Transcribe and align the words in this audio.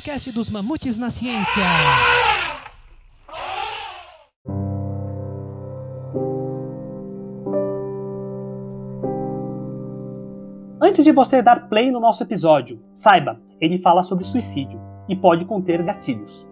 podcast 0.00 0.32
dos 0.32 0.48
Mamutes 0.48 0.96
na 0.96 1.10
Ciência. 1.10 1.62
Antes 10.80 11.04
de 11.04 11.12
você 11.12 11.42
dar 11.42 11.68
play 11.68 11.90
no 11.90 12.00
nosso 12.00 12.22
episódio, 12.22 12.82
saiba, 12.94 13.38
ele 13.60 13.76
fala 13.76 14.02
sobre 14.02 14.24
suicídio 14.24 14.80
e 15.06 15.14
pode 15.14 15.44
conter 15.44 15.82
gatilhos. 15.82 16.48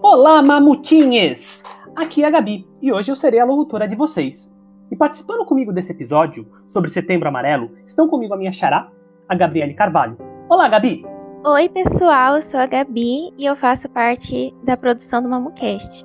Olá, 0.00 0.40
mamutinhas! 0.40 1.64
Aqui 1.96 2.22
é 2.22 2.28
a 2.28 2.30
Gabi 2.30 2.68
e 2.80 2.92
hoje 2.92 3.10
eu 3.10 3.16
serei 3.16 3.40
a 3.40 3.44
locutora 3.44 3.88
de 3.88 3.96
vocês. 3.96 4.54
E 4.92 4.96
participando 4.96 5.44
comigo 5.44 5.72
desse 5.72 5.90
episódio 5.90 6.48
sobre 6.68 6.88
Setembro 6.88 7.28
Amarelo, 7.28 7.72
estão 7.84 8.06
comigo 8.06 8.34
a 8.34 8.36
minha 8.36 8.52
xará, 8.52 8.88
a 9.28 9.34
Gabriele 9.34 9.74
Carvalho. 9.74 10.16
Olá, 10.48 10.68
Gabi! 10.68 11.15
Oi, 11.48 11.68
pessoal, 11.68 12.34
eu 12.34 12.42
sou 12.42 12.58
a 12.58 12.66
Gabi 12.66 13.32
e 13.38 13.44
eu 13.44 13.54
faço 13.54 13.88
parte 13.88 14.52
da 14.64 14.76
produção 14.76 15.22
do 15.22 15.28
MamuCast. 15.28 16.04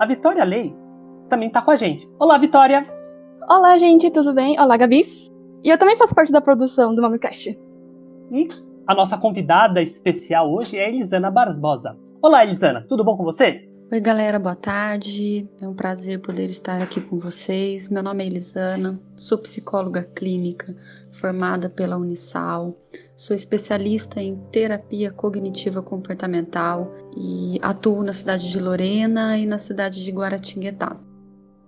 A 0.00 0.04
Vitória 0.04 0.42
Lei 0.42 0.74
também 1.28 1.46
está 1.46 1.62
com 1.62 1.70
a 1.70 1.76
gente. 1.76 2.10
Olá, 2.18 2.36
Vitória! 2.38 2.84
Olá, 3.48 3.78
gente, 3.78 4.10
tudo 4.10 4.34
bem? 4.34 4.58
Olá, 4.58 4.76
Gabis. 4.76 5.28
E 5.62 5.68
eu 5.68 5.78
também 5.78 5.96
faço 5.96 6.12
parte 6.12 6.32
da 6.32 6.40
produção 6.40 6.92
do 6.92 7.00
MamuCast. 7.00 7.56
E 8.32 8.48
a 8.84 8.94
nossa 8.96 9.16
convidada 9.16 9.80
especial 9.80 10.52
hoje 10.52 10.76
é 10.76 10.88
Elisana 10.88 11.30
Barbosa. 11.30 11.96
Olá, 12.20 12.42
Elisana, 12.42 12.84
tudo 12.88 13.04
bom 13.04 13.16
com 13.16 13.22
você? 13.22 13.68
Oi, 13.94 14.00
galera, 14.00 14.40
boa 14.40 14.56
tarde. 14.56 15.48
É 15.60 15.68
um 15.68 15.72
prazer 15.72 16.20
poder 16.20 16.46
estar 16.46 16.82
aqui 16.82 17.00
com 17.00 17.16
vocês. 17.16 17.88
Meu 17.88 18.02
nome 18.02 18.24
é 18.24 18.26
Elisana, 18.26 19.00
sou 19.16 19.38
psicóloga 19.38 20.02
clínica 20.02 20.74
formada 21.12 21.70
pela 21.70 21.96
Unisal. 21.96 22.74
Sou 23.14 23.36
especialista 23.36 24.20
em 24.20 24.34
terapia 24.50 25.12
cognitiva 25.12 25.80
comportamental 25.80 26.92
e 27.16 27.60
atuo 27.62 28.02
na 28.02 28.12
cidade 28.12 28.50
de 28.50 28.58
Lorena 28.58 29.38
e 29.38 29.46
na 29.46 29.58
cidade 29.58 30.02
de 30.02 30.10
Guaratinguetá. 30.10 30.96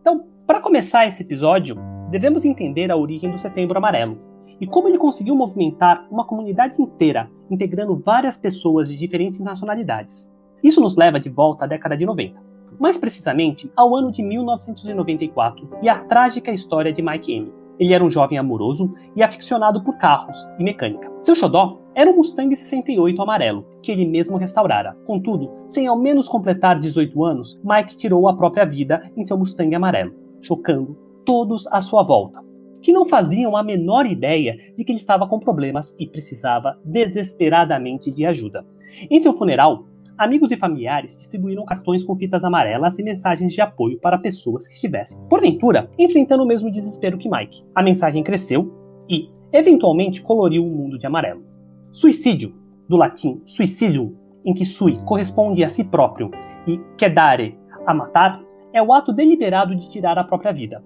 Então, 0.00 0.26
para 0.44 0.60
começar 0.60 1.06
esse 1.06 1.22
episódio, 1.22 1.76
devemos 2.10 2.44
entender 2.44 2.90
a 2.90 2.96
origem 2.96 3.30
do 3.30 3.38
Setembro 3.38 3.78
Amarelo 3.78 4.18
e 4.60 4.66
como 4.66 4.88
ele 4.88 4.98
conseguiu 4.98 5.36
movimentar 5.36 6.04
uma 6.10 6.26
comunidade 6.26 6.82
inteira, 6.82 7.30
integrando 7.48 7.96
várias 8.04 8.36
pessoas 8.36 8.88
de 8.88 8.96
diferentes 8.96 9.38
nacionalidades. 9.38 10.28
Isso 10.62 10.80
nos 10.80 10.96
leva 10.96 11.20
de 11.20 11.28
volta 11.28 11.64
à 11.64 11.68
década 11.68 11.96
de 11.96 12.06
90, 12.06 12.40
mais 12.78 12.98
precisamente 12.98 13.70
ao 13.76 13.94
ano 13.94 14.10
de 14.10 14.22
1994 14.22 15.68
e 15.82 15.88
à 15.88 15.98
trágica 15.98 16.50
história 16.50 16.92
de 16.92 17.02
Mike 17.02 17.32
M. 17.32 17.52
Ele 17.78 17.92
era 17.92 18.04
um 18.04 18.10
jovem 18.10 18.38
amoroso 18.38 18.94
e 19.14 19.22
aficionado 19.22 19.82
por 19.82 19.98
carros 19.98 20.48
e 20.58 20.64
mecânica. 20.64 21.12
Seu 21.22 21.34
xodó 21.34 21.78
era 21.94 22.10
um 22.10 22.16
Mustang 22.16 22.54
68 22.54 23.20
amarelo, 23.20 23.66
que 23.82 23.92
ele 23.92 24.06
mesmo 24.06 24.36
restaurara. 24.36 24.96
Contudo, 25.06 25.50
sem 25.66 25.86
ao 25.86 25.98
menos 25.98 26.28
completar 26.28 26.78
18 26.78 27.24
anos, 27.24 27.60
Mike 27.64 27.96
tirou 27.96 28.28
a 28.28 28.36
própria 28.36 28.64
vida 28.64 29.10
em 29.16 29.24
seu 29.24 29.36
Mustang 29.36 29.74
amarelo, 29.74 30.14
chocando 30.40 30.96
todos 31.24 31.66
à 31.68 31.80
sua 31.80 32.02
volta, 32.02 32.40
que 32.80 32.92
não 32.92 33.04
faziam 33.04 33.56
a 33.56 33.62
menor 33.62 34.06
ideia 34.06 34.56
de 34.76 34.84
que 34.84 34.92
ele 34.92 34.98
estava 34.98 35.26
com 35.26 35.38
problemas 35.38 35.94
e 35.98 36.06
precisava 36.06 36.78
desesperadamente 36.84 38.10
de 38.10 38.24
ajuda. 38.24 38.64
Em 39.10 39.20
seu 39.20 39.36
funeral, 39.36 39.84
amigos 40.18 40.50
e 40.50 40.56
familiares 40.56 41.16
distribuíram 41.16 41.64
cartões 41.64 42.02
com 42.02 42.14
fitas 42.14 42.42
amarelas 42.42 42.98
e 42.98 43.02
mensagens 43.02 43.52
de 43.52 43.60
apoio 43.60 43.98
para 44.00 44.18
pessoas 44.18 44.66
que 44.66 44.74
estivessem, 44.74 45.20
porventura, 45.28 45.90
enfrentando 45.98 46.42
o 46.42 46.46
mesmo 46.46 46.70
desespero 46.70 47.18
que 47.18 47.28
Mike. 47.28 47.64
A 47.74 47.82
mensagem 47.82 48.22
cresceu 48.22 48.72
e, 49.08 49.28
eventualmente, 49.52 50.22
coloriu 50.22 50.64
o 50.64 50.70
mundo 50.70 50.98
de 50.98 51.06
amarelo. 51.06 51.44
Suicídio, 51.92 52.54
do 52.88 52.96
latim 52.96 53.42
suicídio, 53.44 54.16
em 54.44 54.54
que 54.54 54.64
sui 54.64 54.98
corresponde 55.04 55.64
a 55.64 55.68
si 55.68 55.84
próprio 55.84 56.30
e 56.66 56.80
quedare, 56.96 57.58
a 57.86 57.92
matar, 57.92 58.40
é 58.72 58.82
o 58.82 58.92
ato 58.92 59.12
deliberado 59.12 59.74
de 59.74 59.90
tirar 59.90 60.18
a 60.18 60.24
própria 60.24 60.52
vida. 60.52 60.84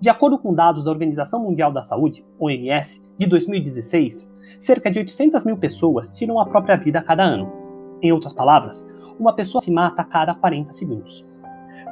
De 0.00 0.10
acordo 0.10 0.38
com 0.38 0.54
dados 0.54 0.84
da 0.84 0.90
Organização 0.90 1.42
Mundial 1.42 1.72
da 1.72 1.82
Saúde, 1.82 2.24
OMS, 2.38 3.02
de 3.18 3.26
2016, 3.26 4.30
cerca 4.60 4.90
de 4.90 4.98
800 4.98 5.44
mil 5.46 5.56
pessoas 5.56 6.12
tiram 6.12 6.38
a 6.38 6.46
própria 6.46 6.76
vida 6.76 6.98
a 6.98 7.02
cada 7.02 7.24
ano. 7.24 7.65
Em 8.02 8.12
outras 8.12 8.32
palavras, 8.32 8.88
uma 9.18 9.34
pessoa 9.34 9.60
se 9.60 9.70
mata 9.70 10.02
a 10.02 10.04
cada 10.04 10.34
40 10.34 10.72
segundos. 10.72 11.28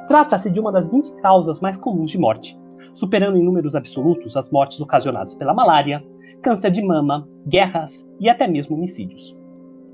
Trata-se 0.07 0.51
de 0.51 0.59
uma 0.59 0.71
das 0.71 0.87
20 0.87 1.15
causas 1.21 1.59
mais 1.61 1.77
comuns 1.77 2.11
de 2.11 2.19
morte, 2.19 2.57
superando 2.93 3.37
em 3.37 3.43
números 3.43 3.75
absolutos 3.75 4.37
as 4.37 4.51
mortes 4.51 4.79
ocasionadas 4.79 5.35
pela 5.35 5.53
malária, 5.53 6.05
câncer 6.41 6.71
de 6.71 6.81
mama, 6.81 7.27
guerras 7.47 8.07
e 8.19 8.29
até 8.29 8.47
mesmo 8.47 8.75
homicídios. 8.75 9.35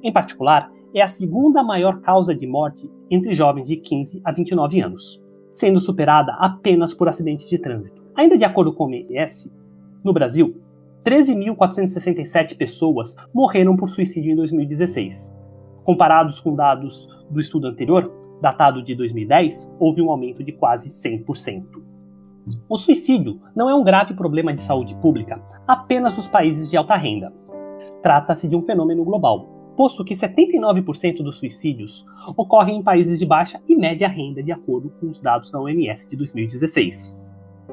Em 0.04 0.12
particular, 0.12 0.70
é 0.94 1.02
a 1.02 1.08
segunda 1.08 1.64
maior 1.64 2.02
causa 2.02 2.36
de 2.36 2.46
morte 2.46 2.90
entre 3.10 3.34
jovens 3.34 3.68
de 3.68 3.78
15 3.78 4.22
a 4.26 4.32
29 4.32 4.82
anos, 4.82 5.24
sendo 5.54 5.80
superada 5.80 6.34
apenas 6.34 6.94
por 6.94 7.08
acidentes 7.08 7.50
de 7.50 7.58
trânsito. 7.58 8.02
Ainda 8.16 8.38
de 8.38 8.44
acordo 8.44 8.74
com 8.74 8.86
o 8.86 8.88
OMS, 8.88 9.52
no 10.04 10.12
Brasil, 10.12 10.62
13.467 11.06 12.58
pessoas 12.58 13.16
morreram 13.34 13.76
por 13.76 13.88
suicídio 13.88 14.34
em 14.34 14.36
2016, 14.36 15.32
Comparados 15.84 16.40
com 16.40 16.56
dados 16.56 17.08
do 17.30 17.40
estudo 17.40 17.68
anterior, 17.68 18.12
datado 18.42 18.84
de 18.84 18.96
2010, 18.96 19.72
houve 19.80 20.02
um 20.02 20.12
aumento 20.12 20.44
de 20.44 20.52
quase 20.52 20.90
100%. 20.90 21.82
O 22.68 22.76
suicídio 22.76 23.40
não 23.56 23.70
é 23.70 23.76
um 23.76 23.84
grave 23.84 24.14
problema 24.14 24.54
de 24.54 24.62
saúde 24.62 24.96
pública 24.96 25.42
apenas 25.68 26.18
nos 26.18 26.28
países 26.28 26.70
de 26.70 26.78
alta 26.78 26.96
renda. 26.96 27.32
Trata-se 28.02 28.48
de 28.48 28.56
um 28.56 28.64
fenômeno 28.64 29.04
global, 29.04 29.74
posto 29.78 30.04
que 30.04 30.16
79% 30.16 31.24
dos 31.24 31.38
suicídios 31.38 32.06
ocorrem 32.36 32.78
em 32.78 32.84
países 32.84 33.20
de 33.20 33.26
baixa 33.26 33.62
e 33.68 33.76
média 33.76 34.08
renda, 34.08 34.42
de 34.42 34.52
acordo 34.52 34.92
com 35.00 35.08
os 35.08 35.22
dados 35.22 35.52
da 35.52 35.60
OMS 35.60 36.10
de 36.10 36.16
2016. 36.18 37.16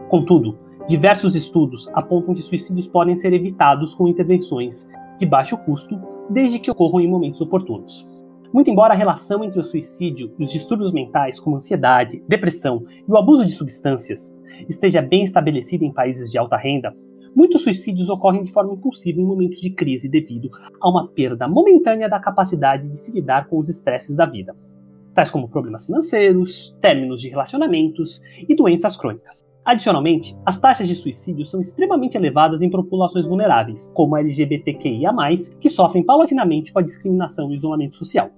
Contudo, 0.08 0.58
diversos 0.86 1.34
estudos 1.34 1.88
apontam 1.94 2.34
que 2.34 2.42
suicídios 2.42 2.86
podem 2.86 3.16
ser 3.16 3.32
evitados 3.32 3.94
com 3.94 4.06
intervenções 4.06 4.88
de 5.18 5.26
baixo 5.26 5.56
custo 5.64 5.98
desde 6.30 6.58
que 6.58 6.70
ocorram 6.70 7.00
em 7.00 7.08
momentos 7.08 7.40
oportunos. 7.40 8.08
Muito 8.52 8.70
embora 8.70 8.94
a 8.94 8.96
relação 8.96 9.44
entre 9.44 9.60
o 9.60 9.64
suicídio 9.64 10.32
e 10.38 10.44
os 10.44 10.50
distúrbios 10.50 10.92
mentais, 10.92 11.38
como 11.38 11.56
ansiedade, 11.56 12.22
depressão 12.26 12.84
e 13.06 13.10
o 13.10 13.16
abuso 13.16 13.44
de 13.44 13.52
substâncias, 13.52 14.34
esteja 14.68 15.02
bem 15.02 15.22
estabelecida 15.22 15.84
em 15.84 15.92
países 15.92 16.30
de 16.30 16.38
alta 16.38 16.56
renda, 16.56 16.92
muitos 17.36 17.62
suicídios 17.62 18.08
ocorrem 18.08 18.42
de 18.42 18.52
forma 18.52 18.72
impulsiva 18.72 19.20
em 19.20 19.24
momentos 19.24 19.60
de 19.60 19.70
crise 19.70 20.08
devido 20.08 20.50
a 20.80 20.88
uma 20.88 21.08
perda 21.08 21.46
momentânea 21.46 22.08
da 22.08 22.18
capacidade 22.18 22.88
de 22.88 22.96
se 22.96 23.12
lidar 23.12 23.48
com 23.48 23.58
os 23.58 23.68
estresses 23.68 24.16
da 24.16 24.24
vida, 24.24 24.56
tais 25.14 25.30
como 25.30 25.48
problemas 25.48 25.86
financeiros, 25.86 26.74
términos 26.80 27.20
de 27.20 27.28
relacionamentos 27.28 28.22
e 28.48 28.56
doenças 28.56 28.96
crônicas. 28.96 29.44
Adicionalmente, 29.68 30.34
as 30.46 30.58
taxas 30.58 30.88
de 30.88 30.96
suicídio 30.96 31.44
são 31.44 31.60
extremamente 31.60 32.16
elevadas 32.16 32.62
em 32.62 32.70
populações 32.70 33.26
vulneráveis, 33.26 33.92
como 33.92 34.16
a 34.16 34.20
LGBTQIA, 34.20 35.10
que 35.60 35.68
sofrem 35.68 36.02
paulatinamente 36.02 36.72
com 36.72 36.78
a 36.78 36.82
discriminação 36.82 37.52
e 37.52 37.56
isolamento 37.56 37.94
social. 37.94 38.30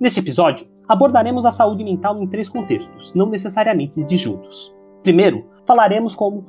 Neste 0.00 0.18
episódio, 0.18 0.66
abordaremos 0.88 1.46
a 1.46 1.52
saúde 1.52 1.84
mental 1.84 2.20
em 2.20 2.26
três 2.26 2.48
contextos, 2.48 3.14
não 3.14 3.30
necessariamente 3.30 4.04
disjuntos. 4.04 4.74
Primeiro, 5.04 5.46
falaremos 5.64 6.16
como 6.16 6.46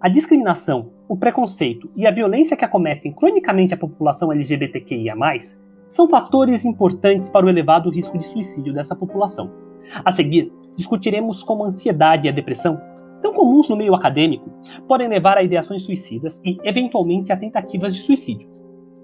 a 0.00 0.08
discriminação, 0.08 0.92
o 1.08 1.16
preconceito 1.16 1.90
e 1.96 2.06
a 2.06 2.12
violência 2.12 2.56
que 2.56 2.64
acometem 2.64 3.12
cronicamente 3.12 3.74
a 3.74 3.76
população 3.76 4.30
LGBTQIA, 4.30 5.16
são 5.88 6.08
fatores 6.08 6.64
importantes 6.64 7.28
para 7.28 7.44
o 7.44 7.48
elevado 7.48 7.90
risco 7.90 8.16
de 8.16 8.26
suicídio 8.26 8.72
dessa 8.72 8.94
população. 8.94 9.50
A 10.04 10.12
seguir, 10.12 10.52
discutiremos 10.76 11.42
como 11.42 11.64
a 11.64 11.68
ansiedade 11.68 12.28
e 12.28 12.30
a 12.30 12.32
depressão 12.32 12.91
tão 13.22 13.32
comuns 13.32 13.68
no 13.68 13.76
meio 13.76 13.94
acadêmico, 13.94 14.50
podem 14.86 15.08
levar 15.08 15.38
a 15.38 15.42
ideações 15.42 15.84
suicidas 15.84 16.42
e, 16.44 16.58
eventualmente, 16.64 17.32
a 17.32 17.36
tentativas 17.36 17.94
de 17.94 18.02
suicídio. 18.02 18.50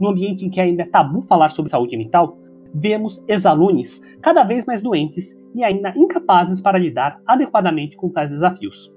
No 0.01 0.09
ambiente 0.11 0.45
em 0.45 0.51
que 0.51 0.61
ainda 0.61 0.83
é 0.83 0.87
tabu 0.87 1.23
falar 1.23 1.51
sobre 1.51 1.71
saúde 1.71 1.97
mental, 1.97 2.37
vemos 2.75 3.25
ex-alunos 3.27 4.01
cada 4.21 4.45
vez 4.45 4.67
mais 4.67 4.83
doentes 4.83 5.41
e 5.55 5.65
ainda 5.65 5.95
incapazes 5.97 6.61
para 6.61 6.79
lidar 6.79 7.21
adequadamente 7.27 7.97
com 7.97 8.11
tais 8.11 8.31
desafios. 8.31 8.93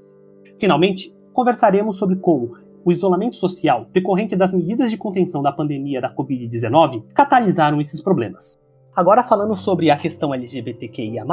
Finalmente, 0.60 1.16
conversaremos 1.34 1.98
sobre 1.98 2.18
como 2.18 2.52
o 2.84 2.92
isolamento 2.92 3.38
social 3.38 3.86
decorrente 3.92 4.36
das 4.36 4.54
medidas 4.54 4.90
de 4.90 4.98
contenção 4.98 5.42
da 5.42 5.52
pandemia 5.52 6.02
da 6.02 6.14
Covid-19 6.14 7.04
catalisaram 7.14 7.80
esses 7.80 8.02
problemas. 8.02 8.60
Agora, 8.96 9.24
falando 9.24 9.56
sobre 9.56 9.90
a 9.90 9.96
questão 9.96 10.34
LGBTQIA, 10.34 11.24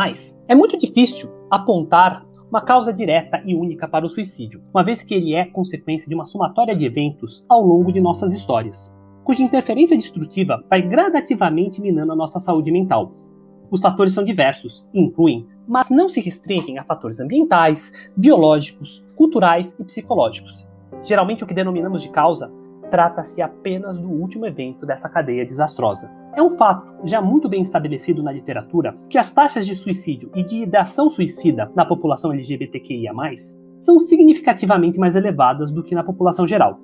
é 0.47 0.55
muito 0.55 0.79
difícil 0.79 1.31
apontar 1.51 2.25
uma 2.51 2.63
causa 2.63 2.93
direta 2.93 3.43
e 3.45 3.55
única 3.55 3.87
para 3.87 4.07
o 4.07 4.09
suicídio, 4.09 4.63
uma 4.73 4.83
vez 4.83 5.03
que 5.03 5.15
ele 5.15 5.35
é 5.35 5.45
consequência 5.45 6.09
de 6.09 6.15
uma 6.15 6.27
somatória 6.27 6.75
de 6.75 6.85
eventos 6.85 7.45
ao 7.49 7.61
longo 7.63 7.93
de 7.93 8.01
nossas 8.01 8.33
histórias, 8.33 8.95
cuja 9.23 9.43
interferência 9.43 9.97
destrutiva 9.97 10.65
vai 10.69 10.81
gradativamente 10.81 11.81
minando 11.81 12.13
a 12.13 12.17
nossa 12.17 12.41
saúde 12.41 12.73
mental. 12.73 13.13
Os 13.71 13.81
fatores 13.81 14.15
são 14.15 14.25
diversos 14.25 14.89
incluem, 14.95 15.47
mas 15.67 15.91
não 15.91 16.09
se 16.09 16.23
restringem 16.23 16.79
a 16.79 16.85
fatores 16.85 17.21
ambientais, 17.21 17.93
biológicos, 18.17 19.07
culturais 19.15 19.77
e 19.79 19.85
psicológicos. 19.85 20.67
Geralmente, 21.03 21.45
o 21.45 21.47
que 21.47 21.53
denominamos 21.53 22.01
de 22.01 22.09
causa 22.09 22.51
trata-se 22.91 23.41
apenas 23.41 24.01
do 24.01 24.09
último 24.09 24.47
evento 24.47 24.85
dessa 24.85 25.09
cadeia 25.09 25.45
desastrosa. 25.45 26.11
É 26.35 26.43
um 26.43 26.51
fato, 26.51 26.87
já 27.05 27.21
muito 27.21 27.49
bem 27.49 27.63
estabelecido 27.63 28.23
na 28.23 28.33
literatura, 28.33 28.97
que 29.09 29.19
as 29.19 29.33
taxas 29.33 29.67
de 29.67 29.75
suicídio 29.75 30.31
e 30.35 30.45
de 30.45 30.63
ideação 30.63 31.09
suicida 31.11 31.71
na 31.75 31.85
população 31.85 32.33
LGBTQIA, 32.33 33.13
são 33.81 33.99
significativamente 33.99 34.99
mais 34.99 35.15
elevadas 35.15 35.71
do 35.73 35.83
que 35.83 35.95
na 35.95 36.03
população 36.03 36.47
geral. 36.47 36.81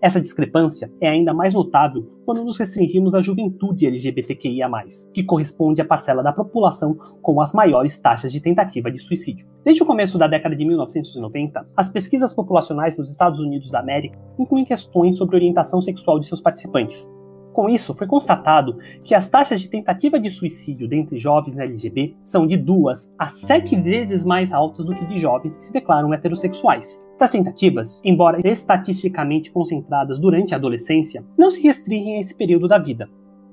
Essa 0.00 0.20
discrepância 0.20 0.92
é 1.00 1.08
ainda 1.08 1.34
mais 1.34 1.54
notável 1.54 2.04
quando 2.24 2.44
nos 2.44 2.56
restringimos 2.56 3.14
à 3.14 3.20
juventude 3.20 3.86
LGBTQIA, 3.86 4.68
que 5.12 5.22
corresponde 5.22 5.80
à 5.80 5.84
parcela 5.84 6.22
da 6.22 6.32
população 6.32 6.96
com 7.20 7.40
as 7.40 7.52
maiores 7.52 7.98
taxas 7.98 8.32
de 8.32 8.40
tentativa 8.40 8.90
de 8.90 8.98
suicídio. 8.98 9.46
Desde 9.64 9.82
o 9.82 9.86
começo 9.86 10.18
da 10.18 10.26
década 10.26 10.56
de 10.56 10.64
1990, 10.64 11.66
as 11.76 11.90
pesquisas 11.90 12.32
populacionais 12.32 12.96
nos 12.96 13.10
Estados 13.10 13.40
Unidos 13.40 13.70
da 13.70 13.80
América 13.80 14.18
incluem 14.38 14.64
questões 14.64 15.16
sobre 15.16 15.36
orientação 15.36 15.80
sexual 15.80 16.18
de 16.18 16.26
seus 16.26 16.40
participantes, 16.40 17.10
com 17.52 17.68
isso, 17.68 17.94
foi 17.94 18.06
constatado 18.06 18.78
que 19.04 19.14
as 19.14 19.28
taxas 19.28 19.60
de 19.60 19.68
tentativa 19.68 20.18
de 20.18 20.30
suicídio 20.30 20.88
dentre 20.88 21.18
jovens 21.18 21.56
LGB 21.56 22.16
são 22.24 22.46
de 22.46 22.56
duas 22.56 23.14
a 23.18 23.26
sete 23.26 23.76
vezes 23.76 24.24
mais 24.24 24.52
altas 24.52 24.86
do 24.86 24.94
que 24.94 25.04
de 25.06 25.18
jovens 25.18 25.56
que 25.56 25.62
se 25.62 25.72
declaram 25.72 26.12
heterossexuais. 26.12 27.06
Essas 27.16 27.30
tentativas, 27.30 28.00
embora 28.04 28.40
estatisticamente 28.44 29.52
concentradas 29.52 30.18
durante 30.18 30.54
a 30.54 30.56
adolescência, 30.56 31.24
não 31.38 31.50
se 31.50 31.62
restringem 31.62 32.16
a 32.16 32.20
esse 32.20 32.34
período 32.34 32.66
da 32.66 32.78
vida, 32.78 33.08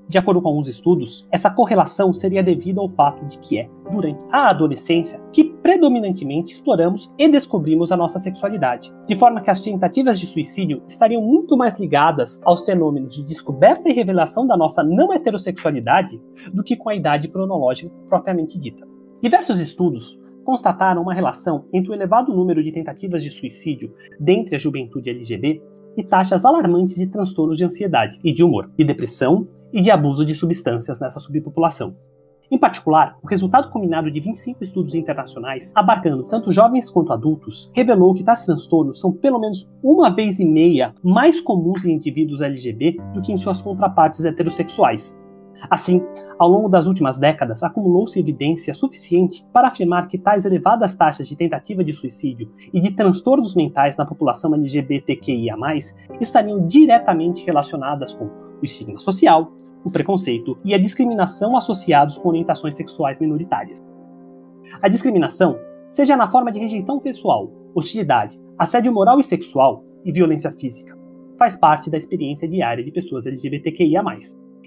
de 0.10 0.18
acordo 0.18 0.42
com 0.42 0.50
alguns 0.50 0.68
estudos, 0.68 1.28
essa 1.32 1.52
correlação 1.52 2.12
seria 2.12 2.42
devida 2.42 2.82
ao 2.82 2.90
fato 2.90 3.24
de 3.28 3.38
que 3.38 3.60
é 3.60 3.70
durante 3.92 4.26
a 4.32 4.48
adolescência 4.48 5.22
que 5.32 5.44
predominantemente 5.44 6.52
exploramos 6.52 7.14
e 7.16 7.30
descobrimos 7.30 7.92
a 7.92 7.98
nossa 7.98 8.18
sexualidade, 8.18 8.92
de 9.08 9.16
forma 9.16 9.40
que 9.40 9.52
as 9.52 9.62
tentativas 9.62 10.20
de 10.20 10.26
suicídio 10.26 10.82
estariam 10.88 11.22
muito 11.22 11.56
mais 11.56 11.80
ligadas 11.80 12.42
aos 12.44 12.66
fenômenos 12.66 13.14
de 13.14 13.24
descoberta 13.24 13.88
e 13.88 13.94
revelação 13.94 14.48
da 14.48 14.58
nossa 14.58 14.84
não 14.84 15.14
heterossexualidade 15.14 16.20
do 16.52 16.64
que 16.64 16.76
com 16.76 16.90
a 16.90 16.96
idade 16.96 17.28
cronológica 17.28 17.94
propriamente 18.10 18.58
dita. 18.58 18.88
Diversos 19.22 19.60
estudos 19.60 20.20
constataram 20.44 21.04
uma 21.04 21.14
relação 21.14 21.66
entre 21.72 21.92
o 21.92 21.94
elevado 21.94 22.34
número 22.34 22.64
de 22.64 22.72
tentativas 22.72 23.22
de 23.22 23.30
suicídio 23.30 23.94
dentre 24.20 24.56
a 24.56 24.60
juventude 24.60 25.12
LGBT 25.12 25.62
e 25.96 26.04
taxas 26.04 26.46
alarmantes 26.46 26.96
de 26.96 27.08
transtornos 27.08 27.58
de 27.58 27.66
ansiedade 27.66 28.20
e 28.24 28.34
de 28.34 28.44
humor, 28.44 28.72
e 28.78 28.84
depressão, 28.84 29.48
e 29.72 29.82
de 29.82 29.92
abuso 29.92 30.26
de 30.26 30.36
substâncias 30.36 31.00
nessa 31.00 31.20
subpopulação. 31.20 31.96
Em 32.52 32.58
particular, 32.58 33.16
o 33.22 33.28
resultado 33.28 33.70
combinado 33.70 34.10
de 34.10 34.20
25 34.20 34.64
estudos 34.64 34.96
internacionais, 34.96 35.72
abarcando 35.76 36.24
tanto 36.24 36.52
jovens 36.52 36.90
quanto 36.90 37.14
adultos, 37.14 37.72
revelou 37.76 38.14
que 38.16 38.24
tais 38.24 38.44
transtornos 38.44 39.00
são 39.00 39.12
pelo 39.12 39.40
menos 39.40 39.70
uma 39.84 40.10
vez 40.10 40.40
e 40.40 40.46
meia 40.46 40.96
mais 41.04 41.40
comuns 41.40 41.86
em 41.86 41.94
indivíduos 41.94 42.42
LGB 42.42 42.98
do 43.14 43.22
que 43.22 43.32
em 43.32 43.38
suas 43.38 43.62
contrapartes 43.62 44.26
heterossexuais. 44.26 45.20
Assim, 45.70 46.02
ao 46.40 46.50
longo 46.50 46.70
das 46.70 46.88
últimas 46.88 47.20
décadas, 47.20 47.62
acumulou-se 47.62 48.20
evidência 48.20 48.74
suficiente 48.74 49.46
para 49.54 49.68
afirmar 49.68 50.08
que 50.08 50.18
tais 50.18 50.46
elevadas 50.46 50.96
taxas 50.96 51.28
de 51.28 51.36
tentativa 51.36 51.84
de 51.84 51.94
suicídio 51.94 52.52
e 52.74 52.80
de 52.80 52.92
transtornos 52.92 53.54
mentais 53.54 53.98
na 53.98 54.06
população 54.06 54.56
LGBTQIA, 54.56 55.56
estariam 56.20 56.66
diretamente 56.66 57.46
relacionadas 57.46 58.14
com 58.16 58.49
o 58.62 58.66
estigma 58.66 59.00
social, 59.00 59.52
o 59.84 59.92
preconceito 59.92 60.58
e 60.64 60.74
a 60.74 60.78
discriminação 60.78 61.56
associados 61.56 62.18
com 62.18 62.30
orientações 62.30 62.76
sexuais 62.76 63.20
minoritárias. 63.20 63.80
A 64.82 64.88
discriminação, 64.88 65.58
seja 65.90 66.16
na 66.16 66.30
forma 66.30 66.52
de 66.52 66.60
rejeição 66.60 67.00
pessoal, 67.00 67.52
hostilidade, 67.74 68.40
assédio 68.58 68.94
moral 68.94 69.20
e 69.20 69.24
sexual 69.24 69.84
e 70.04 70.12
violência 70.12 70.52
física, 70.52 70.98
faz 71.38 71.58
parte 71.58 71.90
da 71.90 71.98
experiência 71.98 72.48
diária 72.48 72.84
de 72.84 72.92
pessoas 72.92 73.26
LGBTQIA, 73.26 74.04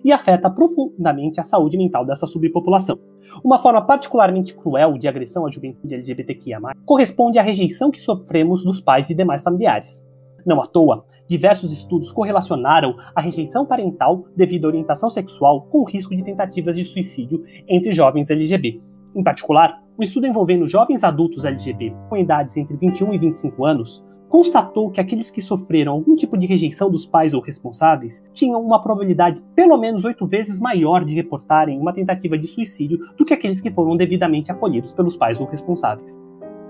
e 0.05 0.13
afeta 0.13 0.51
profundamente 0.51 1.41
a 1.41 1.45
saúde 1.45 1.77
mental 1.77 2.05
dessa 2.05 2.27
subpopulação. 2.27 2.99
Uma 3.43 3.59
forma 3.59 3.81
particularmente 3.87 4.55
cruel 4.55 4.99
de 4.99 5.09
agressão 5.09 5.47
à 5.47 5.51
juventude 5.51 5.95
LGBTQIA, 5.95 6.59
corresponde 6.85 7.39
à 7.39 7.43
rejeição 7.43 7.91
que 7.91 8.01
sofremos 8.01 8.65
dos 8.65 8.81
pais 8.81 9.11
e 9.11 9.15
demais 9.15 9.43
familiares. 9.43 10.07
Não 10.45 10.61
à 10.61 10.67
toa, 10.67 11.05
diversos 11.29 11.73
estudos 11.73 12.11
correlacionaram 12.11 12.95
a 13.15 13.21
rejeição 13.21 13.65
parental 13.65 14.25
devido 14.37 14.65
à 14.65 14.69
orientação 14.69 15.09
sexual 15.09 15.63
com 15.63 15.79
o 15.79 15.89
risco 15.89 16.15
de 16.15 16.25
tentativas 16.25 16.77
de 16.77 16.85
suicídio 16.85 17.45
entre 17.69 17.93
jovens 17.93 18.31
LGB. 18.31 18.81
Em 19.15 19.23
particular, 19.23 19.83
um 19.99 20.03
estudo 20.03 20.27
envolvendo 20.27 20.69
jovens 20.69 21.05
adultos 21.05 21.45
LGB 21.45 21.95
com 22.09 22.17
idades 22.17 22.57
entre 22.57 22.77
21 22.77 23.15
e 23.15 23.19
25 23.19 23.65
anos 23.65 24.05
constatou 24.33 24.91
que 24.91 24.99
aqueles 24.99 25.31
que 25.31 25.43
sofreram 25.43 25.93
algum 25.93 26.17
tipo 26.17 26.39
de 26.39 26.47
rejeição 26.47 26.91
dos 26.91 27.05
pais 27.05 27.35
ou 27.35 27.43
responsáveis 27.43 28.25
tinham 28.33 28.63
uma 28.63 28.83
probabilidade 28.83 29.45
pelo 29.55 29.77
menos 29.77 30.07
oito 30.07 30.27
vezes 30.27 30.59
maior 30.59 31.05
de 31.05 31.15
reportarem 31.15 31.79
uma 31.79 31.93
tentativa 31.93 32.39
de 32.39 32.47
suicídio 32.47 32.99
do 33.19 33.27
que 33.27 33.35
aqueles 33.35 33.61
que 33.61 33.71
foram 33.71 33.95
devidamente 33.95 34.51
acolhidos 34.51 34.95
pelos 34.95 35.19
pais 35.19 35.39
ou 35.39 35.47
responsáveis. 35.47 36.17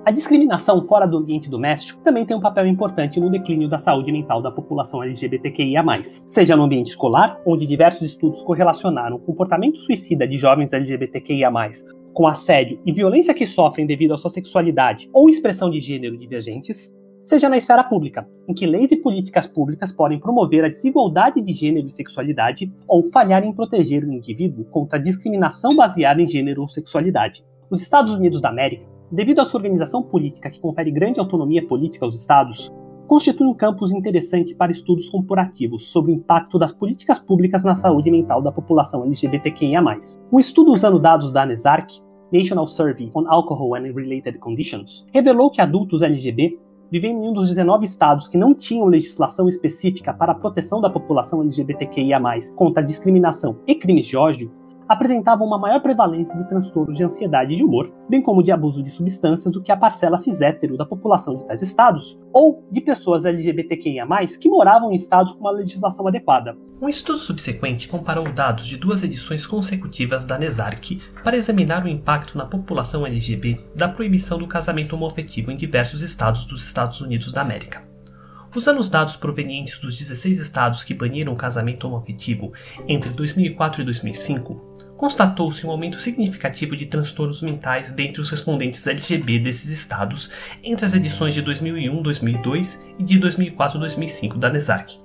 A 0.05 0.11
discriminação 0.11 0.83
fora 0.83 1.07
do 1.07 1.19
ambiente 1.19 1.49
doméstico 1.49 2.03
também 2.03 2.27
tem 2.27 2.37
um 2.37 2.41
papel 2.41 2.67
importante 2.67 3.21
no 3.21 3.31
declínio 3.31 3.69
da 3.69 3.79
saúde 3.79 4.11
mental 4.11 4.43
da 4.43 4.51
população 4.51 5.01
LGBTQIA, 5.01 5.85
seja 6.03 6.57
no 6.57 6.65
ambiente 6.65 6.89
escolar, 6.89 7.41
onde 7.47 7.69
diversos 7.69 8.03
estudos 8.03 8.43
correlacionaram 8.43 9.15
o 9.15 9.21
comportamento 9.21 9.79
suicida 9.79 10.27
de 10.27 10.39
jovens 10.39 10.73
LGBTQIA, 10.73 11.49
com 12.13 12.27
assédio 12.27 12.81
e 12.85 12.93
violência 12.93 13.33
que 13.33 13.47
sofrem 13.47 13.87
devido 13.87 14.13
à 14.13 14.19
sua 14.19 14.29
sexualidade 14.29 15.09
ou 15.13 15.31
expressão 15.31 15.71
de 15.71 15.79
gênero 15.79 16.19
divergentes, 16.19 16.93
seja 17.25 17.49
na 17.49 17.57
esfera 17.57 17.85
pública, 17.85 18.29
em 18.49 18.55
que 18.55 18.67
leis 18.67 18.91
e 18.91 18.97
políticas 18.97 19.47
públicas 19.47 19.93
podem 19.93 20.19
promover 20.19 20.65
a 20.65 20.69
desigualdade 20.69 21.41
de 21.41 21.53
gênero 21.53 21.87
e 21.87 21.93
sexualidade 21.93 22.73
ou 22.89 23.05
falhar 23.05 23.45
em 23.45 23.55
proteger 23.55 24.03
o 24.03 24.13
indivíduo 24.13 24.65
contra 24.65 24.99
a 24.99 25.01
discriminação 25.01 25.77
baseada 25.77 26.21
em 26.21 26.27
gênero 26.27 26.63
ou 26.63 26.69
sexualidade. 26.69 27.45
Os 27.71 27.81
Estados 27.81 28.13
Unidos 28.13 28.41
da 28.41 28.49
América 28.49 28.92
devido 29.13 29.41
à 29.41 29.45
sua 29.45 29.59
organização 29.59 30.03
política 30.03 30.51
que 30.51 30.61
confere 30.61 30.91
grande 30.91 31.21
autonomia 31.21 31.67
política 31.67 32.07
aos 32.07 32.19
estados, 32.19 32.73
constitui 33.07 33.47
um 33.47 33.55
campus 33.55 33.93
interessante 33.93 34.55
para 34.55 34.73
estudos 34.73 35.11
comparativos 35.11 35.93
sobre 35.93 36.13
o 36.13 36.15
impacto 36.15 36.59
das 36.59 36.73
políticas 36.73 37.19
públicas 37.19 37.63
na 37.63 37.75
saúde 37.75 38.11
mental 38.11 38.41
da 38.43 38.51
população 38.51 39.05
LGBTQIA+. 39.05 39.83
Um 40.33 40.39
estudo 40.39 40.73
usando 40.73 40.99
dados 40.99 41.31
da 41.31 41.45
NESARC, 41.45 42.01
National 42.33 42.67
Survey 42.67 43.11
on 43.15 43.27
Alcohol 43.29 43.75
and 43.75 43.93
Related 43.95 44.39
Conditions, 44.39 45.07
revelou 45.13 45.51
que 45.51 45.61
adultos 45.61 46.01
LGB 46.01 46.59
vivendo 46.91 47.23
em 47.23 47.29
um 47.29 47.33
dos 47.33 47.49
19 47.49 47.85
estados 47.85 48.29
que 48.29 48.37
não 48.37 48.55
tinham 48.55 48.87
legislação 48.87 49.49
específica 49.49 50.13
para 50.13 50.33
a 50.33 50.35
proteção 50.35 50.79
da 50.79 50.91
população 50.91 51.41
LGBTQIA+, 51.43 52.21
contra 52.55 52.83
discriminação 52.83 53.59
e 53.67 53.75
crimes 53.75 54.07
de 54.07 54.17
ódio, 54.17 54.53
apresentavam 54.93 55.47
uma 55.47 55.59
maior 55.59 55.81
prevalência 55.81 56.37
de 56.37 56.47
transtornos 56.47 56.99
de 56.99 57.03
ansiedade 57.03 57.55
e 57.55 57.57
de 57.57 57.65
humor, 57.65 57.91
bem 58.11 58.21
como 58.21 58.43
de 58.43 58.53
abuso 58.53 58.83
de 58.83 58.91
substâncias 58.91 59.51
do 59.51 59.63
que 59.63 59.73
a 59.73 59.77
parcela 59.77 60.19
cis-hétero 60.19 60.77
da 60.77 60.85
população 60.85 61.35
de 61.35 61.47
tais 61.47 61.63
estados, 61.63 62.23
ou 62.31 62.63
de 62.71 62.81
pessoas 62.83 63.25
LGBTQIA+, 63.25 64.07
que 64.39 64.51
moravam 64.51 64.93
em 64.93 64.95
estados 64.95 65.33
com 65.33 65.41
uma 65.41 65.51
legislação 65.51 66.07
adequada. 66.07 66.55
Um 66.81 66.91
estudo 66.91 67.17
subsequente 67.17 67.89
comparou 67.89 68.31
dados 68.31 68.67
de 68.67 68.77
duas 68.77 69.03
edições 69.03 69.47
consecutivas 69.47 70.25
da 70.25 70.39
NESARC 70.39 71.01
para 71.25 71.37
examinar 71.37 71.85
o 71.85 71.89
impacto 71.89 72.37
na 72.37 72.45
população 72.45 73.07
LGB 73.07 73.65
da 73.75 73.89
proibição 73.89 74.39
do 74.39 74.47
casamento 74.47 74.95
homoafetivo 74.95 75.51
em 75.51 75.57
diversos 75.57 76.03
estados 76.03 76.45
dos 76.45 76.63
Estados 76.63 77.01
Unidos 77.01 77.33
da 77.33 77.41
América. 77.41 77.93
Usando 78.55 78.81
os 78.81 78.91
dados 78.91 79.17
provenientes 79.17 79.79
dos 79.79 79.97
16 79.97 80.39
estados 80.39 80.85
que 80.85 80.93
baniram 80.93 81.33
o 81.33 81.37
casamento 81.37 81.87
homoafetivo 81.87 82.53
entre 82.87 83.09
2004 83.09 83.81
e 83.81 83.85
2005, 83.85 84.72
constatou-se 84.97 85.67
um 85.67 85.71
aumento 85.71 85.99
significativo 85.99 86.77
de 86.77 86.87
transtornos 86.87 87.43
mentais 87.43 87.93
dentre 87.93 88.21
os 88.21 88.31
respondentes 88.31 88.87
LGB 88.87 89.39
desses 89.39 89.71
estados 89.71 90.31
entre 90.63 90.85
as 90.85 90.95
edições 90.95 91.35
de 91.35 91.43
2001-2002 91.43 92.79
e 92.99 93.03
de 93.03 93.19
2004-2005 93.21 94.39
da 94.39 94.49
NESARC. 94.49 95.01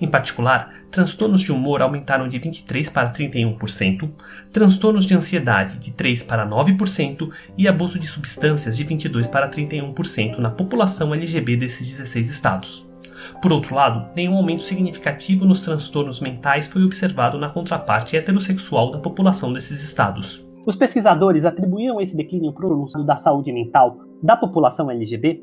Em 0.00 0.06
particular, 0.06 0.72
transtornos 0.90 1.40
de 1.40 1.50
humor 1.50 1.82
aumentaram 1.82 2.28
de 2.28 2.38
23 2.38 2.88
para 2.90 3.12
31%, 3.12 4.10
transtornos 4.52 5.06
de 5.06 5.14
ansiedade 5.14 5.78
de 5.78 5.90
3 5.90 6.22
para 6.22 6.48
9% 6.48 7.30
e 7.56 7.66
abuso 7.66 7.98
de 7.98 8.06
substâncias 8.06 8.76
de 8.76 8.84
22 8.84 9.26
para 9.26 9.50
31% 9.50 10.38
na 10.38 10.50
população 10.50 11.12
LGB 11.12 11.56
desses 11.56 11.88
16 11.88 12.28
estados. 12.28 12.91
Por 13.40 13.52
outro 13.52 13.74
lado, 13.74 14.08
nenhum 14.14 14.36
aumento 14.36 14.62
significativo 14.62 15.44
nos 15.44 15.60
transtornos 15.60 16.20
mentais 16.20 16.68
foi 16.68 16.84
observado 16.84 17.38
na 17.38 17.50
contraparte 17.50 18.16
heterossexual 18.16 18.90
da 18.90 18.98
população 18.98 19.52
desses 19.52 19.82
estados. 19.82 20.48
Os 20.64 20.76
pesquisadores 20.76 21.44
atribuíram 21.44 22.00
esse 22.00 22.16
declínio 22.16 22.52
pronunciado 22.52 23.04
da 23.04 23.16
saúde 23.16 23.52
mental 23.52 23.98
da 24.22 24.36
população 24.36 24.90
LGB 24.90 25.42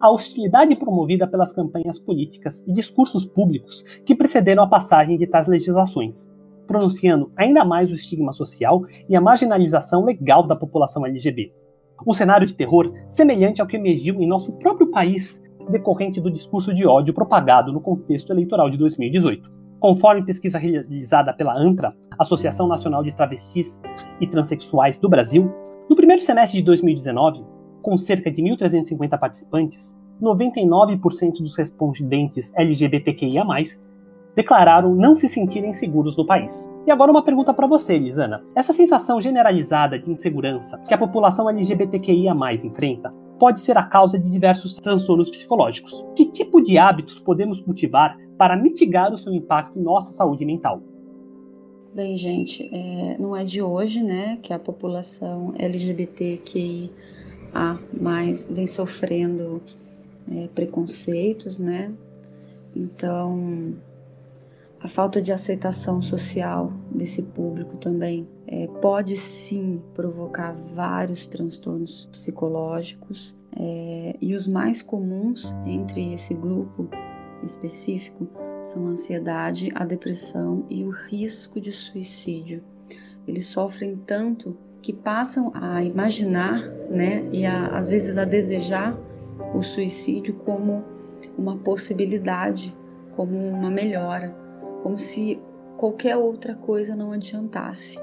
à 0.00 0.10
hostilidade 0.10 0.74
promovida 0.76 1.26
pelas 1.26 1.52
campanhas 1.52 1.98
políticas 1.98 2.64
e 2.66 2.72
discursos 2.72 3.24
públicos 3.24 3.84
que 4.04 4.14
precederam 4.14 4.64
a 4.64 4.68
passagem 4.68 5.16
de 5.16 5.26
tais 5.26 5.48
legislações, 5.48 6.30
pronunciando 6.66 7.30
ainda 7.36 7.64
mais 7.64 7.92
o 7.92 7.94
estigma 7.94 8.32
social 8.32 8.80
e 9.08 9.14
a 9.14 9.20
marginalização 9.20 10.04
legal 10.04 10.46
da 10.46 10.56
população 10.56 11.04
LGB. 11.04 11.52
Um 12.06 12.12
cenário 12.12 12.46
de 12.46 12.54
terror 12.54 12.92
semelhante 13.08 13.60
ao 13.60 13.66
que 13.66 13.76
emergiu 13.76 14.20
em 14.20 14.26
nosso 14.26 14.54
próprio 14.54 14.90
país 14.90 15.43
decorrente 15.70 16.20
do 16.20 16.30
discurso 16.30 16.72
de 16.72 16.86
ódio 16.86 17.14
propagado 17.14 17.72
no 17.72 17.80
contexto 17.80 18.32
eleitoral 18.32 18.70
de 18.70 18.76
2018. 18.76 19.50
Conforme 19.80 20.24
pesquisa 20.24 20.58
realizada 20.58 21.32
pela 21.32 21.54
ANTRA, 21.54 21.94
Associação 22.18 22.66
Nacional 22.66 23.02
de 23.02 23.12
Travestis 23.12 23.82
e 24.20 24.26
Transsexuais 24.26 24.98
do 24.98 25.08
Brasil, 25.08 25.52
no 25.88 25.96
primeiro 25.96 26.22
semestre 26.22 26.58
de 26.58 26.64
2019, 26.64 27.44
com 27.82 27.98
cerca 27.98 28.30
de 28.30 28.42
1.350 28.42 29.18
participantes, 29.18 29.94
99% 30.22 31.40
dos 31.40 31.56
respondentes 31.56 32.52
LGBTQIA+, 32.56 33.44
declararam 34.34 34.94
não 34.94 35.14
se 35.14 35.28
sentirem 35.28 35.72
seguros 35.72 36.16
no 36.16 36.26
país. 36.26 36.70
E 36.86 36.90
agora 36.90 37.10
uma 37.10 37.24
pergunta 37.24 37.52
para 37.52 37.66
você, 37.66 37.98
Lisana. 37.98 38.42
Essa 38.54 38.72
sensação 38.72 39.20
generalizada 39.20 39.98
de 39.98 40.10
insegurança 40.10 40.78
que 40.88 40.94
a 40.94 40.98
população 40.98 41.48
LGBTQIA+ 41.48 42.34
enfrenta 42.64 43.12
pode 43.38 43.60
ser 43.60 43.76
a 43.76 43.82
causa 43.82 44.18
de 44.18 44.30
diversos 44.30 44.76
transtornos 44.76 45.30
psicológicos. 45.30 46.06
Que 46.16 46.26
tipo 46.30 46.62
de 46.62 46.78
hábitos 46.78 47.18
podemos 47.18 47.60
cultivar 47.60 48.16
para 48.38 48.56
mitigar 48.56 49.12
o 49.12 49.18
seu 49.18 49.32
impacto 49.32 49.78
em 49.78 49.82
nossa 49.82 50.12
saúde 50.12 50.44
mental? 50.44 50.82
Bem, 51.94 52.16
gente, 52.16 52.68
é, 52.72 53.16
não 53.18 53.36
é 53.36 53.44
de 53.44 53.62
hoje, 53.62 54.02
né, 54.02 54.38
que 54.42 54.52
a 54.52 54.58
população 54.58 55.54
LGBTQIA 55.56 56.90
vem 58.50 58.66
sofrendo 58.66 59.62
é, 60.30 60.48
preconceitos, 60.48 61.60
né? 61.60 61.92
Então, 62.74 63.74
a 64.84 64.88
falta 64.88 65.22
de 65.22 65.32
aceitação 65.32 66.02
social 66.02 66.70
desse 66.90 67.22
público 67.22 67.78
também 67.78 68.28
é, 68.46 68.66
pode 68.82 69.16
sim 69.16 69.82
provocar 69.94 70.54
vários 70.74 71.26
transtornos 71.26 72.04
psicológicos 72.12 73.34
é, 73.56 74.14
e 74.20 74.34
os 74.34 74.46
mais 74.46 74.82
comuns 74.82 75.56
entre 75.64 76.12
esse 76.12 76.34
grupo 76.34 76.86
específico 77.42 78.28
são 78.62 78.86
a 78.86 78.90
ansiedade, 78.90 79.72
a 79.74 79.86
depressão 79.86 80.66
e 80.68 80.84
o 80.84 80.90
risco 80.90 81.58
de 81.58 81.72
suicídio. 81.72 82.62
Eles 83.26 83.46
sofrem 83.46 83.96
tanto 83.96 84.54
que 84.82 84.92
passam 84.92 85.50
a 85.54 85.82
imaginar, 85.82 86.60
né, 86.90 87.26
e 87.32 87.46
a, 87.46 87.68
às 87.68 87.88
vezes 87.88 88.18
a 88.18 88.26
desejar 88.26 88.94
o 89.54 89.62
suicídio 89.62 90.34
como 90.34 90.84
uma 91.38 91.56
possibilidade, 91.56 92.76
como 93.12 93.34
uma 93.34 93.70
melhora 93.70 94.43
como 94.84 94.98
se 94.98 95.40
qualquer 95.78 96.14
outra 96.14 96.54
coisa 96.54 96.94
não 96.94 97.10
adiantasse. 97.10 97.98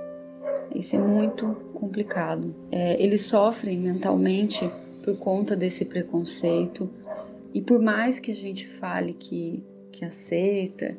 Isso 0.74 0.96
é 0.96 1.00
muito 1.00 1.54
complicado. 1.76 2.56
É, 2.72 3.00
eles 3.00 3.22
sofrem 3.22 3.78
mentalmente 3.78 4.68
por 5.04 5.16
conta 5.18 5.56
desse 5.56 5.86
preconceito 5.86 6.90
e 7.54 7.62
por 7.62 7.80
mais 7.80 8.20
que 8.20 8.32
a 8.32 8.36
gente 8.36 8.68
fale 8.68 9.14
que, 9.14 9.64
que 9.92 10.04
aceita, 10.04 10.98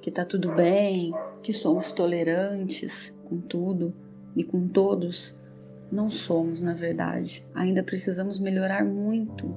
que 0.00 0.08
tá 0.08 0.24
tudo 0.24 0.52
bem, 0.52 1.12
que 1.42 1.52
somos 1.52 1.90
tolerantes 1.90 3.12
com 3.24 3.40
tudo 3.40 3.92
e 4.36 4.44
com 4.44 4.68
todos, 4.68 5.36
não 5.90 6.10
somos, 6.10 6.62
na 6.62 6.74
verdade. 6.74 7.44
Ainda 7.56 7.82
precisamos 7.82 8.38
melhorar 8.38 8.84
muito 8.84 9.52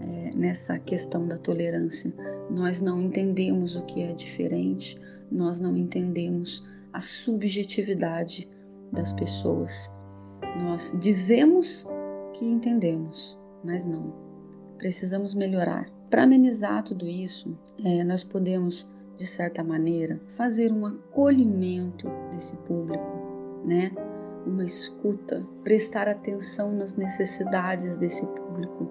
é, 0.00 0.30
nessa 0.36 0.78
questão 0.78 1.26
da 1.26 1.36
tolerância. 1.36 2.14
Nós 2.48 2.80
não 2.80 3.00
entendemos 3.00 3.74
o 3.74 3.82
que 3.82 4.02
é 4.02 4.12
diferente, 4.12 4.96
nós 5.30 5.60
não 5.60 5.76
entendemos 5.76 6.64
a 6.92 7.00
subjetividade 7.00 8.48
das 8.92 9.12
pessoas. 9.12 9.94
Nós 10.62 10.96
dizemos 11.00 11.86
que 12.32 12.44
entendemos, 12.44 13.38
mas 13.64 13.84
não. 13.84 14.12
Precisamos 14.78 15.34
melhorar. 15.34 15.90
Para 16.10 16.22
amenizar 16.22 16.82
tudo 16.84 17.06
isso, 17.06 17.58
é, 17.84 18.04
nós 18.04 18.22
podemos, 18.22 18.90
de 19.16 19.26
certa 19.26 19.64
maneira, 19.64 20.20
fazer 20.28 20.72
um 20.72 20.86
acolhimento 20.86 22.08
desse 22.30 22.56
público, 22.58 23.62
né? 23.64 23.90
Uma 24.46 24.64
escuta, 24.64 25.44
prestar 25.64 26.06
atenção 26.06 26.72
nas 26.72 26.94
necessidades 26.94 27.96
desse 27.96 28.24
público, 28.26 28.88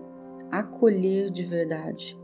acolher 0.51 1.31
de 1.31 1.43
verdade 1.43 2.17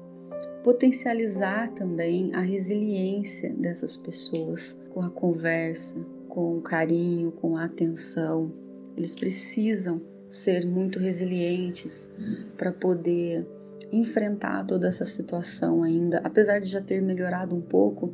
potencializar 0.64 1.70
também 1.72 2.34
a 2.34 2.40
resiliência 2.40 3.52
dessas 3.54 3.98
pessoas 3.98 4.80
com 4.94 5.02
a 5.02 5.10
conversa, 5.10 6.00
com 6.28 6.58
o 6.58 6.62
carinho, 6.62 7.32
com 7.32 7.58
a 7.58 7.66
atenção. 7.66 8.52
Eles 8.96 9.16
precisam 9.16 10.02
ser 10.30 10.66
muito 10.66 11.00
resilientes 11.00 12.12
para 12.58 12.72
poder 12.72 13.46
enfrentar 13.92 14.66
toda 14.66 14.88
essa 14.88 15.06
situação 15.06 15.84
ainda, 15.84 16.20
apesar 16.24 16.60
de 16.60 16.68
já 16.68 16.82
ter 16.82 17.02
melhorado 17.02 17.56
um 17.56 17.62
pouco, 17.62 18.14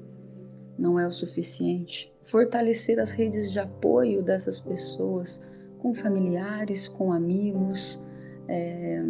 não 0.78 1.00
é 1.00 1.08
o 1.08 1.12
suficiente. 1.12 2.12
Fortalecer 2.24 3.00
as 3.00 3.12
redes 3.12 3.52
de 3.52 3.60
apoio 3.60 4.24
dessas 4.24 4.60
pessoas 4.60 5.48
com 5.80 5.94
familiares, 5.94 6.88
com 6.88 7.12
amigos, 7.12 8.04
é, 8.48 9.04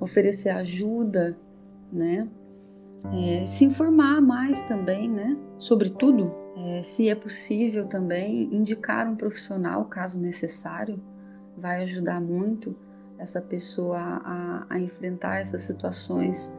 oferecer 0.00 0.50
ajuda, 0.50 1.36
né? 1.92 2.28
É, 3.12 3.46
se 3.46 3.64
informar 3.64 4.20
mais 4.20 4.62
também, 4.64 5.08
né? 5.08 5.36
Sobre 5.58 5.90
tudo, 5.90 6.32
é, 6.56 6.82
se 6.82 7.08
é 7.08 7.14
possível 7.14 7.86
também 7.86 8.48
indicar 8.52 9.06
um 9.08 9.16
profissional, 9.16 9.84
caso 9.84 10.20
necessário, 10.20 11.00
vai 11.56 11.82
ajudar 11.82 12.20
muito 12.20 12.74
essa 13.18 13.40
pessoa 13.40 13.98
a, 13.98 14.66
a 14.68 14.78
enfrentar 14.78 15.40
essas 15.40 15.62
situações 15.62 16.52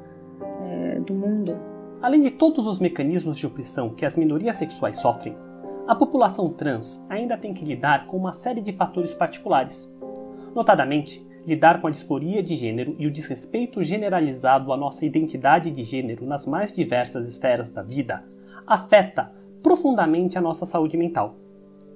é, 0.66 1.00
do 1.00 1.14
mundo. 1.14 1.58
Além 2.02 2.22
de 2.22 2.32
todos 2.32 2.66
os 2.66 2.80
mecanismos 2.80 3.38
de 3.38 3.46
opressão 3.46 3.90
que 3.90 4.06
as 4.06 4.18
minorias 4.18 4.56
sexuais 4.56 4.98
sofrem, 4.98 5.36
a 5.88 5.96
população 5.96 6.50
trans 6.50 7.06
ainda 7.10 7.38
tem 7.38 7.54
que 7.54 7.66
lidar 7.66 8.08
com 8.08 8.18
uma 8.18 8.32
série 8.32 8.62
de 8.62 8.72
fatores 8.74 9.14
particulares. 9.14 9.94
Notadamente, 10.56 11.26
lidar 11.50 11.82
com 11.82 11.88
a 11.88 11.92
disforia 11.92 12.44
de 12.44 12.56
gênero 12.56 12.96
e 13.00 13.08
o 13.08 13.12
desrespeito 13.12 13.82
generalizado 13.82 14.72
à 14.72 14.78
nossa 14.78 15.06
identidade 15.06 15.72
de 15.72 15.84
gênero 15.84 16.26
nas 16.26 16.46
mais 16.46 16.72
diversas 16.72 17.28
esferas 17.28 17.72
da 17.72 17.82
vida 17.82 18.24
afeta 18.66 19.34
profundamente 19.64 20.38
a 20.38 20.42
nossa 20.42 20.66
saúde 20.66 20.96
mental. 20.96 21.36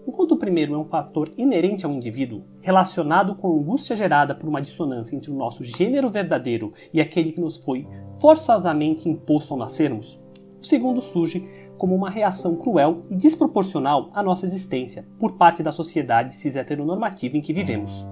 Enquanto 0.08 0.34
o 0.34 0.38
primeiro 0.38 0.74
é 0.74 0.78
um 0.78 0.86
fator 0.86 1.32
inerente 1.38 1.86
ao 1.86 1.92
indivíduo, 1.92 2.44
relacionado 2.62 3.36
com 3.36 3.48
a 3.48 3.56
angústia 3.56 3.96
gerada 3.96 4.36
por 4.36 4.50
uma 4.50 4.62
dissonância 4.62 5.16
entre 5.16 5.32
o 5.32 5.36
nosso 5.36 5.64
gênero 5.64 6.10
verdadeiro 6.10 6.74
e 6.92 7.00
aquele 7.00 7.32
que 7.32 7.40
nos 7.40 7.58
foi 7.58 7.88
forçosamente 8.20 9.08
imposto 9.08 9.54
ao 9.54 9.60
nascermos, 9.60 10.20
o 10.60 10.66
segundo 10.66 11.02
surge 11.02 11.48
como 11.78 11.96
uma 11.96 12.10
reação 12.10 12.56
cruel 12.56 13.02
e 13.10 13.16
desproporcional 13.16 14.10
à 14.14 14.24
nossa 14.24 14.46
existência 14.46 15.06
por 15.20 15.34
parte 15.34 15.62
da 15.62 15.72
sociedade 15.72 16.34
cis 16.34 16.56
heteronormativa 16.56 17.38
em 17.38 17.42
que 17.42 17.54
vivemos. 17.54 18.08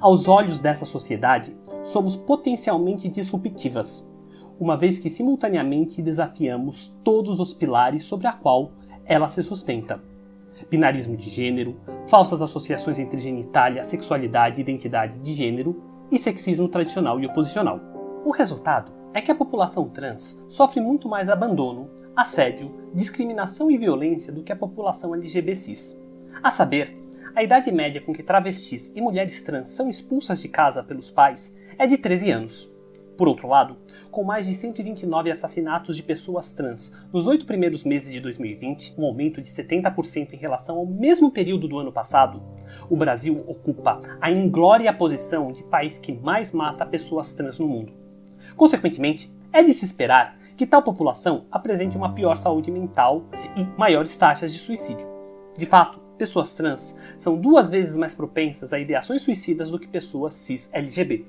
Aos 0.00 0.28
olhos 0.28 0.60
dessa 0.60 0.86
sociedade, 0.86 1.56
somos 1.82 2.16
potencialmente 2.16 3.08
disruptivas, 3.08 4.10
uma 4.58 4.76
vez 4.76 4.98
que 4.98 5.10
simultaneamente 5.10 6.02
desafiamos 6.02 6.88
todos 7.02 7.40
os 7.40 7.52
pilares 7.52 8.04
sobre 8.04 8.26
a 8.26 8.32
qual 8.32 8.72
ela 9.04 9.28
se 9.28 9.42
sustenta. 9.42 10.00
Binarismo 10.70 11.16
de 11.16 11.28
gênero, 11.28 11.76
falsas 12.06 12.40
associações 12.40 12.98
entre 12.98 13.18
genitália, 13.18 13.84
sexualidade 13.84 14.58
e 14.58 14.62
identidade 14.62 15.18
de 15.18 15.34
gênero 15.34 15.82
e 16.10 16.18
sexismo 16.18 16.68
tradicional 16.68 17.18
e 17.20 17.26
oposicional. 17.26 17.80
O 18.24 18.30
resultado 18.30 18.92
é 19.12 19.20
que 19.20 19.30
a 19.30 19.34
população 19.34 19.88
trans 19.88 20.42
sofre 20.48 20.80
muito 20.80 21.08
mais 21.08 21.28
abandono, 21.28 21.90
assédio, 22.16 22.72
discriminação 22.94 23.70
e 23.70 23.76
violência 23.76 24.32
do 24.32 24.42
que 24.42 24.52
a 24.52 24.56
população 24.56 25.14
LGBTs. 25.14 26.02
A 26.42 26.50
saber, 26.50 26.94
a 27.34 27.42
idade 27.42 27.72
média 27.72 28.00
com 28.00 28.12
que 28.12 28.22
travestis 28.22 28.92
e 28.94 29.00
mulheres 29.00 29.42
trans 29.42 29.70
são 29.70 29.88
expulsas 29.88 30.40
de 30.40 30.48
casa 30.48 30.82
pelos 30.82 31.10
pais 31.10 31.56
é 31.78 31.86
de 31.86 31.96
13 31.96 32.30
anos. 32.30 32.76
Por 33.16 33.28
outro 33.28 33.48
lado, 33.48 33.76
com 34.10 34.24
mais 34.24 34.46
de 34.46 34.54
129 34.54 35.30
assassinatos 35.30 35.96
de 35.96 36.02
pessoas 36.02 36.52
trans 36.52 36.92
nos 37.12 37.26
oito 37.26 37.46
primeiros 37.46 37.84
meses 37.84 38.12
de 38.12 38.20
2020, 38.20 38.94
um 38.98 39.04
aumento 39.04 39.40
de 39.40 39.48
70% 39.48 40.32
em 40.32 40.36
relação 40.36 40.76
ao 40.76 40.86
mesmo 40.86 41.30
período 41.30 41.68
do 41.68 41.78
ano 41.78 41.92
passado, 41.92 42.42
o 42.90 42.96
Brasil 42.96 43.44
ocupa 43.46 44.00
a 44.20 44.30
inglória 44.30 44.92
posição 44.92 45.52
de 45.52 45.62
país 45.64 45.98
que 45.98 46.12
mais 46.12 46.52
mata 46.52 46.84
pessoas 46.84 47.32
trans 47.32 47.58
no 47.58 47.68
mundo. 47.68 47.92
Consequentemente, 48.56 49.32
é 49.52 49.62
de 49.62 49.72
se 49.72 49.84
esperar 49.84 50.38
que 50.56 50.66
tal 50.66 50.82
população 50.82 51.46
apresente 51.50 51.96
uma 51.96 52.14
pior 52.14 52.36
saúde 52.36 52.70
mental 52.70 53.24
e 53.56 53.64
maiores 53.78 54.16
taxas 54.16 54.52
de 54.52 54.58
suicídio. 54.58 55.08
De 55.56 55.66
fato, 55.66 56.00
pessoas 56.22 56.54
trans 56.54 56.96
são 57.18 57.36
duas 57.36 57.68
vezes 57.68 57.96
mais 57.96 58.14
propensas 58.14 58.72
a 58.72 58.78
ideações 58.78 59.22
suicidas 59.22 59.70
do 59.70 59.78
que 59.78 59.88
pessoas 59.88 60.34
cis 60.34 60.70
LGBT. 60.72 61.26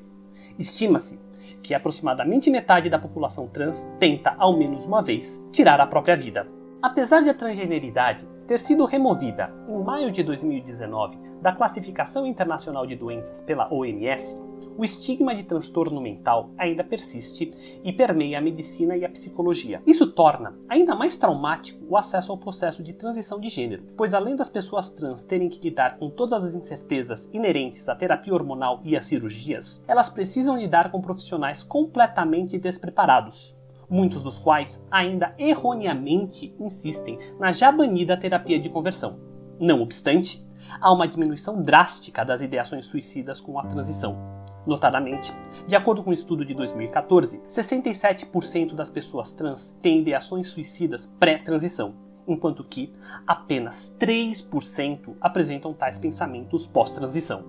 Estima-se 0.60 1.20
que 1.64 1.74
aproximadamente 1.74 2.52
metade 2.52 2.92
da 2.92 3.00
população 3.00 3.48
trans 3.48 3.92
tenta, 4.00 4.36
ao 4.38 4.56
menos 4.56 4.86
uma 4.86 5.02
vez, 5.02 5.44
tirar 5.52 5.82
a 5.82 5.88
própria 5.88 6.16
vida. 6.16 6.48
Apesar 6.80 7.24
de 7.24 7.30
a 7.30 7.34
transgeneridade 7.34 8.28
ter 8.46 8.60
sido 8.60 8.86
removida 8.86 9.52
em 9.68 9.84
maio 9.84 10.12
de 10.12 10.22
2019 10.22 11.18
da 11.42 11.52
Classificação 11.52 12.28
Internacional 12.28 12.86
de 12.86 12.96
Doenças 12.96 13.42
pela 13.42 13.74
OMS, 13.74 14.40
o 14.78 14.84
estigma 14.84 15.36
de 15.36 15.44
transtorno 15.44 16.02
mental 16.02 16.50
ainda 16.58 16.84
persiste 16.84 17.54
e 17.84 17.94
permeia 17.94 18.40
a 18.40 18.42
medicina 18.42 18.96
e 18.98 19.06
a 19.06 19.10
psicologia. 19.10 19.82
Isso 19.86 20.12
torna 20.12 20.56
ainda 20.68 20.96
mais 20.96 21.18
traumático 21.18 21.84
o 21.90 21.98
acesso 21.98 22.32
ao 22.32 22.38
processo 22.38 22.84
de 22.84 22.94
transição 22.94 23.40
de 23.40 23.50
gênero, 23.50 23.84
pois 23.96 24.14
além 24.14 24.36
das 24.36 24.50
pessoas 24.50 24.90
trans 24.90 25.24
terem 25.24 25.50
que 25.50 25.60
lidar 25.70 25.98
com 25.98 26.10
todas 26.10 26.44
as 26.44 26.56
incertezas 26.56 27.30
inerentes 27.34 27.88
à 27.88 27.96
terapia 27.96 28.34
hormonal 28.34 28.82
e 28.84 28.96
às 28.96 29.06
cirurgias, 29.06 29.84
elas 29.88 30.10
precisam 30.10 30.58
lidar 30.58 30.92
com 30.92 31.02
profissionais 31.02 31.62
completamente 31.62 32.58
despreparados, 32.58 33.60
muitos 33.90 34.24
dos 34.24 34.40
quais 34.40 34.84
ainda 34.90 35.36
erroneamente 35.38 36.56
insistem 36.60 37.20
na 37.40 37.52
já 37.52 37.72
banida 37.72 38.18
terapia 38.18 38.60
de 38.60 38.70
conversão. 38.70 39.20
Não 39.60 39.82
obstante, 39.82 40.44
há 40.82 40.92
uma 40.92 41.08
diminuição 41.08 41.62
drástica 41.62 42.26
das 42.26 42.42
ideações 42.42 42.88
suicidas 42.88 43.40
com 43.40 43.60
a 43.60 43.66
transição. 43.66 44.43
Notadamente, 44.66 45.34
de 45.68 45.76
acordo 45.76 46.04
com 46.04 46.10
um 46.10 46.14
estudo 46.14 46.46
de 46.46 46.54
2014, 46.54 47.42
67% 47.48 48.74
das 48.74 48.90
pessoas 48.90 49.34
trans 49.34 49.78
têm 49.82 50.00
ideações 50.02 50.48
suicidas 50.48 51.06
pré-transição, 51.20 51.94
enquanto 52.26 52.64
que 52.64 52.94
apenas 53.28 53.98
3% 54.00 55.16
apresentam 55.20 55.74
tais 55.74 56.00
pensamentos 56.00 56.66
pós-transição. 56.66 57.44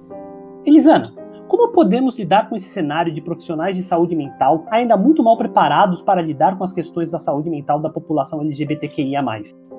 Elisana, 0.67 1.05
como 1.47 1.71
podemos 1.71 2.19
lidar 2.19 2.49
com 2.49 2.57
esse 2.57 2.69
cenário 2.69 3.13
de 3.13 3.21
profissionais 3.21 3.77
de 3.77 3.83
saúde 3.83 4.17
mental 4.17 4.67
ainda 4.69 4.97
muito 4.97 5.23
mal 5.23 5.37
preparados 5.37 6.03
para 6.03 6.21
lidar 6.21 6.59
com 6.59 6.65
as 6.65 6.73
questões 6.73 7.13
da 7.13 7.19
saúde 7.21 7.49
mental 7.49 7.79
da 7.79 7.91
população 7.91 8.41
LGBTQIA? 8.41 9.21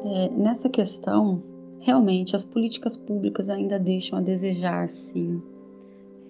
É, 0.06 0.30
nessa 0.30 0.70
questão, 0.70 1.44
realmente 1.80 2.34
as 2.34 2.46
políticas 2.46 2.96
públicas 2.96 3.50
ainda 3.50 3.78
deixam 3.78 4.20
a 4.20 4.22
desejar, 4.22 4.88
sim 4.88 5.42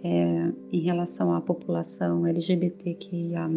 é, 0.06 0.52
em 0.72 0.80
relação 0.82 1.34
à 1.34 1.42
população 1.42 2.28
LGBTQIA. 2.28 3.50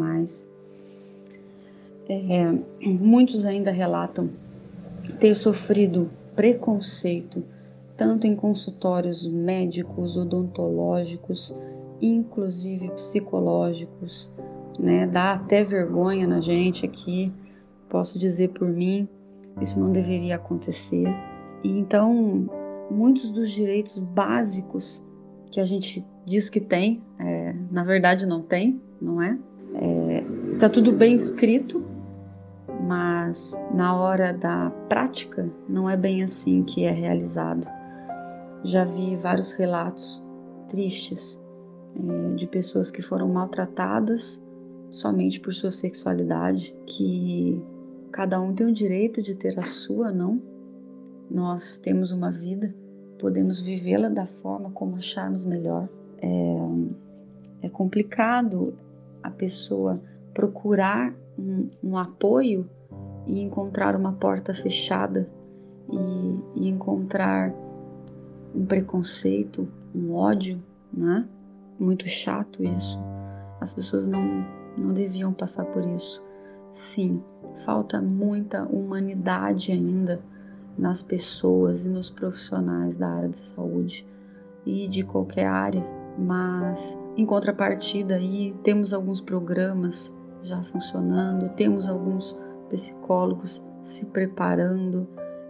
É, 2.09 2.89
muitos 2.89 3.45
ainda 3.45 3.71
relatam 3.71 4.31
ter 5.21 5.35
sofrido 5.35 6.11
preconceito, 6.35 7.45
tanto 7.99 8.27
em 8.27 8.35
consultórios 8.35 9.29
médicos, 9.29 10.17
odontológicos, 10.17 11.55
inclusive 12.01 12.89
psicológicos, 12.93 14.33
né? 14.79 15.07
Dá 15.07 15.35
até 15.35 15.63
vergonha 15.63 16.27
na 16.27 16.41
gente 16.41 16.87
aqui, 16.87 17.31
posso 17.91 18.19
dizer 18.19 18.49
por 18.51 18.69
mim, 18.69 19.07
isso 19.61 19.79
não 19.79 19.93
deveria 19.93 20.37
acontecer. 20.37 21.09
E 21.63 21.79
então, 21.79 22.49
muitos 22.91 23.31
dos 23.31 23.51
direitos 23.51 23.99
básicos 23.99 25.05
que 25.51 25.61
a 25.61 25.65
gente 25.65 26.05
diz 26.25 26.49
que 26.51 26.61
tem, 26.61 27.03
é, 27.19 27.55
na 27.71 27.85
verdade 27.85 28.27
não 28.27 28.43
tem, 28.43 28.81
não 29.01 29.21
é? 29.23 29.39
é? 29.75 30.25
Está 30.51 30.69
tudo 30.69 30.93
bem 30.93 31.15
escrito, 31.15 31.85
mas 32.87 33.59
na 33.75 33.97
hora 33.97 34.33
da 34.33 34.71
prática 34.89 35.49
não 35.69 35.89
é 35.89 35.97
bem 35.97 36.23
assim 36.23 36.63
que 36.63 36.85
é 36.85 36.91
realizado. 36.91 37.67
Já 38.65 38.85
vi 38.85 39.17
vários 39.17 39.53
relatos 39.53 40.23
tristes 40.69 41.41
é, 41.97 42.35
de 42.35 42.47
pessoas 42.47 42.91
que 42.91 43.03
foram 43.03 43.29
maltratadas 43.29 44.43
somente 44.91 45.39
por 45.41 45.53
sua 45.53 45.71
sexualidade, 45.71 46.75
que 46.87 47.63
cada 48.11 48.41
um 48.41 48.55
tem 48.55 48.67
o 48.67 48.73
direito 48.73 49.23
de 49.23 49.35
ter 49.35 49.59
a 49.59 49.63
sua, 49.63 50.11
não? 50.11 50.41
Nós 51.31 51.79
temos 51.79 52.11
uma 52.11 52.31
vida, 52.31 52.75
podemos 53.19 53.61
vivê-la 53.61 54.09
da 54.09 54.27
forma 54.27 54.71
como 54.71 54.97
acharmos 54.97 55.45
melhor 55.45 55.89
é, 56.21 57.67
é 57.67 57.69
complicado 57.69 58.75
a 59.23 59.31
pessoa 59.31 60.01
procurar 60.33 61.13
um, 61.39 61.69
um, 61.83 61.97
apoio 61.97 62.69
e 63.27 63.41
encontrar 63.43 63.97
uma 63.97 64.13
porta 64.13 64.55
fechada 64.55 65.29
e, 65.91 66.63
e 66.63 66.69
encontrar 66.69 67.53
um 68.55 68.65
preconceito, 68.65 69.69
um 69.95 70.15
ódio, 70.15 70.63
né? 70.93 71.27
Muito 71.79 72.07
chato 72.09 72.65
isso. 72.65 72.99
As 73.61 73.73
pessoas 73.73 74.07
não, 74.07 74.45
não 74.77 74.93
deviam 74.93 75.33
passar 75.33 75.65
por 75.67 75.87
isso. 75.89 76.23
Sim, 76.73 77.23
falta 77.65 78.01
muita 78.01 78.65
humanidade 78.65 79.73
ainda 79.73 80.21
nas 80.79 81.03
pessoas 81.03 81.85
e 81.85 81.89
nos 81.89 82.09
profissionais 82.09 82.97
da 82.97 83.09
área 83.09 83.29
de 83.29 83.39
saúde 83.39 84.07
e 84.65 84.87
de 84.89 85.03
qualquer 85.03 85.47
área 85.47 85.99
mas 86.19 86.99
em 87.17 87.25
contrapartida 87.25 88.17
aí 88.17 88.53
temos 88.65 88.93
alguns 88.93 89.21
programas 89.21 90.15
já 90.43 90.61
funcionando, 90.65 91.49
temos 91.51 91.89
alguns 91.89 92.39
psicólogos 92.71 93.63
se 93.83 94.07
preparando, 94.07 95.07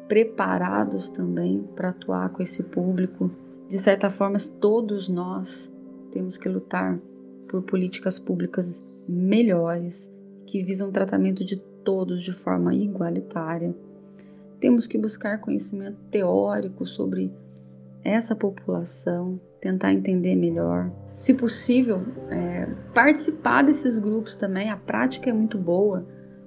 preparados 0.06 1.08
também 1.08 1.66
para 1.74 1.90
atuar 1.90 2.28
com 2.30 2.42
esse 2.42 2.62
público. 2.62 3.30
De 3.66 3.78
certa 3.78 4.10
forma, 4.10 4.38
todos 4.60 5.08
nós 5.08 5.72
temos 6.10 6.36
que 6.36 6.48
lutar 6.48 6.98
por 7.48 7.62
políticas 7.62 8.18
públicas 8.18 8.86
melhores 9.08 10.12
que 10.46 10.62
visam 10.62 10.88
o 10.88 10.92
tratamento 10.92 11.44
de 11.44 11.56
todos 11.84 12.22
de 12.22 12.32
forma 12.32 12.74
igualitária. 12.74 13.74
Temos 14.60 14.86
que 14.86 14.98
buscar 14.98 15.40
conhecimento 15.40 15.98
teórico 16.10 16.86
sobre 16.86 17.32
essa 18.02 18.34
população, 18.34 19.40
tentar 19.60 19.92
entender 19.92 20.34
melhor. 20.34 20.90
Se 21.14 21.34
possível, 21.34 22.02
é, 22.30 22.66
participar 22.94 23.62
desses 23.62 23.98
grupos 23.98 24.36
também. 24.36 24.70
A 24.70 24.76
prática 24.76 25.30
é 25.30 25.32
muito 25.32 25.58
boa. 25.58 26.06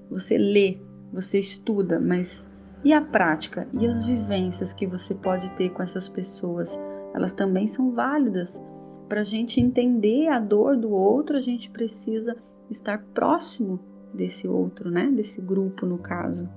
Você 0.09 0.37
lê, 0.37 0.77
você 1.11 1.39
estuda, 1.39 1.99
mas 1.99 2.49
e 2.83 2.93
a 2.93 3.01
prática? 3.01 3.67
E 3.73 3.85
as 3.85 4.05
vivências 4.05 4.73
que 4.73 4.87
você 4.87 5.13
pode 5.13 5.49
ter 5.51 5.69
com 5.69 5.83
essas 5.83 6.09
pessoas? 6.09 6.81
Elas 7.13 7.33
também 7.33 7.67
são 7.67 7.91
válidas. 7.91 8.63
Para 9.07 9.21
a 9.21 9.25
gente 9.25 9.59
entender 9.59 10.29
a 10.29 10.39
dor 10.39 10.75
do 10.77 10.89
outro, 10.89 11.37
a 11.37 11.41
gente 11.41 11.69
precisa 11.69 12.35
estar 12.69 13.05
próximo 13.13 13.79
desse 14.13 14.47
outro, 14.47 14.89
né? 14.89 15.11
Desse 15.11 15.41
grupo, 15.41 15.85
no 15.85 15.97
caso. 15.97 16.49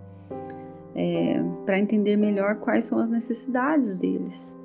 É, 0.94 1.42
para 1.66 1.78
entender 1.78 2.16
melhor 2.16 2.56
quais 2.56 2.84
são 2.84 2.98
as 2.98 3.10
necessidades 3.10 3.96
deles. 3.96 4.58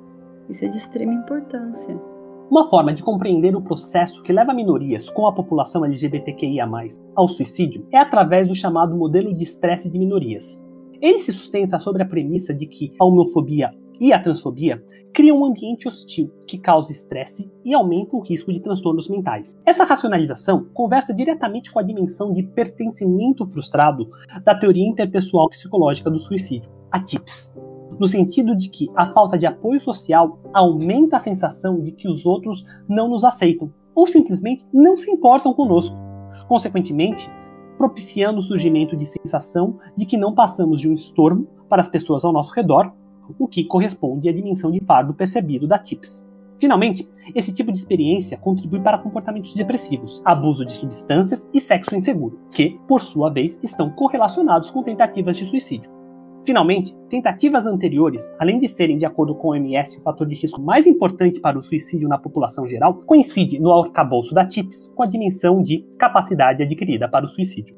Isso 0.48 0.64
é 0.64 0.68
de 0.68 0.76
extrema 0.76 1.12
importância. 1.12 2.00
Uma 2.50 2.68
forma 2.68 2.92
de 2.92 3.02
compreender 3.02 3.54
o 3.54 3.62
processo 3.62 4.22
que 4.24 4.32
leva 4.32 4.52
minorias, 4.52 5.08
como 5.08 5.28
a 5.28 5.32
população 5.32 5.84
LGBTQIA, 5.84 6.68
ao 7.14 7.28
suicídio 7.28 7.86
é 7.92 7.98
através 7.98 8.48
do 8.48 8.54
chamado 8.54 8.96
modelo 8.96 9.32
de 9.32 9.44
estresse 9.44 9.88
de 9.88 9.98
minorias. 9.98 10.60
Ele 11.00 11.20
se 11.20 11.32
sustenta 11.32 11.78
sobre 11.78 12.02
a 12.02 12.06
premissa 12.06 12.52
de 12.52 12.66
que 12.66 12.92
a 13.00 13.04
homofobia 13.04 13.70
e 14.00 14.12
a 14.12 14.20
transfobia 14.20 14.82
criam 15.12 15.40
um 15.40 15.44
ambiente 15.44 15.86
hostil 15.86 16.32
que 16.46 16.58
causa 16.58 16.90
estresse 16.90 17.50
e 17.64 17.74
aumenta 17.74 18.16
o 18.16 18.20
risco 18.20 18.52
de 18.52 18.60
transtornos 18.60 19.08
mentais. 19.08 19.54
Essa 19.66 19.84
racionalização 19.84 20.66
conversa 20.72 21.12
diretamente 21.12 21.70
com 21.70 21.78
a 21.78 21.82
dimensão 21.82 22.32
de 22.32 22.42
pertencimento 22.42 23.46
frustrado 23.46 24.08
da 24.44 24.54
teoria 24.54 24.88
interpessoal 24.88 25.50
psicológica 25.50 26.10
do 26.10 26.18
suicídio, 26.18 26.72
a 26.90 27.02
TIPS 27.02 27.54
no 28.00 28.08
sentido 28.08 28.56
de 28.56 28.70
que 28.70 28.90
a 28.96 29.12
falta 29.12 29.36
de 29.36 29.46
apoio 29.46 29.78
social 29.78 30.38
aumenta 30.54 31.16
a 31.16 31.20
sensação 31.20 31.82
de 31.82 31.92
que 31.92 32.08
os 32.08 32.24
outros 32.24 32.64
não 32.88 33.08
nos 33.08 33.24
aceitam 33.24 33.70
ou 33.94 34.06
simplesmente 34.06 34.66
não 34.72 34.96
se 34.96 35.10
importam 35.10 35.52
conosco. 35.52 35.94
Consequentemente, 36.48 37.30
propiciando 37.76 38.40
o 38.40 38.42
surgimento 38.42 38.96
de 38.96 39.04
sensação 39.04 39.78
de 39.94 40.06
que 40.06 40.16
não 40.16 40.34
passamos 40.34 40.80
de 40.80 40.88
um 40.88 40.94
estorvo 40.94 41.46
para 41.68 41.82
as 41.82 41.88
pessoas 41.88 42.24
ao 42.24 42.32
nosso 42.32 42.54
redor, 42.54 42.90
o 43.38 43.48
que 43.48 43.64
corresponde 43.64 44.28
à 44.28 44.32
dimensão 44.32 44.70
de 44.70 44.80
fardo 44.80 45.14
percebido 45.14 45.66
da 45.66 45.78
TIPS. 45.78 46.26
Finalmente, 46.58 47.08
esse 47.34 47.54
tipo 47.54 47.72
de 47.72 47.78
experiência 47.78 48.36
contribui 48.36 48.80
para 48.80 48.98
comportamentos 48.98 49.54
depressivos, 49.54 50.20
abuso 50.24 50.66
de 50.66 50.72
substâncias 50.72 51.48
e 51.54 51.60
sexo 51.60 51.96
inseguro, 51.96 52.38
que, 52.50 52.78
por 52.86 53.00
sua 53.00 53.30
vez, 53.30 53.58
estão 53.62 53.88
correlacionados 53.90 54.70
com 54.70 54.82
tentativas 54.82 55.38
de 55.38 55.46
suicídio. 55.46 55.90
Finalmente, 56.44 56.94
tentativas 57.08 57.66
anteriores, 57.66 58.30
além 58.38 58.58
de 58.58 58.68
serem, 58.68 58.98
de 58.98 59.06
acordo 59.06 59.34
com 59.34 59.48
o 59.48 59.50
OMS, 59.52 59.98
o 59.98 60.02
fator 60.02 60.26
de 60.26 60.34
risco 60.34 60.60
mais 60.60 60.86
importante 60.86 61.40
para 61.40 61.58
o 61.58 61.62
suicídio 61.62 62.08
na 62.08 62.18
população 62.18 62.66
geral, 62.66 62.94
coincide 63.06 63.58
no 63.58 63.72
arcabouço 63.72 64.34
da 64.34 64.46
TIPS 64.46 64.90
com 64.94 65.02
a 65.02 65.06
dimensão 65.06 65.62
de 65.62 65.86
capacidade 65.98 66.62
adquirida 66.62 67.08
para 67.08 67.24
o 67.24 67.28
suicídio. 67.28 67.76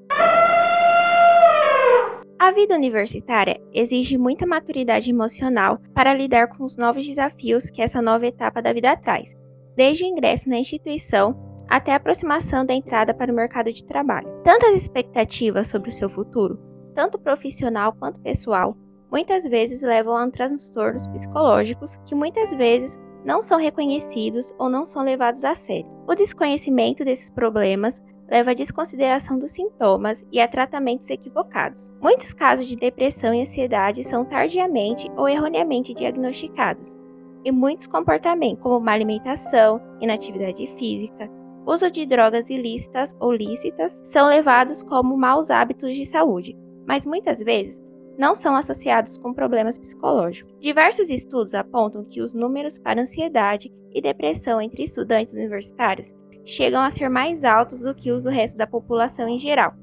A 2.42 2.50
vida 2.50 2.74
universitária 2.74 3.62
exige 3.72 4.18
muita 4.18 4.44
maturidade 4.44 5.08
emocional 5.08 5.78
para 5.94 6.12
lidar 6.12 6.48
com 6.48 6.64
os 6.64 6.76
novos 6.76 7.06
desafios 7.06 7.70
que 7.70 7.80
essa 7.80 8.02
nova 8.02 8.26
etapa 8.26 8.60
da 8.60 8.72
vida 8.72 8.96
traz, 8.96 9.32
desde 9.76 10.02
o 10.02 10.08
ingresso 10.08 10.48
na 10.48 10.58
instituição 10.58 11.36
até 11.68 11.92
a 11.92 11.96
aproximação 11.98 12.66
da 12.66 12.74
entrada 12.74 13.14
para 13.14 13.30
o 13.30 13.34
mercado 13.36 13.72
de 13.72 13.84
trabalho. 13.84 14.26
Tantas 14.42 14.74
expectativas 14.74 15.68
sobre 15.68 15.90
o 15.90 15.92
seu 15.92 16.08
futuro, 16.08 16.58
tanto 16.96 17.16
profissional 17.16 17.94
quanto 17.96 18.20
pessoal, 18.20 18.76
muitas 19.08 19.44
vezes 19.44 19.80
levam 19.80 20.16
a 20.16 20.28
transtornos 20.28 21.06
psicológicos 21.06 21.96
que 22.04 22.16
muitas 22.16 22.52
vezes 22.56 22.98
não 23.24 23.40
são 23.40 23.56
reconhecidos 23.56 24.52
ou 24.58 24.68
não 24.68 24.84
são 24.84 25.04
levados 25.04 25.44
a 25.44 25.54
sério. 25.54 25.88
O 26.08 26.14
desconhecimento 26.16 27.04
desses 27.04 27.30
problemas 27.30 28.02
leva 28.32 28.52
à 28.52 28.54
desconsideração 28.54 29.38
dos 29.38 29.50
sintomas 29.50 30.24
e 30.32 30.40
a 30.40 30.48
tratamentos 30.48 31.10
equivocados. 31.10 31.92
Muitos 32.00 32.32
casos 32.32 32.66
de 32.66 32.74
depressão 32.74 33.34
e 33.34 33.42
ansiedade 33.42 34.02
são 34.02 34.24
tardiamente 34.24 35.06
ou 35.18 35.28
erroneamente 35.28 35.92
diagnosticados, 35.92 36.96
e 37.44 37.52
muitos 37.52 37.86
comportamentos, 37.86 38.62
como 38.62 38.80
má 38.80 38.92
alimentação, 38.92 39.78
inatividade 40.00 40.66
física, 40.66 41.28
uso 41.66 41.90
de 41.90 42.06
drogas 42.06 42.48
ilícitas 42.48 43.14
ou 43.20 43.34
lícitas, 43.34 44.00
são 44.02 44.28
levados 44.28 44.82
como 44.82 45.14
maus 45.14 45.50
hábitos 45.50 45.94
de 45.94 46.06
saúde, 46.06 46.56
mas 46.88 47.04
muitas 47.04 47.42
vezes 47.42 47.82
não 48.16 48.34
são 48.34 48.56
associados 48.56 49.18
com 49.18 49.34
problemas 49.34 49.78
psicológicos. 49.78 50.54
Diversos 50.58 51.10
estudos 51.10 51.54
apontam 51.54 52.02
que 52.02 52.22
os 52.22 52.32
números 52.32 52.78
para 52.78 53.02
ansiedade 53.02 53.70
e 53.94 54.00
depressão 54.00 54.58
entre 54.58 54.84
estudantes 54.84 55.34
universitários 55.34 56.14
chegam 56.44 56.82
a 56.82 56.90
ser 56.90 57.08
mais 57.08 57.44
altos 57.44 57.80
do 57.80 57.94
que 57.94 58.10
os 58.10 58.22
do 58.22 58.30
resto 58.30 58.56
da 58.56 58.66
população 58.66 59.28
em 59.28 59.38
geral, 59.38 59.74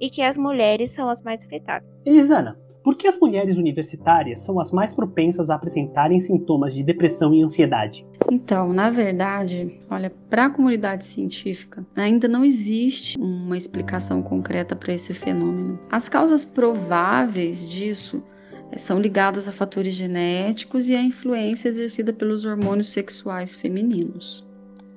e 0.00 0.10
que 0.10 0.22
as 0.22 0.36
mulheres 0.36 0.90
são 0.90 1.08
as 1.08 1.22
mais 1.22 1.44
afetadas. 1.44 1.88
Elisana, 2.04 2.58
por 2.84 2.96
que 2.96 3.06
as 3.06 3.18
mulheres 3.18 3.56
universitárias 3.56 4.40
são 4.40 4.60
as 4.60 4.70
mais 4.70 4.92
propensas 4.92 5.48
a 5.48 5.54
apresentarem 5.54 6.20
sintomas 6.20 6.74
de 6.74 6.82
depressão 6.82 7.32
e 7.32 7.42
ansiedade? 7.42 8.06
Então, 8.30 8.74
na 8.74 8.90
verdade, 8.90 9.80
olha, 9.90 10.12
para 10.28 10.44
a 10.44 10.50
comunidade 10.50 11.06
científica, 11.06 11.82
ainda 11.96 12.28
não 12.28 12.44
existe 12.44 13.18
uma 13.18 13.56
explicação 13.56 14.22
concreta 14.22 14.76
para 14.76 14.92
esse 14.92 15.14
fenômeno. 15.14 15.80
As 15.90 16.10
causas 16.10 16.44
prováveis 16.44 17.66
disso 17.66 18.22
eh, 18.70 18.76
são 18.76 19.00
ligadas 19.00 19.48
a 19.48 19.52
fatores 19.52 19.94
genéticos 19.94 20.86
e 20.86 20.94
à 20.94 21.02
influência 21.02 21.70
exercida 21.70 22.12
pelos 22.12 22.44
hormônios 22.44 22.90
sexuais 22.90 23.54
femininos. 23.54 24.43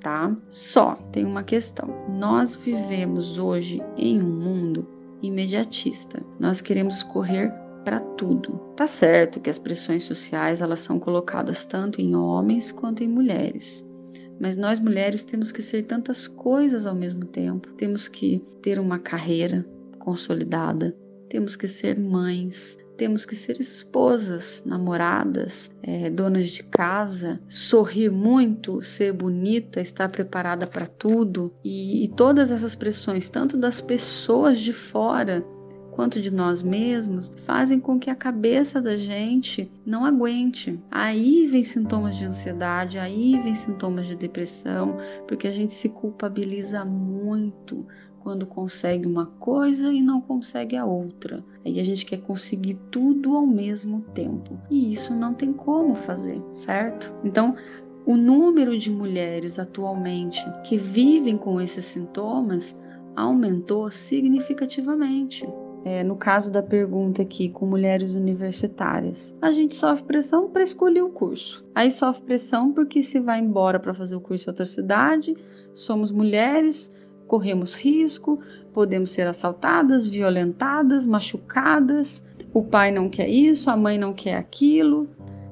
Tá? 0.08 0.34
Só 0.50 0.96
tem 1.12 1.26
uma 1.26 1.43
questão. 1.43 1.93
Nós 2.08 2.56
vivemos 2.56 3.38
hoje 3.38 3.84
em 3.98 4.22
um 4.22 4.39
mundo 4.39 4.88
imediatista. 5.22 6.24
Nós 6.39 6.62
queremos 6.62 7.04
correr 7.04 7.52
para 7.84 8.00
tudo. 8.00 8.54
Tá 8.78 8.88
certo 8.88 9.41
que 9.41 9.50
as 9.50 9.60
pressões 9.60 10.06
sociais 10.06 10.62
elas 10.62 10.80
são 10.80 10.98
colocadas 10.98 11.65
tanto 11.65 12.00
em 12.00 12.15
homens 12.15 12.72
quanto 12.72 13.04
em 13.04 13.08
mulheres. 13.10 13.86
Mas 14.39 14.56
nós 14.56 14.80
mulheres 14.80 15.26
temos 15.26 15.52
que 15.52 15.62
ser 15.62 15.84
tantas 15.84 16.26
coisas 16.26 16.88
ao 16.88 16.96
mesmo 16.96 17.26
tempo. 17.26 17.74
Temos 17.74 18.08
que 18.08 18.41
ter 18.62 18.80
uma 18.80 19.00
carreira 19.00 19.67
consolidada, 20.00 20.96
temos 21.28 21.58
que 21.58 21.67
ser 21.67 22.00
mães, 22.00 22.78
temos 22.98 23.26
que 23.26 23.36
ser 23.36 23.60
esposas, 23.60 24.64
namoradas, 24.66 25.72
é, 25.84 26.10
donas 26.10 26.50
de 26.50 26.64
casa, 26.64 27.40
sorrir 27.48 28.12
muito, 28.12 28.82
ser 28.82 29.14
bonita, 29.14 29.80
estar 29.80 30.10
preparada 30.10 30.66
para 30.66 30.88
tudo 30.88 31.54
e, 31.64 32.04
e 32.04 32.08
todas 32.10 32.52
essas 32.52 32.76
pressões, 32.76 33.30
tanto 33.30 33.56
das 33.56 33.80
pessoas 33.80 34.60
de 34.60 34.74
fora 34.74 35.46
quanto 35.98 36.22
de 36.22 36.30
nós 36.30 36.62
mesmos 36.62 37.32
fazem 37.38 37.80
com 37.80 38.00
que 38.00 38.12
a 38.12 38.16
cabeça 38.16 38.80
da 38.80 38.96
gente 38.96 39.68
não 39.84 40.06
aguente. 40.06 40.80
Aí 40.92 41.48
vem 41.48 41.64
sintomas 41.64 42.16
de 42.16 42.26
ansiedade, 42.26 43.00
aí 43.00 43.42
vem 43.42 43.56
sintomas 43.56 44.06
de 44.06 44.16
depressão, 44.16 44.98
porque 45.28 45.48
a 45.48 45.52
gente 45.52 45.74
se 45.74 45.90
culpabiliza 45.90 46.86
muito 46.86 47.88
quando 48.28 48.46
consegue 48.46 49.08
uma 49.08 49.28
coisa 49.40 49.90
e 49.90 50.02
não 50.02 50.20
consegue 50.20 50.76
a 50.76 50.84
outra. 50.84 51.42
Aí 51.66 51.80
a 51.80 51.84
gente 51.84 52.06
quer 52.06 52.18
conseguir 52.18 52.78
tudo 52.92 53.38
ao 53.38 53.48
mesmo 53.48 54.02
tempo. 54.13 54.60
E 54.70 54.92
isso 54.92 55.16
não 55.16 55.34
tem 55.34 55.54
como 55.54 55.96
fazer, 55.96 56.44
certo? 56.52 57.16
Então, 57.24 57.56
o 58.06 58.18
número 58.18 58.78
de 58.78 58.92
mulheres 58.92 59.58
atualmente 59.58 60.46
que 60.66 60.76
vivem 60.76 61.38
com 61.38 61.62
esses 61.62 61.86
sintomas 61.86 62.78
aumentou 63.16 63.90
significativamente 63.90 65.48
é, 65.86 66.04
no 66.04 66.18
caso 66.18 66.52
da 66.52 66.62
pergunta 66.62 67.22
aqui 67.22 67.48
com 67.48 67.66
mulheres 67.66 68.13
universitárias, 68.13 69.38
a 69.42 69.54
gente 69.54 69.74
sofre 69.74 70.06
pressão 70.06 70.50
para 70.50 70.62
escolher 70.62 71.02
o 71.02 71.10
curso. 71.10 71.66
Aí 71.74 71.90
sofre 71.90 72.26
pressão 72.26 72.74
porque 72.74 73.02
se 73.02 73.22
vai 73.22 73.40
embora 73.40 73.80
para 73.80 73.94
fazer 73.94 74.13
o 74.13 74.20
curso 74.20 74.50
em 74.50 74.52
outra 74.52 74.66
cidade, 74.66 75.34
somos 75.74 76.12
mulheres, 76.12 76.94
corremos 77.28 77.76
risco, 77.76 78.40
podemos 78.74 79.12
ser 79.12 79.28
assaltadas, 79.28 80.08
violentadas, 80.08 81.06
machucadas. 81.06 82.26
O 82.54 82.63
pai 82.63 82.92
não 82.92 83.10
quer 83.10 83.30
isso, 83.30 83.70
a 83.70 83.78
mãe 83.78 83.98
não 83.98 84.13
quer 84.13 84.36
aquilo. 84.36 85.08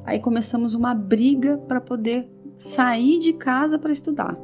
Aí 0.06 0.20
começamos 0.20 0.74
uma 0.74 0.94
briga 0.94 1.58
para 1.68 1.82
poder 1.82 2.30
sair 2.58 3.20
de 3.20 3.34
casa 3.34 3.78
para 3.78 3.92
estudar 3.92 4.38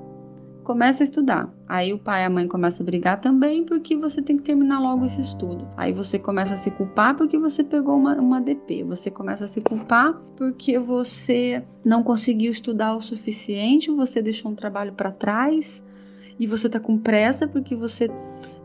começa 0.64 1.04
a 1.04 1.06
estudar. 1.06 1.54
Aí 1.68 1.92
o 1.92 2.00
pai 2.00 2.22
e 2.22 2.26
a 2.26 2.30
mãe 2.30 2.48
começam 2.48 2.84
a 2.84 2.86
brigar 2.86 3.20
também 3.20 3.66
porque 3.66 3.98
você 3.98 4.22
tem 4.22 4.38
que 4.38 4.44
terminar 4.44 4.80
logo 4.80 5.06
esse 5.06 5.20
estudo. 5.20 5.68
Aí 5.76 5.92
você 5.92 6.18
começa 6.18 6.54
a 6.54 6.58
se 6.58 6.72
culpar 6.72 7.16
porque 7.16 7.38
você 7.38 7.64
pegou 7.64 7.98
uma, 7.98 8.16
uma 8.16 8.40
DP. 8.40 8.84
Você 8.84 9.12
começa 9.12 9.46
a 9.46 9.48
se 9.48 9.62
culpar 9.62 10.14
porque 10.38 10.80
você 10.80 11.64
não 11.84 12.04
conseguiu 12.04 12.52
estudar 12.52 12.96
o 12.96 13.02
suficiente, 13.02 13.92
você 13.92 14.22
deixou 14.22 14.52
um 14.52 14.56
trabalho 14.56 14.94
para 14.94 15.12
trás 15.12 15.84
e 16.42 16.48
você 16.48 16.68
tá 16.68 16.80
com 16.80 16.98
pressa 16.98 17.48
porque 17.48 17.76
você 17.76 18.10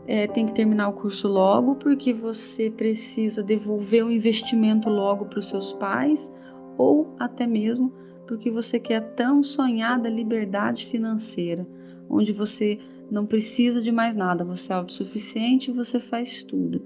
é, 0.07 0.25
tem 0.25 0.47
que 0.47 0.53
terminar 0.53 0.87
o 0.89 0.93
curso 0.93 1.27
logo, 1.27 1.75
porque 1.75 2.11
você 2.11 2.71
precisa 2.71 3.43
devolver 3.43 4.03
o 4.03 4.09
investimento 4.09 4.89
logo 4.89 5.25
para 5.25 5.37
os 5.37 5.47
seus 5.47 5.73
pais, 5.73 6.33
ou 6.75 7.13
até 7.19 7.45
mesmo 7.45 7.93
porque 8.25 8.49
você 8.49 8.79
quer 8.79 9.13
tão 9.13 9.43
sonhada 9.43 10.09
liberdade 10.09 10.87
financeira 10.87 11.67
onde 12.09 12.33
você 12.33 12.79
não 13.11 13.27
precisa 13.27 13.79
de 13.79 13.91
mais 13.91 14.15
nada, 14.15 14.43
você 14.43 14.73
é 14.73 14.75
autossuficiente 14.75 15.69
e 15.69 15.73
você 15.73 15.99
faz 15.99 16.43
tudo. 16.43 16.81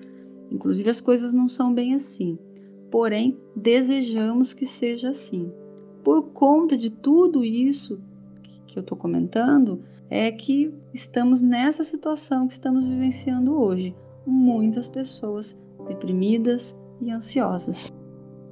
Inclusive, 0.52 0.90
as 0.90 1.00
coisas 1.00 1.34
não 1.34 1.48
são 1.48 1.74
bem 1.74 1.94
assim. 1.94 2.38
Porém, 2.92 3.38
desejamos 3.56 4.54
que 4.54 4.66
seja 4.66 5.12
assim. 5.12 5.50
Por 6.04 6.24
conta 6.34 6.76
de 6.76 6.90
tudo 6.90 7.46
isso 7.46 7.98
que 8.68 8.78
eu 8.78 8.82
estou 8.82 8.98
comentando, 8.98 9.82
é 10.12 10.32
que 10.32 10.72
estamos 10.94 11.42
nessa 11.42 11.84
situação 11.84 12.48
que 12.48 12.54
estamos 12.54 12.86
vivenciando 12.86 13.60
hoje. 13.60 13.96
Muitas 14.28 14.88
pessoas 14.88 15.60
deprimidas 15.88 16.80
e 17.02 17.10
ansiosas. 17.10 17.88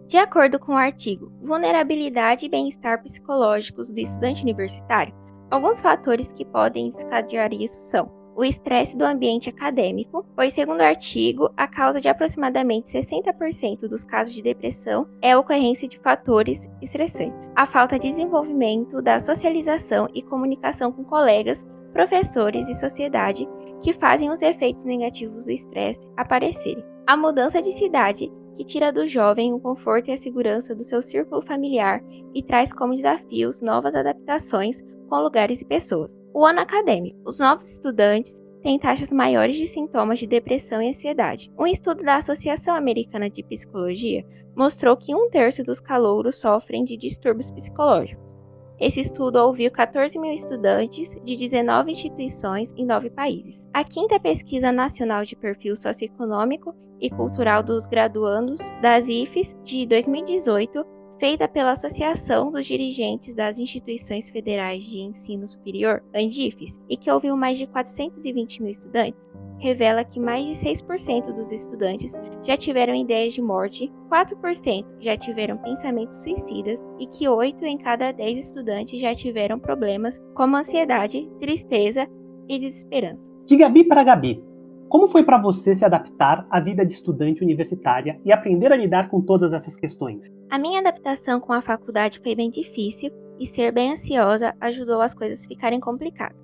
De 0.07 0.17
acordo 0.17 0.57
com 0.57 0.71
o 0.71 0.77
artigo 0.77 1.31
Vulnerabilidade 1.43 2.47
e 2.47 2.49
Bem-Estar 2.49 3.03
Psicológicos 3.03 3.91
do 3.91 3.99
Estudante 3.99 4.41
Universitário, 4.41 5.13
Alguns 5.51 5.81
fatores 5.81 6.31
que 6.31 6.45
podem 6.45 6.89
desencadear 6.89 7.51
isso 7.51 7.79
são 7.79 8.11
o 8.39 8.45
estresse 8.45 8.95
do 8.95 9.03
ambiente 9.03 9.49
acadêmico, 9.49 10.25
pois, 10.33 10.53
segundo 10.53 10.79
o 10.79 10.83
artigo, 10.83 11.49
a 11.57 11.67
causa 11.67 11.99
de 11.99 12.07
aproximadamente 12.07 12.89
60% 12.89 13.81
dos 13.81 14.05
casos 14.05 14.33
de 14.33 14.41
depressão 14.41 15.05
é 15.21 15.33
a 15.33 15.39
ocorrência 15.39 15.89
de 15.89 15.99
fatores 15.99 16.69
estressantes. 16.81 17.51
A 17.53 17.65
falta 17.65 17.99
de 17.99 18.07
desenvolvimento 18.07 19.01
da 19.01 19.19
socialização 19.19 20.07
e 20.13 20.21
comunicação 20.21 20.89
com 20.89 21.03
colegas, 21.03 21.67
professores 21.91 22.69
e 22.69 22.75
sociedade 22.75 23.45
que 23.81 23.91
fazem 23.91 24.29
os 24.29 24.41
efeitos 24.41 24.85
negativos 24.85 25.43
do 25.43 25.51
estresse 25.51 26.07
aparecerem. 26.15 26.85
A 27.07 27.17
mudança 27.17 27.61
de 27.61 27.73
cidade 27.73 28.31
que 28.55 28.63
tira 28.63 28.93
do 28.93 29.05
jovem 29.05 29.53
o 29.53 29.59
conforto 29.59 30.11
e 30.11 30.13
a 30.13 30.17
segurança 30.17 30.73
do 30.73 30.83
seu 30.85 31.01
círculo 31.01 31.41
familiar 31.41 32.01
e 32.33 32.41
traz 32.41 32.71
como 32.71 32.95
desafios 32.95 33.59
novas 33.59 33.95
adaptações 33.95 34.81
com 35.09 35.17
lugares 35.17 35.61
e 35.61 35.65
pessoas. 35.65 36.18
O 36.33 36.45
ano 36.45 36.59
acadêmico. 36.59 37.19
Os 37.25 37.39
novos 37.39 37.71
estudantes 37.71 38.39
têm 38.61 38.77
taxas 38.77 39.11
maiores 39.11 39.57
de 39.57 39.67
sintomas 39.67 40.19
de 40.19 40.27
depressão 40.27 40.81
e 40.81 40.89
ansiedade. 40.89 41.51
Um 41.57 41.65
estudo 41.65 42.03
da 42.03 42.17
Associação 42.17 42.75
Americana 42.75 43.29
de 43.29 43.43
Psicologia 43.43 44.23
mostrou 44.55 44.95
que 44.95 45.15
um 45.15 45.29
terço 45.29 45.63
dos 45.63 45.79
calouros 45.79 46.39
sofrem 46.39 46.83
de 46.83 46.97
distúrbios 46.97 47.51
psicológicos. 47.51 48.37
Esse 48.79 49.01
estudo 49.01 49.37
ouviu 49.37 49.69
14 49.71 50.17
mil 50.19 50.31
estudantes 50.33 51.13
de 51.23 51.35
19 51.35 51.91
instituições 51.91 52.71
em 52.77 52.85
9 52.85 53.09
países. 53.09 53.67
A 53.73 53.83
quinta 53.83 54.19
pesquisa 54.19 54.71
nacional 54.71 55.25
de 55.25 55.35
perfil 55.35 55.75
socioeconômico 55.75 56.73
e 57.01 57.09
cultural 57.09 57.61
dos 57.63 57.87
graduandos 57.87 58.61
das 58.81 59.07
IFES 59.07 59.55
de 59.63 59.85
2018 59.85 60.85
feita 61.19 61.49
pela 61.49 61.71
Associação 61.71 62.49
dos 62.49 62.65
Dirigentes 62.65 63.35
das 63.35 63.59
Instituições 63.59 64.29
Federais 64.29 64.85
de 64.85 64.99
Ensino 64.99 65.45
Superior, 65.47 66.01
ANDIFES, 66.15 66.79
e 66.89 66.95
que 66.95 67.11
ouviu 67.11 67.35
mais 67.35 67.57
de 67.57 67.67
420 67.67 68.61
mil 68.61 68.71
estudantes, 68.71 69.29
revela 69.59 70.05
que 70.05 70.19
mais 70.19 70.45
de 70.45 70.65
6% 70.65 71.33
dos 71.35 71.51
estudantes 71.51 72.13
já 72.41 72.55
tiveram 72.55 72.95
ideias 72.95 73.33
de 73.33 73.41
morte, 73.41 73.91
4% 74.09 74.85
já 74.99 75.17
tiveram 75.17 75.57
pensamentos 75.57 76.23
suicidas 76.23 76.81
e 76.97 77.05
que 77.05 77.27
8 77.27 77.65
em 77.65 77.77
cada 77.77 78.13
10 78.13 78.39
estudantes 78.39 78.99
já 78.99 79.13
tiveram 79.13 79.59
problemas 79.59 80.21
como 80.33 80.55
ansiedade, 80.55 81.29
tristeza 81.37 82.07
e 82.47 82.57
desesperança. 82.57 83.29
De 83.45 83.57
Gabi 83.57 83.83
para 83.83 84.05
Gabi, 84.05 84.41
como 84.89 85.07
foi 85.07 85.23
para 85.23 85.39
você 85.39 85.75
se 85.75 85.85
adaptar 85.85 86.47
à 86.49 86.59
vida 86.59 86.83
de 86.83 86.93
estudante 86.93 87.43
universitária 87.43 88.19
e 88.25 88.33
aprender 88.33 88.71
a 88.71 88.75
lidar 88.75 89.07
com 89.07 89.21
todas 89.21 89.53
essas 89.53 89.75
questões? 89.75 90.25
A 90.49 90.57
minha 90.57 90.79
adaptação 90.79 91.39
com 91.39 91.53
a 91.53 91.61
faculdade 91.61 92.19
foi 92.19 92.35
bem 92.35 92.49
difícil 92.49 93.11
e 93.39 93.45
ser 93.45 93.71
bem 93.71 93.91
ansiosa 93.91 94.55
ajudou 94.59 94.99
as 94.99 95.13
coisas 95.13 95.45
ficarem 95.45 95.79
complicadas. 95.79 96.35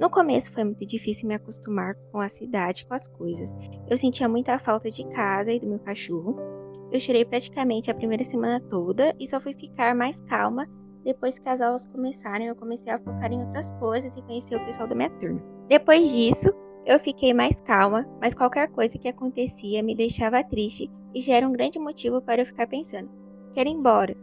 No 0.00 0.08
começo 0.08 0.52
foi 0.52 0.64
muito 0.64 0.86
difícil 0.86 1.28
me 1.28 1.34
acostumar 1.34 1.94
com 2.10 2.18
a 2.18 2.28
cidade, 2.30 2.86
com 2.86 2.94
as 2.94 3.06
coisas. 3.06 3.54
Eu 3.88 3.98
sentia 3.98 4.26
muita 4.26 4.58
falta 4.58 4.90
de 4.90 5.06
casa 5.08 5.52
e 5.52 5.60
do 5.60 5.66
meu 5.66 5.78
cachorro. 5.78 6.34
Eu 6.90 6.98
chorei 6.98 7.26
praticamente 7.26 7.90
a 7.90 7.94
primeira 7.94 8.24
semana 8.24 8.58
toda 8.70 9.14
e 9.20 9.26
só 9.26 9.38
fui 9.38 9.52
ficar 9.52 9.94
mais 9.94 10.20
calma 10.22 10.66
depois 11.04 11.38
que 11.38 11.48
as 11.48 11.60
aulas 11.60 11.84
começaram. 11.86 12.44
Eu 12.46 12.56
comecei 12.56 12.90
a 12.90 12.98
focar 12.98 13.30
em 13.30 13.44
outras 13.44 13.70
coisas 13.72 14.16
e 14.16 14.22
conhecer 14.22 14.56
o 14.56 14.64
pessoal 14.64 14.88
da 14.88 14.94
minha 14.94 15.10
turma. 15.10 15.42
Depois 15.68 16.12
disso, 16.12 16.50
eu 16.86 16.98
fiquei 16.98 17.34
mais 17.34 17.60
calma, 17.60 18.06
mas 18.20 18.32
qualquer 18.32 18.68
coisa 18.68 18.96
que 18.96 19.08
acontecia 19.08 19.82
me 19.82 19.94
deixava 19.94 20.42
triste 20.42 20.90
e 21.14 21.20
já 21.20 21.34
era 21.34 21.48
um 21.48 21.52
grande 21.52 21.78
motivo 21.78 22.22
para 22.22 22.40
eu 22.40 22.46
ficar 22.46 22.66
pensando: 22.66 23.10
quero 23.52 23.68
ir 23.68 23.72
embora. 23.72 24.16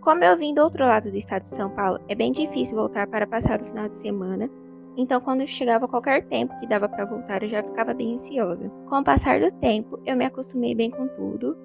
Como 0.00 0.22
eu 0.22 0.36
vim 0.36 0.54
do 0.54 0.62
outro 0.62 0.84
lado 0.84 1.10
do 1.10 1.16
estado 1.16 1.42
de 1.42 1.48
São 1.48 1.70
Paulo, 1.70 1.98
é 2.08 2.14
bem 2.14 2.30
difícil 2.30 2.76
voltar 2.76 3.06
para 3.06 3.26
passar 3.26 3.60
o 3.60 3.64
final 3.64 3.88
de 3.88 3.96
semana 3.96 4.48
então, 4.96 5.20
quando 5.20 5.46
chegava 5.46 5.88
qualquer 5.88 6.26
tempo 6.26 6.58
que 6.58 6.66
dava 6.66 6.88
para 6.88 7.04
voltar, 7.04 7.42
eu 7.42 7.48
já 7.48 7.62
ficava 7.62 7.94
bem 7.94 8.14
ansiosa. 8.14 8.68
Com 8.88 8.98
o 8.98 9.04
passar 9.04 9.40
do 9.40 9.50
tempo, 9.52 9.98
eu 10.04 10.16
me 10.16 10.24
acostumei 10.24 10.74
bem 10.74 10.90
com 10.90 11.06
tudo 11.08 11.56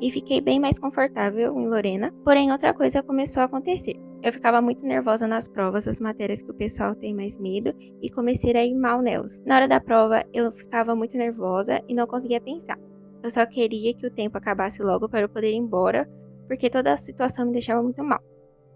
e 0.00 0.10
fiquei 0.10 0.40
bem 0.40 0.60
mais 0.60 0.78
confortável 0.78 1.56
em 1.58 1.66
Lorena. 1.66 2.12
Porém, 2.24 2.52
outra 2.52 2.74
coisa 2.74 3.02
começou 3.02 3.40
a 3.42 3.46
acontecer. 3.46 3.98
Eu 4.22 4.32
ficava 4.32 4.62
muito 4.62 4.86
nervosa 4.86 5.26
nas 5.26 5.48
provas, 5.48 5.88
as 5.88 5.98
matérias 5.98 6.42
que 6.42 6.50
o 6.52 6.54
pessoal 6.54 6.94
tem 6.94 7.12
mais 7.12 7.36
medo, 7.38 7.74
e 8.00 8.08
comecei 8.08 8.56
a 8.56 8.64
ir 8.64 8.74
mal 8.74 9.02
nelas. 9.02 9.42
Na 9.44 9.56
hora 9.56 9.66
da 9.66 9.80
prova, 9.80 10.24
eu 10.32 10.52
ficava 10.52 10.94
muito 10.94 11.16
nervosa 11.16 11.82
e 11.88 11.94
não 11.94 12.06
conseguia 12.06 12.40
pensar. 12.40 12.78
Eu 13.20 13.30
só 13.32 13.44
queria 13.44 13.92
que 13.92 14.06
o 14.06 14.10
tempo 14.12 14.38
acabasse 14.38 14.80
logo 14.80 15.08
para 15.08 15.22
eu 15.22 15.28
poder 15.28 15.50
ir 15.50 15.56
embora, 15.56 16.08
porque 16.46 16.70
toda 16.70 16.92
a 16.92 16.96
situação 16.96 17.46
me 17.46 17.52
deixava 17.52 17.82
muito 17.82 18.02
mal. 18.04 18.20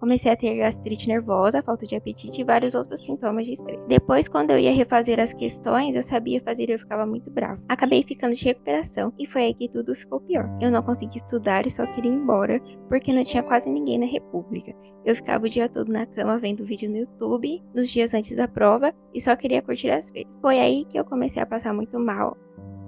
Comecei 0.01 0.31
a 0.31 0.37
ter 0.37 0.55
gastrite 0.57 1.09
nervosa, 1.09 1.63
falta 1.63 1.87
de 1.87 1.97
apetite 1.97 2.41
e 2.41 2.45
vários 2.45 2.75
outros 2.75 3.05
sintomas 3.05 3.47
de 3.47 3.55
estresse. 3.55 3.83
Depois, 3.89 4.29
quando 4.29 4.51
eu 4.51 4.59
ia 4.59 4.73
refazer 4.73 5.19
as 5.19 5.33
questões, 5.33 5.97
eu 5.97 6.03
sabia 6.03 6.41
fazer 6.41 6.69
e 6.69 6.73
eu 6.73 6.79
ficava 6.79 7.07
muito 7.07 7.31
bravo. 7.31 7.63
Acabei 7.69 8.03
ficando 8.03 8.35
de 8.35 8.45
recuperação 8.45 9.13
e 9.19 9.27
foi 9.27 9.43
aí 9.43 9.55
que 9.55 9.69
tudo 9.69 9.95
ficou 9.95 10.21
pior. 10.21 10.49
Eu 10.61 10.71
não 10.71 10.83
consegui 10.83 11.17
estudar 11.17 11.67
e 11.67 11.71
só 11.71 11.87
queria 11.87 12.11
ir 12.11 12.15
embora 12.15 12.61
porque 12.89 13.13
não 13.13 13.25
tinha 13.25 13.43
quase 13.43 13.71
ninguém 13.71 13.99
na 13.99 14.07
República. 14.07 14.75
Eu 15.05 15.15
ficava 15.15 15.47
o 15.47 15.49
dia 15.49 15.69
todo 15.69 15.93
na 15.93 16.05
cama 16.05 16.39
vendo 16.39 16.65
vídeo 16.65 16.91
no 16.91 16.99
YouTube 16.99 17.63
nos 17.75 17.89
dias 17.89 18.13
antes 18.13 18.37
da 18.37 18.47
prova 18.47 18.93
e 19.15 19.21
só 19.21 19.35
queria 19.35 19.63
curtir 19.63 19.91
as 19.91 20.11
férias. 20.11 20.37
Foi 20.41 20.59
aí 20.59 20.85
que 20.85 20.99
eu 20.99 21.05
comecei 21.05 21.41
a 21.41 21.47
passar 21.47 21.73
muito 21.73 21.99
mal 21.99 22.37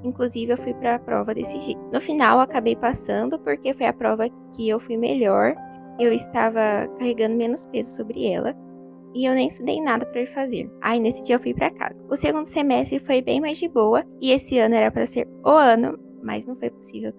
Inclusive, 0.05 0.53
eu 0.53 0.57
fui 0.57 0.75
para 0.75 0.95
a 0.95 0.99
prova 0.99 1.35
desse 1.35 1.61
jeito. 1.61 1.81
No 1.93 2.01
final, 2.01 2.39
acabei 2.39 2.77
passando 2.77 3.39
porque 3.39 3.75
foi 3.75 3.87
a 3.87 3.93
prova 3.93 4.29
que 4.55 4.69
eu 4.69 4.79
fui 4.79 4.97
melhor 4.97 5.55
eu 5.99 6.13
estava 6.13 6.89
carregando 6.99 7.37
menos 7.37 7.67
peso 7.67 7.97
sobre 7.97 8.27
ela 8.27 8.55
e 9.15 9.25
eu 9.25 9.35
nem 9.35 9.49
estudei 9.49 9.81
nada 9.83 10.07
para 10.07 10.27
fazer. 10.27 10.71
Aí 10.81 11.01
nesse 11.01 11.25
dia 11.25 11.37
eu 11.37 11.41
fui 11.41 11.53
para 11.53 11.71
casa. 11.71 11.97
O 12.09 12.17
segundo 12.17 12.47
semestre 12.47 12.99
foi 12.99 13.21
bem 13.21 13.41
mais 13.41 13.59
de 13.59 13.69
boa 13.69 14.05
e 14.21 14.31
esse 14.31 14.59
ano 14.59 14.75
era 14.75 14.91
para 14.91 15.07
ser 15.07 15.29
o 15.45 15.51
ano, 15.51 15.99
mas 16.23 16.47
não 16.47 16.57
foi 16.57 16.71
possível. 16.71 17.13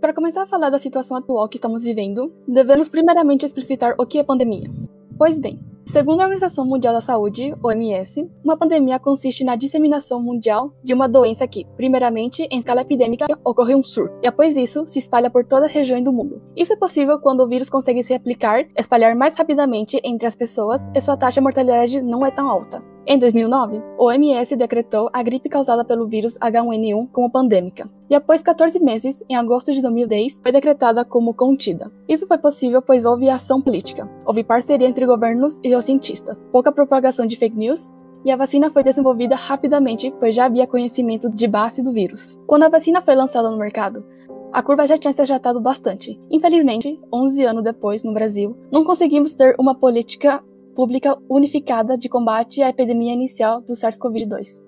Para 0.00 0.14
começar 0.14 0.44
a 0.44 0.46
falar 0.46 0.70
da 0.70 0.78
situação 0.78 1.16
atual 1.16 1.48
que 1.48 1.56
estamos 1.56 1.82
vivendo, 1.82 2.32
devemos 2.46 2.88
primeiramente 2.88 3.44
explicitar 3.44 3.94
o 3.98 4.06
que 4.06 4.18
é 4.18 4.22
pandemia. 4.22 4.70
Pois 5.18 5.38
bem, 5.38 5.58
Segundo 5.88 6.20
a 6.20 6.24
Organização 6.24 6.66
Mundial 6.66 6.92
da 6.92 7.00
Saúde, 7.00 7.54
OMS, 7.62 8.28
uma 8.42 8.56
pandemia 8.56 8.98
consiste 8.98 9.44
na 9.44 9.54
disseminação 9.54 10.20
mundial 10.20 10.72
de 10.82 10.92
uma 10.92 11.08
doença 11.08 11.46
que, 11.46 11.64
primeiramente, 11.76 12.42
em 12.50 12.58
escala 12.58 12.80
epidêmica, 12.80 13.26
ocorre 13.44 13.72
um 13.72 13.84
surto, 13.84 14.18
e 14.20 14.26
após 14.26 14.56
isso, 14.56 14.84
se 14.84 14.98
espalha 14.98 15.30
por 15.30 15.44
toda 15.44 15.66
a 15.66 15.68
região 15.68 16.02
do 16.02 16.12
mundo. 16.12 16.42
Isso 16.56 16.72
é 16.72 16.76
possível 16.76 17.20
quando 17.20 17.40
o 17.40 17.48
vírus 17.48 17.70
consegue 17.70 18.02
se 18.02 18.12
aplicar, 18.12 18.66
espalhar 18.76 19.14
mais 19.14 19.38
rapidamente 19.38 20.00
entre 20.02 20.26
as 20.26 20.34
pessoas 20.34 20.90
e 20.92 21.00
sua 21.00 21.16
taxa 21.16 21.40
de 21.40 21.44
mortalidade 21.44 22.02
não 22.02 22.26
é 22.26 22.32
tão 22.32 22.48
alta. 22.48 22.82
Em 23.06 23.16
2009, 23.16 23.80
o 23.96 24.06
OMS 24.06 24.56
decretou 24.56 25.08
a 25.12 25.22
gripe 25.22 25.48
causada 25.48 25.84
pelo 25.84 26.08
vírus 26.08 26.36
H1N1 26.40 27.08
como 27.12 27.30
pandêmica, 27.30 27.88
e 28.08 28.14
após 28.14 28.42
14 28.42 28.78
meses, 28.80 29.22
em 29.28 29.36
agosto 29.36 29.72
de 29.72 29.82
2010, 29.82 30.40
foi 30.42 30.52
decretada 30.52 31.04
como 31.04 31.34
contida. 31.34 31.90
Isso 32.08 32.26
foi 32.26 32.38
possível 32.38 32.80
pois 32.80 33.04
houve 33.04 33.28
ação 33.28 33.60
política, 33.60 34.08
houve 34.24 34.44
parceria 34.44 34.86
entre 34.86 35.06
governos 35.06 35.60
e 35.62 35.74
os 35.74 35.84
cientistas, 35.84 36.46
pouca 36.52 36.72
propagação 36.72 37.26
de 37.26 37.36
fake 37.36 37.56
news 37.56 37.92
e 38.24 38.30
a 38.30 38.36
vacina 38.36 38.70
foi 38.70 38.82
desenvolvida 38.82 39.36
rapidamente, 39.36 40.12
pois 40.18 40.34
já 40.34 40.46
havia 40.46 40.66
conhecimento 40.66 41.30
de 41.30 41.46
base 41.46 41.82
do 41.82 41.92
vírus. 41.92 42.36
Quando 42.46 42.64
a 42.64 42.68
vacina 42.68 43.00
foi 43.00 43.14
lançada 43.14 43.50
no 43.50 43.56
mercado, 43.56 44.04
a 44.52 44.62
curva 44.62 44.86
já 44.86 44.96
tinha 44.96 45.12
se 45.12 45.22
ajustado 45.22 45.60
bastante. 45.60 46.20
Infelizmente, 46.30 46.98
11 47.12 47.44
anos 47.44 47.62
depois, 47.62 48.02
no 48.02 48.12
Brasil, 48.12 48.56
não 48.72 48.84
conseguimos 48.84 49.32
ter 49.32 49.54
uma 49.60 49.74
política 49.74 50.42
pública 50.74 51.16
unificada 51.28 51.96
de 51.96 52.08
combate 52.08 52.62
à 52.62 52.68
epidemia 52.68 53.12
inicial 53.12 53.60
do 53.60 53.74
SARS-CoV-2. 53.74 54.64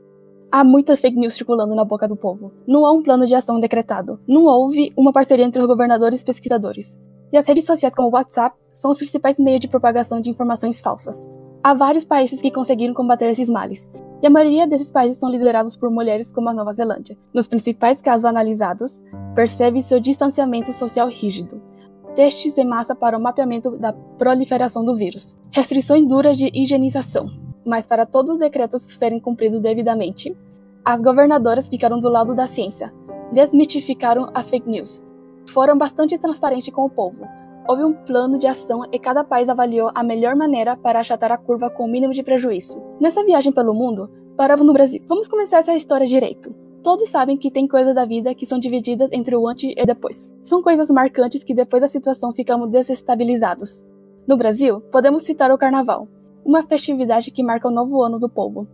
Há 0.51 0.65
muitas 0.65 0.99
fake 1.01 1.19
news 1.19 1.35
circulando 1.35 1.75
na 1.75 1.85
boca 1.85 2.09
do 2.09 2.17
povo. 2.17 2.53
Não 2.67 2.87
há 2.87 2.93
um 2.93 3.03
plano 3.03 3.27
de 3.27 3.35
ação 3.35 3.61
decretado. 3.61 4.19
Não 4.27 4.45
houve 4.45 4.95
uma 4.97 5.13
parceria 5.13 5.45
entre 5.45 5.61
os 5.61 5.67
governadores 5.67 6.23
e 6.23 6.25
pesquisadores. 6.25 6.99
E 7.31 7.37
as 7.37 7.47
redes 7.47 7.67
sociais 7.67 7.95
como 7.95 8.09
o 8.09 8.13
WhatsApp 8.13 8.57
são 8.73 8.91
os 8.91 8.97
principais 8.97 9.39
meios 9.39 9.61
de 9.61 9.69
propagação 9.69 10.23
de 10.23 10.31
informações 10.31 10.81
falsas. 10.81 11.29
Há 11.63 11.75
vários 11.75 12.05
países 12.05 12.41
que 12.41 12.51
conseguiram 12.51 12.95
combater 12.95 13.29
esses 13.29 13.51
males, 13.51 13.91
e 14.23 14.27
a 14.27 14.31
maioria 14.31 14.67
desses 14.67 14.91
países 14.91 15.19
são 15.19 15.29
liderados 15.29 15.77
por 15.77 15.91
mulheres 15.91 16.33
como 16.33 16.49
a 16.49 16.55
Nova 16.55 16.73
Zelândia. 16.73 17.19
Nos 17.35 17.47
principais 17.47 18.01
casos 18.01 18.25
analisados, 18.25 19.03
percebe 19.35 19.83
seu 19.83 20.01
distanciamento 20.01 20.73
social 20.73 21.09
rígido, 21.09 21.61
testes 22.15 22.57
em 22.57 22.65
massa 22.65 22.95
para 22.95 23.19
o 23.19 23.21
mapeamento 23.21 23.77
da 23.77 23.93
proliferação 23.93 24.85
do 24.85 24.97
vírus, 24.97 25.37
restrições 25.51 26.07
duras 26.07 26.39
de 26.39 26.51
higienização. 26.55 27.48
Mas 27.69 27.87
para 27.87 28.07
todos 28.07 28.33
os 28.33 28.39
decretos 28.39 28.83
serem 28.83 29.21
cumpridos 29.21 29.61
devidamente, 29.61 30.35
as 30.83 31.03
governadoras 31.03 31.69
ficaram 31.69 32.01
do 32.01 32.09
lado 32.09 32.35
da 32.35 32.47
ciência, 32.47 32.91
desmitificaram 33.31 34.31
as 34.33 34.49
fake 34.49 34.67
news, 34.67 35.05
foram 35.51 35.77
bastante 35.77 36.19
transparentes 36.19 36.73
com 36.73 36.87
o 36.87 36.91
povo. 36.91 37.27
Houve 37.69 37.85
um 37.85 37.93
plano 37.93 38.39
de 38.39 38.47
ação 38.47 38.85
e 38.91 38.99
cada 38.99 39.23
país 39.23 39.51
avaliou 39.51 39.91
a 39.95 40.03
melhor 40.03 40.35
maneira 40.35 40.79
para 40.79 41.01
achatar 41.01 41.31
a 41.31 41.37
curva 41.37 41.69
com 41.69 41.85
o 41.85 41.89
mínimo 41.89 42.15
de 42.15 42.23
prejuízo. 42.23 42.83
Nessa 42.99 43.23
viagem 43.23 43.53
pelo 43.53 43.75
mundo, 43.75 44.09
paramos 44.35 44.65
no 44.65 44.73
Brasil. 44.73 45.03
Vamos 45.07 45.29
começar 45.29 45.59
essa 45.59 45.75
história 45.75 46.07
direito. 46.07 46.55
Todos 46.83 47.11
sabem 47.11 47.37
que 47.37 47.51
tem 47.51 47.69
coisas 47.69 47.95
da 47.95 48.07
vida 48.07 48.35
que 48.35 48.47
são 48.47 48.59
divididas 48.59 49.13
entre 49.13 49.37
o 49.37 49.47
antes 49.47 49.75
e 49.77 49.85
depois. 49.85 50.31
São 50.43 50.63
coisas 50.63 50.91
marcantes 50.91 51.45
que 51.45 51.53
depois 51.53 51.83
da 51.83 51.89
situação 51.89 52.33
ficamos 52.33 52.71
desestabilizados. 52.71 53.85
No 54.27 54.39
Brasil, 54.39 54.81
podemos 54.91 55.23
citar 55.23 55.51
o 55.51 55.59
Carnaval, 55.59 56.09
uma 56.49 56.63
festividade 56.63 57.31
que 57.31 57.43
marca 57.43 57.69
o 57.69 57.71
novo 57.71 58.03
ano 58.03 58.19
do 58.19 58.27
povo. 58.27 58.67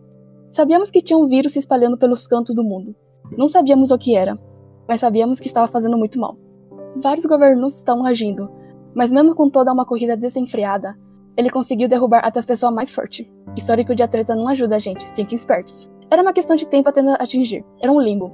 Sabíamos 0.52 0.92
que 0.92 1.02
tinha 1.02 1.18
um 1.18 1.26
vírus 1.26 1.54
se 1.54 1.58
espalhando 1.58 1.98
pelos 1.98 2.24
cantos 2.24 2.54
do 2.54 2.62
mundo. 2.62 2.94
Não 3.36 3.48
sabíamos 3.48 3.90
o 3.90 3.98
que 3.98 4.14
era, 4.14 4.38
mas 4.88 5.00
sabíamos 5.00 5.40
que 5.40 5.48
estava 5.48 5.66
fazendo 5.66 5.98
muito 5.98 6.20
mal. 6.20 6.38
Vários 6.94 7.26
governos 7.26 7.78
estão 7.78 8.06
agindo, 8.06 8.48
mas 8.94 9.10
mesmo 9.10 9.34
com 9.34 9.50
toda 9.50 9.72
uma 9.72 9.84
corrida 9.84 10.16
desenfreada, 10.16 10.96
ele 11.36 11.50
conseguiu 11.50 11.88
derrubar 11.88 12.20
até 12.24 12.38
as 12.38 12.46
pessoas 12.46 12.72
mais 12.72 12.94
fortes. 12.94 13.26
Histórico 13.56 13.92
de 13.92 14.04
atleta 14.04 14.36
não 14.36 14.46
ajuda 14.46 14.76
a 14.76 14.78
gente, 14.78 15.04
fiquem 15.12 15.34
espertos. 15.34 15.90
Era 16.08 16.22
uma 16.22 16.32
questão 16.32 16.54
de 16.54 16.68
tempo 16.68 16.88
até 16.88 17.00
atingir. 17.18 17.64
Era 17.82 17.90
um 17.90 18.00
limbo. 18.00 18.30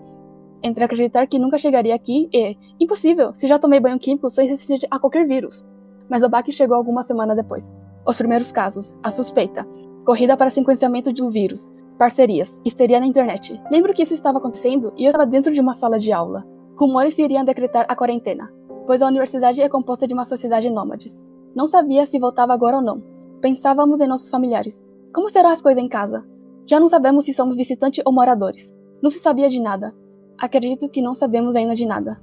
Entre 0.62 0.84
acreditar 0.84 1.26
que 1.26 1.38
nunca 1.38 1.56
chegaria 1.56 1.94
aqui 1.94 2.28
e 2.30 2.58
impossível, 2.78 3.32
se 3.32 3.48
já 3.48 3.58
tomei 3.58 3.80
banho 3.80 3.98
químico, 3.98 4.28
sou 4.28 4.44
resistente 4.44 4.86
a 4.90 4.98
qualquer 4.98 5.26
vírus. 5.26 5.64
Mas 6.10 6.22
o 6.22 6.28
baque 6.28 6.52
chegou 6.52 6.76
alguma 6.76 7.02
semana 7.02 7.34
depois. 7.34 7.72
Os 8.06 8.16
primeiros 8.16 8.50
casos, 8.50 8.94
a 9.02 9.10
suspeita, 9.10 9.66
corrida 10.04 10.36
para 10.36 10.50
sequenciamento 10.50 11.12
do 11.12 11.30
vírus, 11.30 11.70
parcerias, 11.98 12.60
histeria 12.64 12.98
na 12.98 13.06
internet. 13.06 13.60
Lembro 13.70 13.92
que 13.92 14.02
isso 14.02 14.14
estava 14.14 14.38
acontecendo 14.38 14.92
e 14.96 15.04
eu 15.04 15.10
estava 15.10 15.26
dentro 15.26 15.52
de 15.52 15.60
uma 15.60 15.74
sala 15.74 15.98
de 15.98 16.12
aula. 16.12 16.46
Rumores 16.76 17.14
se 17.14 17.22
iriam 17.22 17.44
decretar 17.44 17.84
a 17.88 17.94
quarentena, 17.94 18.50
pois 18.86 19.02
a 19.02 19.06
universidade 19.06 19.60
é 19.60 19.68
composta 19.68 20.06
de 20.06 20.14
uma 20.14 20.24
sociedade 20.24 20.70
nômades. 20.70 21.24
Não 21.54 21.66
sabia 21.66 22.06
se 22.06 22.18
voltava 22.18 22.54
agora 22.54 22.76
ou 22.76 22.82
não. 22.82 23.02
Pensávamos 23.40 24.00
em 24.00 24.06
nossos 24.06 24.30
familiares. 24.30 24.82
Como 25.14 25.28
serão 25.28 25.50
as 25.50 25.60
coisas 25.60 25.82
em 25.82 25.88
casa? 25.88 26.24
Já 26.66 26.80
não 26.80 26.88
sabemos 26.88 27.24
se 27.24 27.34
somos 27.34 27.56
visitantes 27.56 28.02
ou 28.06 28.12
moradores. 28.12 28.74
Não 29.02 29.10
se 29.10 29.18
sabia 29.18 29.48
de 29.48 29.60
nada. 29.60 29.94
Acredito 30.38 30.88
que 30.88 31.02
não 31.02 31.14
sabemos 31.14 31.56
ainda 31.56 31.74
de 31.74 31.84
nada. 31.84 32.20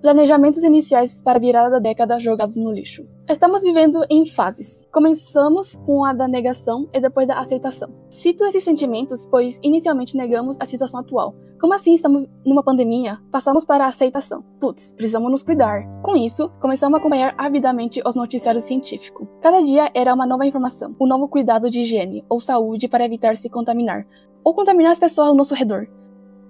Planejamentos 0.00 0.62
iniciais 0.62 1.22
para 1.22 1.38
a 1.38 1.40
virada 1.40 1.70
da 1.70 1.78
década 1.78 2.20
jogados 2.20 2.56
no 2.56 2.70
lixo. 2.70 3.06
Estamos 3.28 3.62
vivendo 3.62 4.04
em 4.10 4.26
fases. 4.26 4.86
Começamos 4.92 5.74
com 5.74 6.04
a 6.04 6.12
da 6.12 6.28
negação 6.28 6.88
e 6.92 7.00
depois 7.00 7.26
da 7.26 7.38
aceitação. 7.38 7.88
Cito 8.10 8.44
esses 8.44 8.62
sentimentos, 8.62 9.26
pois 9.26 9.58
inicialmente 9.62 10.16
negamos 10.16 10.56
a 10.60 10.66
situação 10.66 11.00
atual. 11.00 11.34
Como 11.58 11.72
assim 11.72 11.94
estamos 11.94 12.26
numa 12.44 12.62
pandemia? 12.62 13.18
Passamos 13.32 13.64
para 13.64 13.86
a 13.86 13.88
aceitação. 13.88 14.44
Putz, 14.60 14.92
precisamos 14.92 15.30
nos 15.30 15.42
cuidar. 15.42 15.82
Com 16.02 16.14
isso, 16.14 16.50
começamos 16.60 16.94
a 16.94 17.00
acompanhar 17.00 17.34
avidamente 17.38 18.02
os 18.06 18.14
noticiários 18.14 18.64
científicos. 18.64 19.26
Cada 19.40 19.62
dia 19.62 19.90
era 19.94 20.14
uma 20.14 20.26
nova 20.26 20.46
informação, 20.46 20.94
um 21.00 21.06
novo 21.06 21.26
cuidado 21.26 21.70
de 21.70 21.80
higiene 21.80 22.24
ou 22.28 22.38
saúde 22.38 22.86
para 22.86 23.04
evitar 23.04 23.36
se 23.36 23.48
contaminar, 23.48 24.06
ou 24.44 24.54
contaminar 24.54 24.92
as 24.92 24.98
pessoas 24.98 25.28
ao 25.28 25.34
nosso 25.34 25.54
redor. 25.54 25.88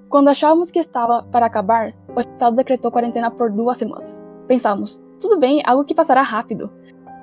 Quando 0.09 0.29
achávamos 0.29 0.71
que 0.71 0.79
estava 0.79 1.25
para 1.33 1.47
acabar, 1.47 1.93
o 2.17 2.21
Estado 2.21 2.57
decretou 2.57 2.91
quarentena 2.91 3.31
por 3.31 3.51
duas 3.53 3.77
semanas. 3.77 4.25
Pensávamos, 4.49 4.99
tudo 5.21 5.39
bem, 5.39 5.63
algo 5.67 5.85
que 5.85 5.95
passará 5.95 6.23
rápido. 6.23 6.71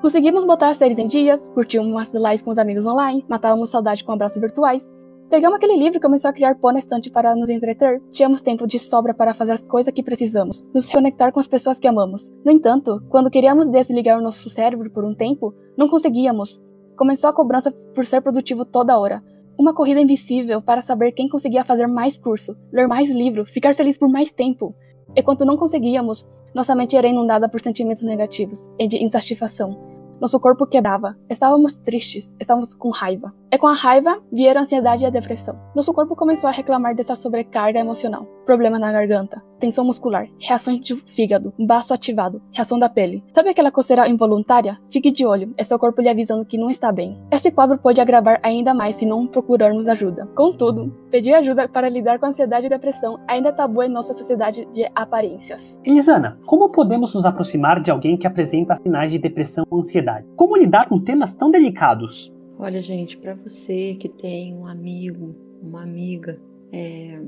Conseguimos 0.01 0.45
botar 0.45 0.73
séries 0.75 0.99
em 0.99 1.07
dias, 1.07 1.49
curtimos 1.49 1.87
umas 1.87 2.41
com 2.41 2.51
os 2.51 2.57
amigos 2.57 2.85
online, 2.85 3.25
matávamos 3.27 3.71
saudade 3.71 4.03
com 4.03 4.11
abraços 4.11 4.39
virtuais. 4.39 4.93
Pegamos 5.29 5.55
aquele 5.55 5.77
livro 5.77 5.97
e 5.97 6.01
começou 6.01 6.29
a 6.29 6.33
criar 6.33 6.55
pó 6.59 6.71
na 6.71 6.77
estante 6.77 7.09
para 7.09 7.35
nos 7.35 7.49
entreter. 7.49 7.99
Tínhamos 8.11 8.41
tempo 8.41 8.67
de 8.67 8.77
sobra 8.77 9.15
para 9.15 9.33
fazer 9.33 9.53
as 9.53 9.65
coisas 9.65 9.91
que 9.91 10.03
precisamos, 10.03 10.69
nos 10.73 10.85
reconectar 10.87 11.31
com 11.31 11.39
as 11.39 11.47
pessoas 11.47 11.79
que 11.79 11.87
amamos. 11.87 12.29
No 12.45 12.51
entanto, 12.51 13.01
quando 13.09 13.31
queríamos 13.31 13.67
desligar 13.67 14.19
o 14.19 14.21
nosso 14.21 14.47
cérebro 14.49 14.91
por 14.91 15.03
um 15.03 15.15
tempo, 15.15 15.55
não 15.75 15.87
conseguíamos. 15.87 16.61
Começou 16.95 17.29
a 17.29 17.33
cobrança 17.33 17.71
por 17.95 18.05
ser 18.05 18.21
produtivo 18.21 18.63
toda 18.63 18.99
hora. 18.99 19.23
Uma 19.63 19.73
corrida 19.73 20.01
invisível 20.01 20.61
para 20.61 20.81
saber 20.81 21.13
quem 21.13 21.29
conseguia 21.29 21.63
fazer 21.63 21.87
mais 21.87 22.17
curso, 22.17 22.53
ler 22.69 22.85
mais 22.85 23.09
livro, 23.09 23.45
ficar 23.45 23.73
feliz 23.73 23.97
por 23.97 24.09
mais 24.09 24.33
tempo. 24.33 24.75
E 25.15 25.23
quando 25.23 25.45
não 25.45 25.55
conseguíamos, 25.55 26.27
nossa 26.53 26.75
mente 26.75 26.97
era 26.97 27.07
inundada 27.07 27.47
por 27.47 27.61
sentimentos 27.61 28.03
negativos 28.03 28.69
e 28.77 28.89
de 28.89 29.01
insatisfação. 29.01 29.79
Nosso 30.19 30.37
corpo 30.37 30.67
quebrava. 30.67 31.17
Estávamos 31.29 31.77
tristes, 31.77 32.35
estávamos 32.41 32.73
com 32.73 32.89
raiva. 32.89 33.33
E 33.53 33.57
com 33.59 33.67
a 33.67 33.73
raiva 33.73 34.19
vieram 34.31 34.61
a 34.61 34.63
ansiedade 34.63 35.03
e 35.03 35.05
a 35.05 35.11
depressão. 35.11 35.55
Nosso 35.75 35.93
corpo 35.93 36.15
começou 36.15 36.49
a 36.49 36.51
reclamar 36.51 36.95
dessa 36.95 37.15
sobrecarga 37.15 37.79
emocional. 37.79 38.25
Problema 38.47 38.79
na 38.79 38.91
garganta, 38.91 39.43
tensão 39.59 39.85
muscular, 39.85 40.27
reações 40.41 40.79
de 40.79 40.95
fígado, 40.95 41.53
baço 41.59 41.93
ativado, 41.93 42.41
reação 42.51 42.79
da 42.79 42.89
pele. 42.89 43.23
Sabe 43.31 43.49
aquela 43.49 43.71
coceira 43.71 44.09
involuntária? 44.09 44.79
Fique 44.89 45.11
de 45.11 45.23
olho, 45.23 45.53
é 45.55 45.63
seu 45.63 45.77
corpo 45.77 46.01
lhe 46.01 46.09
avisando 46.09 46.43
que 46.43 46.57
não 46.57 46.67
está 46.67 46.91
bem. 46.91 47.21
Esse 47.31 47.51
quadro 47.51 47.77
pode 47.77 48.01
agravar 48.01 48.39
ainda 48.41 48.73
mais 48.73 48.95
se 48.95 49.05
não 49.05 49.27
procurarmos 49.27 49.87
ajuda. 49.87 50.25
Contudo, 50.35 50.91
pedir 51.11 51.35
ajuda 51.35 51.69
para 51.69 51.87
lidar 51.87 52.17
com 52.17 52.25
a 52.25 52.29
ansiedade 52.29 52.65
e 52.65 52.69
depressão 52.69 53.19
ainda 53.27 53.49
é 53.49 53.51
tabu 53.51 53.83
em 53.83 53.87
nossa 53.87 54.15
sociedade 54.15 54.67
de 54.73 54.89
aparências. 54.95 55.79
Elisana, 55.85 56.39
como 56.47 56.71
podemos 56.71 57.13
nos 57.13 57.23
aproximar 57.23 57.83
de 57.83 57.91
alguém 57.91 58.17
que 58.17 58.25
apresenta 58.25 58.77
sinais 58.77 59.11
de 59.11 59.19
depressão 59.19 59.63
ou 59.69 59.77
ansiedade? 59.77 60.25
Como 60.35 60.57
lidar 60.57 60.89
com 60.89 60.99
temas 60.99 61.35
tão 61.35 61.51
delicados? 61.51 62.32
Olha, 62.63 62.79
gente, 62.79 63.17
para 63.17 63.33
você 63.33 63.93
que 63.95 64.07
tem 64.07 64.55
um 64.55 64.65
amigo, 64.65 65.35
uma 65.61 65.83
amiga 65.83 66.39
é, 66.71 67.21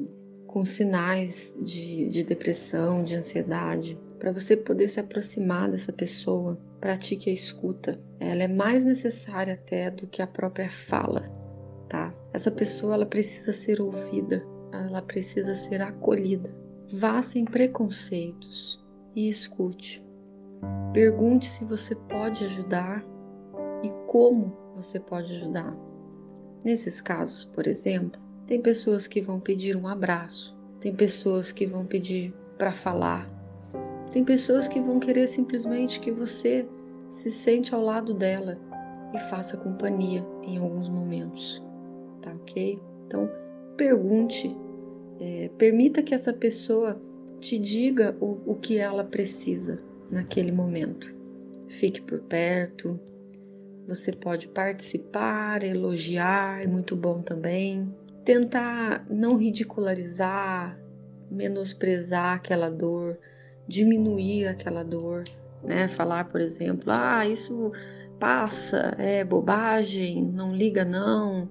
com 0.48 0.63
sinais 0.63 1.60
de, 1.62 2.08
de 2.08 2.24
depressão, 2.24 3.04
de 3.04 3.15
ansiedade, 3.15 4.00
para 4.17 4.32
você 4.32 4.56
poder 4.56 4.88
se 4.88 4.98
aproximar 4.98 5.69
dessa 5.69 5.91
pessoa, 5.91 6.58
pratique 6.80 7.30
a 7.30 7.34
escuta. 7.34 8.00
Ela 8.17 8.43
é 8.43 8.48
mais 8.48 8.86
necessária 8.86 9.56
até 9.56 9.91
do 9.91 10.08
que 10.08 10.21
a 10.21 10.28
própria 10.28 10.71
fala, 10.71 11.24
tá? 11.89 12.15
Essa 12.32 12.50
pessoa 12.50 12.93
ela 12.93 13.06
precisa 13.06 13.52
ser 13.52 13.82
ouvida, 13.82 14.41
ela 14.71 15.02
precisa 15.02 15.54
ser 15.54 15.82
acolhida. 15.82 16.50
Vá 16.93 17.21
sem 17.21 17.43
preconceitos 17.43 18.82
e 19.13 19.28
escute. 19.28 20.02
Pergunte 20.93 21.50
se 21.50 21.65
você 21.65 21.93
pode 21.93 22.45
ajudar 22.45 23.06
e 23.84 23.89
como 24.08 24.63
você 24.75 24.99
pode 24.99 25.33
ajudar. 25.35 25.75
Nesses 26.63 26.99
casos, 26.99 27.45
por 27.45 27.67
exemplo, 27.67 28.19
tem 28.47 28.61
pessoas 28.61 29.07
que 29.07 29.21
vão 29.21 29.39
pedir 29.39 29.75
um 29.75 29.88
abraço, 29.88 30.55
tem 30.79 30.93
pessoas 30.93 31.51
que 31.51 31.65
vão 31.65 31.85
pedir 31.85 32.33
para 32.57 32.73
falar, 32.73 33.29
tem 34.11 34.23
pessoas 34.23 34.67
que 34.67 34.79
vão 34.79 34.99
querer 34.99 35.27
simplesmente 35.27 35.99
que 35.99 36.11
você 36.11 36.67
se 37.09 37.31
sente 37.31 37.73
ao 37.73 37.81
lado 37.81 38.13
dela 38.13 38.57
e 39.13 39.19
faça 39.29 39.57
companhia 39.57 40.25
em 40.43 40.57
alguns 40.57 40.89
momentos, 40.89 41.63
tá 42.21 42.31
ok? 42.31 42.79
Então, 43.05 43.29
pergunte, 43.77 44.55
é, 45.19 45.49
permita 45.57 46.01
que 46.01 46.13
essa 46.13 46.33
pessoa 46.33 47.01
te 47.39 47.57
diga 47.57 48.15
o, 48.19 48.39
o 48.45 48.55
que 48.55 48.77
ela 48.77 49.03
precisa 49.03 49.81
naquele 50.09 50.51
momento. 50.51 51.13
Fique 51.67 52.01
por 52.01 52.19
perto, 52.21 52.99
você 53.88 54.12
pode 54.12 54.48
participar, 54.48 55.63
elogiar, 55.63 56.63
é 56.63 56.67
muito 56.67 56.95
bom 56.95 57.21
também. 57.21 57.93
Tentar 58.24 59.06
não 59.10 59.38
ridicularizar, 59.38 60.80
menosprezar 61.30 62.36
aquela 62.36 62.69
dor, 62.69 63.17
diminuir 63.67 64.48
aquela 64.48 64.84
dor, 64.84 65.24
né? 65.63 65.88
Falar, 65.88 66.26
por 66.26 66.41
exemplo, 66.41 66.86
ah, 66.88 67.28
isso 67.28 67.71
passa, 68.19 68.95
é 68.98 69.24
bobagem, 69.24 70.24
não 70.24 70.56
liga 70.56 70.84
não. 70.84 71.50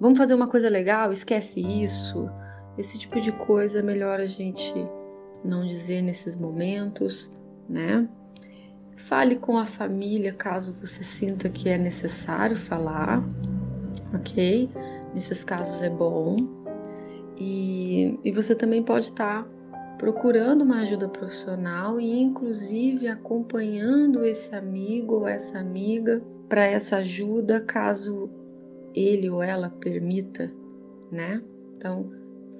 Vamos 0.00 0.18
fazer 0.18 0.34
uma 0.34 0.48
coisa 0.48 0.68
legal, 0.68 1.12
esquece 1.12 1.60
isso. 1.60 2.28
Esse 2.76 2.98
tipo 2.98 3.20
de 3.20 3.32
coisa 3.32 3.80
é 3.80 3.82
melhor 3.82 4.20
a 4.20 4.26
gente 4.26 4.74
não 5.44 5.66
dizer 5.66 6.02
nesses 6.02 6.36
momentos, 6.36 7.30
né? 7.68 8.08
Fale 8.98 9.36
com 9.36 9.56
a 9.56 9.64
família 9.64 10.32
caso 10.32 10.72
você 10.72 11.04
sinta 11.04 11.48
que 11.48 11.68
é 11.68 11.78
necessário 11.78 12.56
falar, 12.56 13.22
ok? 14.12 14.68
Nesses 15.14 15.44
casos 15.44 15.82
é 15.82 15.88
bom. 15.88 16.36
E, 17.36 18.18
e 18.24 18.32
você 18.32 18.56
também 18.56 18.82
pode 18.82 19.06
estar 19.06 19.44
tá 19.44 19.48
procurando 19.98 20.62
uma 20.62 20.80
ajuda 20.80 21.08
profissional 21.08 22.00
e, 22.00 22.20
inclusive, 22.20 23.06
acompanhando 23.06 24.24
esse 24.24 24.54
amigo 24.54 25.20
ou 25.20 25.28
essa 25.28 25.58
amiga 25.58 26.20
para 26.48 26.66
essa 26.66 26.96
ajuda, 26.96 27.60
caso 27.60 28.28
ele 28.94 29.30
ou 29.30 29.40
ela 29.40 29.70
permita, 29.70 30.52
né? 31.10 31.40
Então, 31.76 32.10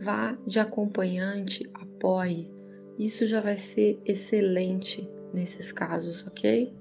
vá 0.01 0.39
de 0.47 0.61
acompanhante, 0.61 1.69
apoie. 1.75 2.49
Isso 2.97 3.27
já 3.27 3.41
vai 3.41 3.57
ser 3.57 4.01
excelente 4.07 5.18
nesses 5.33 5.73
casos, 5.73 6.27
ok? 6.27 6.73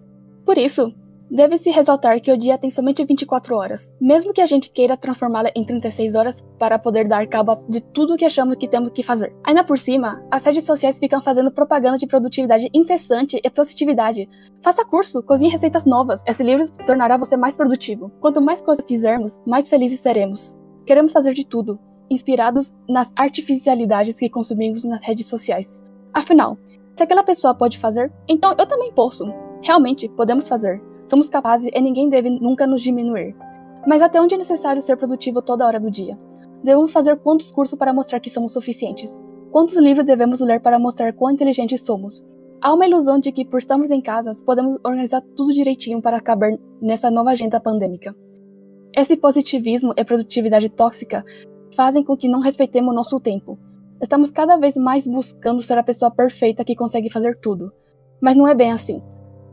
Por 0.46 0.58
isso, 0.58 0.94
deve-se 1.30 1.70
ressaltar 1.70 2.22
que 2.22 2.32
o 2.32 2.38
dia 2.38 2.58
tem 2.58 2.70
somente 2.70 3.04
24 3.04 3.56
horas, 3.56 3.94
mesmo 4.00 4.34
que 4.34 4.42
a 4.42 4.46
gente 4.46 4.72
queira 4.72 4.96
transformá-la 4.96 5.52
em 5.56 5.66
36 5.66 6.16
horas 6.16 6.48
para 6.58 6.80
poder 6.80 7.08
dar 7.08 7.28
cabo 7.28 7.54
de 7.68 7.82
tudo 7.82 8.14
o 8.14 8.18
que 8.18 8.26
achamos 8.26 8.56
que 8.56 8.68
temos 8.68 8.92
que 8.92 9.04
fazer. 9.04 9.36
Ainda 9.44 9.64
por 9.64 9.78
cima, 9.78 10.26
as 10.32 10.44
redes 10.44 10.66
sociais 10.66 10.98
ficam 10.98 11.22
fazendo 11.22 11.52
propaganda 11.52 11.98
de 11.98 12.08
produtividade 12.08 12.70
incessante 12.74 13.40
e 13.44 13.50
positividade. 13.50 14.28
Faça 14.62 14.86
curso, 14.86 15.22
cozinhe 15.22 15.52
receitas 15.52 15.86
novas. 15.86 16.24
Esse 16.26 16.44
livro 16.44 16.66
tornará 16.86 17.18
você 17.18 17.36
mais 17.36 17.58
produtivo. 17.58 18.12
Quanto 18.20 18.42
mais 18.42 18.62
coisas 18.62 18.86
fizermos, 18.86 19.38
mais 19.46 19.68
felizes 19.68 20.00
seremos. 20.00 20.58
Queremos 20.86 21.12
fazer 21.12 21.34
de 21.34 21.46
tudo, 21.46 21.80
inspirados 22.10 22.76
nas 22.88 23.12
artificialidades 23.16 24.18
que 24.18 24.30
consumimos 24.30 24.84
nas 24.86 25.06
redes 25.06 25.28
sociais. 25.28 25.84
Afinal, 26.14 26.58
se 26.98 27.04
aquela 27.04 27.22
pessoa 27.22 27.54
pode 27.54 27.78
fazer, 27.78 28.12
então 28.28 28.56
eu 28.58 28.66
também 28.66 28.92
posso. 28.92 29.32
Realmente, 29.62 30.10
podemos 30.10 30.48
fazer. 30.48 30.82
Somos 31.06 31.30
capazes 31.30 31.72
e 31.72 31.80
ninguém 31.80 32.10
deve 32.10 32.28
nunca 32.28 32.66
nos 32.66 32.82
diminuir. 32.82 33.36
Mas 33.86 34.02
até 34.02 34.20
onde 34.20 34.34
é 34.34 34.38
necessário 34.38 34.82
ser 34.82 34.98
produtivo 34.98 35.40
toda 35.40 35.64
hora 35.64 35.80
do 35.80 35.92
dia? 35.92 36.18
Devemos 36.64 36.92
fazer 36.92 37.16
quantos 37.18 37.52
cursos 37.52 37.78
para 37.78 37.94
mostrar 37.94 38.20
que 38.20 38.32
somos 38.32 38.52
suficientes? 38.52 39.24
Quantos 39.52 39.78
livros 39.78 40.08
devemos 40.08 40.40
ler 40.40 40.60
para 40.60 40.80
mostrar 40.80 41.14
quão 41.14 41.30
inteligentes 41.30 41.86
somos? 41.86 42.26
Há 42.60 42.74
uma 42.74 42.88
ilusão 42.88 43.20
de 43.20 43.32
que, 43.32 43.46
por 43.46 43.60
estarmos 43.60 43.92
em 43.92 44.02
casa, 44.02 44.32
podemos 44.44 44.80
organizar 44.84 45.22
tudo 45.36 45.54
direitinho 45.54 46.02
para 46.02 46.20
caber 46.20 46.60
nessa 46.82 47.12
nova 47.12 47.30
agenda 47.30 47.60
pandêmica. 47.60 48.16
Esse 48.92 49.16
positivismo 49.16 49.94
e 49.96 50.04
produtividade 50.04 50.68
tóxica 50.70 51.24
fazem 51.76 52.04
com 52.04 52.18
que 52.18 52.28
não 52.28 52.40
respeitemos 52.40 52.96
nosso 52.96 53.20
tempo, 53.20 53.60
Estamos 54.00 54.30
cada 54.30 54.58
vez 54.58 54.78
mais 54.78 55.08
buscando 55.08 55.62
ser 55.62 55.78
a 55.78 55.84
pessoa 55.84 56.12
perfeita 56.12 56.64
que 56.64 56.76
consegue 56.76 57.10
fazer 57.10 57.40
tudo. 57.40 57.72
Mas 58.22 58.36
não 58.36 58.48
é 58.48 58.54
bem 58.54 58.72
assim. 58.72 59.02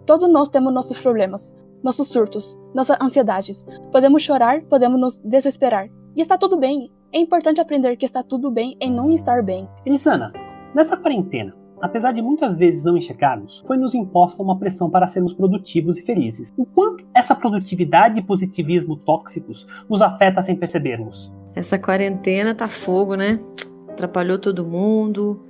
Todos 0.07 0.31
nós 0.31 0.51
temos 0.51 0.73
nossos 0.73 1.01
problemas, 1.01 1.55
nossos 1.83 2.09
surtos, 2.09 2.59
nossas 2.75 2.99
ansiedades. 3.01 3.65
Podemos 3.91 4.23
chorar, 4.23 4.63
podemos 4.65 5.01
nos 5.01 5.17
desesperar. 5.17 5.89
E 6.15 6.21
está 6.21 6.37
tudo 6.37 6.59
bem. 6.59 6.93
É 7.11 7.19
importante 7.19 7.61
aprender 7.61 7.97
que 7.97 8.05
está 8.05 8.23
tudo 8.23 8.51
bem 8.51 8.77
em 8.81 8.93
não 8.93 9.11
estar 9.13 9.43
bem. 9.43 9.67
Elisana, 9.87 10.31
nessa 10.75 10.97
quarentena, 10.97 11.57
apesar 11.81 12.13
de 12.13 12.21
muitas 12.21 12.59
vezes 12.59 12.85
não 12.85 12.99
enxergarmos, 12.99 13.63
foi 13.67 13.79
nos 13.79 13.95
imposta 13.95 14.43
uma 14.43 14.59
pressão 14.59 14.91
para 14.91 15.07
sermos 15.07 15.33
produtivos 15.33 15.99
e 15.99 16.03
felizes. 16.03 16.51
O 16.57 16.67
quanto 16.67 17.07
essa 17.15 17.35
produtividade 17.35 18.21
e 18.21 18.23
positivismo 18.23 18.97
tóxicos 18.97 19.67
nos 19.89 20.03
afeta 20.03 20.43
sem 20.43 20.55
percebermos? 20.55 21.33
Essa 21.55 21.79
quarentena 21.79 22.55
tá 22.55 22.69
fogo, 22.69 23.15
né? 23.15 23.39
Atrapalhou 23.95 24.39
todo 24.39 24.67
mundo, 24.67 25.41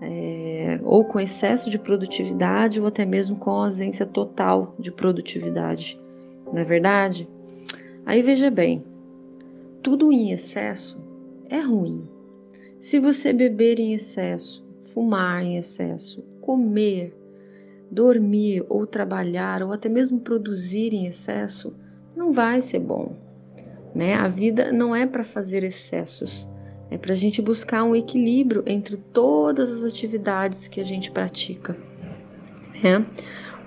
é, 0.00 0.80
ou 0.84 1.04
com 1.04 1.18
excesso 1.18 1.68
de 1.68 1.78
produtividade, 1.78 2.80
ou 2.80 2.86
até 2.86 3.04
mesmo 3.04 3.36
com 3.36 3.50
ausência 3.50 4.06
total 4.06 4.74
de 4.78 4.90
produtividade. 4.90 6.00
Não 6.46 6.58
é 6.58 6.64
verdade? 6.64 7.28
Aí 8.06 8.22
veja 8.22 8.50
bem, 8.50 8.84
tudo 9.82 10.12
em 10.12 10.30
excesso 10.30 11.00
é 11.50 11.60
ruim. 11.60 12.08
Se 12.78 12.98
você 12.98 13.32
beber 13.32 13.80
em 13.80 13.92
excesso, 13.92 14.64
fumar 14.82 15.42
em 15.42 15.56
excesso, 15.56 16.22
comer, 16.40 17.14
dormir 17.90 18.64
ou 18.68 18.86
trabalhar 18.86 19.62
ou 19.62 19.72
até 19.72 19.88
mesmo 19.88 20.20
produzir 20.20 20.94
em 20.94 21.06
excesso, 21.06 21.74
não 22.16 22.30
vai 22.30 22.62
ser 22.62 22.78
bom. 22.78 23.16
Né? 23.94 24.14
A 24.14 24.28
vida 24.28 24.70
não 24.70 24.94
é 24.94 25.06
para 25.06 25.24
fazer 25.24 25.64
excessos. 25.64 26.48
É 26.90 26.96
para 26.96 27.12
a 27.12 27.16
gente 27.16 27.42
buscar 27.42 27.84
um 27.84 27.94
equilíbrio 27.94 28.62
entre 28.66 28.96
todas 28.96 29.70
as 29.70 29.84
atividades 29.84 30.68
que 30.68 30.80
a 30.80 30.84
gente 30.84 31.10
pratica. 31.10 31.76
Né? 32.82 33.04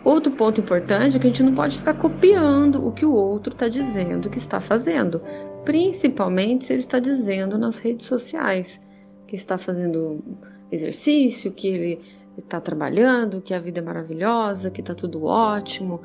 Outro 0.03 0.31
ponto 0.31 0.59
importante 0.59 1.15
é 1.15 1.19
que 1.19 1.27
a 1.27 1.29
gente 1.29 1.43
não 1.43 1.53
pode 1.53 1.77
ficar 1.77 1.93
copiando 1.93 2.85
o 2.85 2.91
que 2.91 3.05
o 3.05 3.13
outro 3.13 3.53
está 3.53 3.67
dizendo 3.67 4.29
que 4.29 4.39
está 4.39 4.59
fazendo, 4.59 5.21
principalmente 5.63 6.65
se 6.65 6.73
ele 6.73 6.81
está 6.81 6.99
dizendo 6.99 7.57
nas 7.57 7.77
redes 7.77 8.07
sociais 8.07 8.81
que 9.27 9.35
está 9.35 9.59
fazendo 9.59 10.23
exercício, 10.71 11.51
que 11.51 11.67
ele 11.67 11.99
está 12.35 12.59
trabalhando, 12.59 13.41
que 13.41 13.53
a 13.53 13.59
vida 13.59 13.79
é 13.79 13.83
maravilhosa, 13.83 14.71
que 14.71 14.81
está 14.81 14.95
tudo 14.95 15.25
ótimo. 15.25 16.01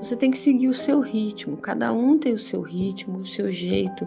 Você 0.00 0.16
tem 0.16 0.30
que 0.30 0.38
seguir 0.38 0.68
o 0.68 0.74
seu 0.74 1.00
ritmo, 1.00 1.56
cada 1.56 1.92
um 1.92 2.18
tem 2.18 2.32
o 2.32 2.38
seu 2.38 2.60
ritmo, 2.60 3.18
o 3.18 3.26
seu 3.26 3.50
jeito 3.50 4.06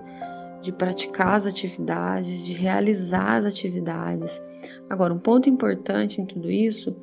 de 0.62 0.72
praticar 0.72 1.36
as 1.36 1.46
atividades, 1.46 2.46
de 2.46 2.54
realizar 2.54 3.38
as 3.38 3.46
atividades. 3.46 4.42
Agora, 4.90 5.14
um 5.14 5.20
ponto 5.20 5.50
importante 5.50 6.22
em 6.22 6.26
tudo 6.26 6.52
isso, 6.52 6.96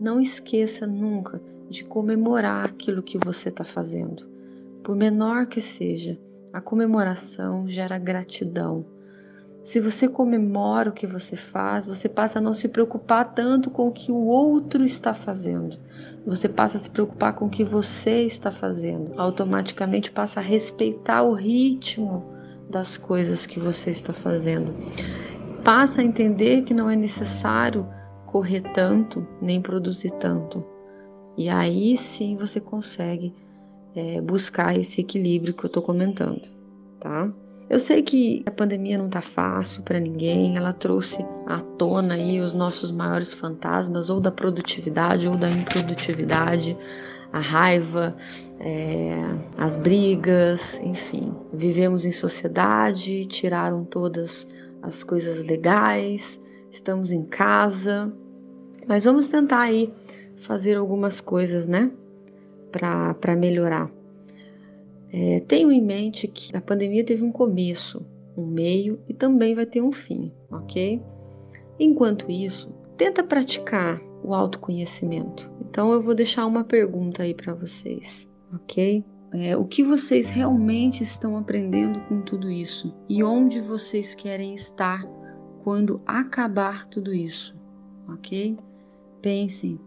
não 0.00 0.20
esqueça 0.20 0.86
nunca 0.86 1.40
de 1.68 1.84
comemorar 1.84 2.64
aquilo 2.64 3.02
que 3.02 3.18
você 3.18 3.50
está 3.50 3.64
fazendo, 3.64 4.28
por 4.82 4.96
menor 4.96 5.46
que 5.46 5.60
seja. 5.60 6.18
A 6.52 6.60
comemoração 6.60 7.68
gera 7.68 7.98
gratidão. 7.98 8.86
Se 9.62 9.80
você 9.80 10.08
comemora 10.08 10.88
o 10.88 10.94
que 10.94 11.06
você 11.06 11.36
faz, 11.36 11.86
você 11.86 12.08
passa 12.08 12.38
a 12.38 12.42
não 12.42 12.54
se 12.54 12.68
preocupar 12.68 13.34
tanto 13.34 13.70
com 13.70 13.88
o 13.88 13.92
que 13.92 14.10
o 14.10 14.24
outro 14.24 14.82
está 14.82 15.12
fazendo. 15.12 15.76
Você 16.26 16.48
passa 16.48 16.78
a 16.78 16.80
se 16.80 16.88
preocupar 16.88 17.34
com 17.34 17.46
o 17.46 17.50
que 17.50 17.62
você 17.62 18.22
está 18.22 18.50
fazendo. 18.50 19.12
Automaticamente 19.18 20.10
passa 20.10 20.40
a 20.40 20.42
respeitar 20.42 21.22
o 21.22 21.34
ritmo 21.34 22.37
das 22.68 22.96
coisas 22.96 23.46
que 23.46 23.58
você 23.58 23.90
está 23.90 24.12
fazendo. 24.12 24.74
Passa 25.64 26.00
a 26.00 26.04
entender 26.04 26.62
que 26.62 26.74
não 26.74 26.88
é 26.88 26.96
necessário 26.96 27.86
correr 28.26 28.60
tanto 28.74 29.26
nem 29.40 29.60
produzir 29.60 30.10
tanto. 30.12 30.64
E 31.36 31.48
aí 31.48 31.96
sim 31.96 32.36
você 32.36 32.60
consegue 32.60 33.34
é, 33.94 34.20
buscar 34.20 34.78
esse 34.78 35.00
equilíbrio 35.00 35.54
que 35.54 35.64
eu 35.64 35.68
estou 35.68 35.82
comentando, 35.82 36.50
tá? 37.00 37.30
Eu 37.70 37.78
sei 37.78 38.02
que 38.02 38.42
a 38.46 38.50
pandemia 38.50 38.96
não 38.96 39.10
tá 39.10 39.20
fácil 39.20 39.82
para 39.82 40.00
ninguém, 40.00 40.56
ela 40.56 40.72
trouxe 40.72 41.24
à 41.46 41.60
tona 41.60 42.14
aí 42.14 42.40
os 42.40 42.54
nossos 42.54 42.90
maiores 42.90 43.34
fantasmas, 43.34 44.08
ou 44.08 44.20
da 44.20 44.30
produtividade 44.30 45.28
ou 45.28 45.36
da 45.36 45.50
improdutividade, 45.50 46.76
a 47.32 47.38
raiva, 47.38 48.16
é, 48.60 49.14
as 49.56 49.76
brigas, 49.76 50.80
enfim. 50.80 51.32
Vivemos 51.52 52.04
em 52.04 52.12
sociedade, 52.12 53.24
tiraram 53.26 53.84
todas 53.84 54.46
as 54.82 55.02
coisas 55.02 55.44
legais, 55.44 56.40
estamos 56.70 57.12
em 57.12 57.24
casa, 57.24 58.12
mas 58.86 59.04
vamos 59.04 59.28
tentar 59.28 59.60
aí 59.60 59.92
fazer 60.36 60.76
algumas 60.76 61.20
coisas, 61.20 61.66
né, 61.66 61.90
para 62.70 63.36
melhorar. 63.36 63.90
É, 65.12 65.40
tenho 65.40 65.72
em 65.72 65.82
mente 65.82 66.28
que 66.28 66.54
a 66.56 66.60
pandemia 66.60 67.02
teve 67.04 67.24
um 67.24 67.32
começo, 67.32 68.04
um 68.36 68.46
meio 68.46 69.00
e 69.08 69.14
também 69.14 69.54
vai 69.54 69.66
ter 69.66 69.80
um 69.80 69.90
fim, 69.90 70.30
ok? 70.50 71.02
Enquanto 71.80 72.30
isso, 72.30 72.70
tenta 72.96 73.22
praticar 73.22 74.00
o 74.22 74.34
autoconhecimento. 74.34 75.50
Então 75.70 75.92
eu 75.92 76.00
vou 76.00 76.14
deixar 76.14 76.46
uma 76.46 76.64
pergunta 76.64 77.22
aí 77.22 77.34
para 77.34 77.54
vocês, 77.54 78.28
ok? 78.54 79.04
É, 79.32 79.56
o 79.56 79.64
que 79.64 79.84
vocês 79.84 80.28
realmente 80.28 81.02
estão 81.02 81.36
aprendendo 81.36 82.00
com 82.08 82.22
tudo 82.22 82.50
isso 82.50 82.94
e 83.08 83.22
onde 83.22 83.60
vocês 83.60 84.14
querem 84.14 84.54
estar 84.54 85.04
quando 85.62 86.00
acabar 86.06 86.86
tudo 86.88 87.14
isso, 87.14 87.54
ok? 88.08 88.56
Pensem, 89.20 89.78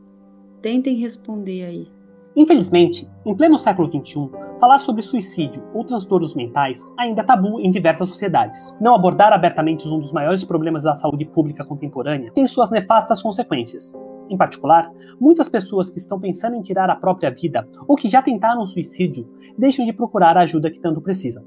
tentem 0.62 0.98
responder 0.98 1.64
aí. 1.66 1.92
Infelizmente, 2.36 3.10
em 3.26 3.36
pleno 3.36 3.58
século 3.58 3.88
XXI, 3.90 4.30
falar 4.60 4.80
sobre 4.80 5.02
suicídio 5.02 5.64
ou 5.74 5.84
transtornos 5.84 6.36
mentais 6.36 6.88
ainda 6.98 7.22
é 7.22 7.26
tabu 7.26 7.60
em 7.60 7.72
diversas 7.72 8.08
sociedades. 8.08 8.78
Não 8.80 8.96
abordar 8.96 9.34
abertamente 9.34 9.88
um 9.88 10.00
dos 10.00 10.14
maiores 10.14 10.44
problemas 10.46 10.84
da 10.84 10.94
saúde 10.94 11.26
pública 11.26 11.66
contemporânea 11.66 12.32
tem 12.32 12.46
suas 12.46 12.70
nefastas 12.70 13.22
consequências. 13.22 13.94
Em 14.32 14.38
particular, 14.38 14.90
muitas 15.20 15.50
pessoas 15.50 15.90
que 15.90 16.00
estão 16.00 16.18
pensando 16.18 16.56
em 16.56 16.62
tirar 16.62 16.90
a 16.90 16.96
própria 16.96 17.30
vida 17.30 17.68
ou 17.86 17.98
que 17.98 18.08
já 18.08 18.22
tentaram 18.22 18.66
suicídio 18.66 19.30
deixam 19.58 19.86
de 19.86 19.92
procurar 19.92 20.38
a 20.38 20.44
ajuda 20.44 20.72
que 20.72 20.80
tanto 20.80 21.02
precisam. 21.02 21.44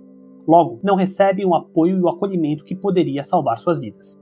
Logo, 0.46 0.78
não 0.82 0.94
recebem 0.94 1.46
o 1.46 1.54
apoio 1.54 1.96
e 1.96 2.00
o 2.02 2.08
acolhimento 2.10 2.62
que 2.62 2.76
poderia 2.76 3.24
salvar 3.24 3.58
suas 3.58 3.80
vidas. 3.80 4.12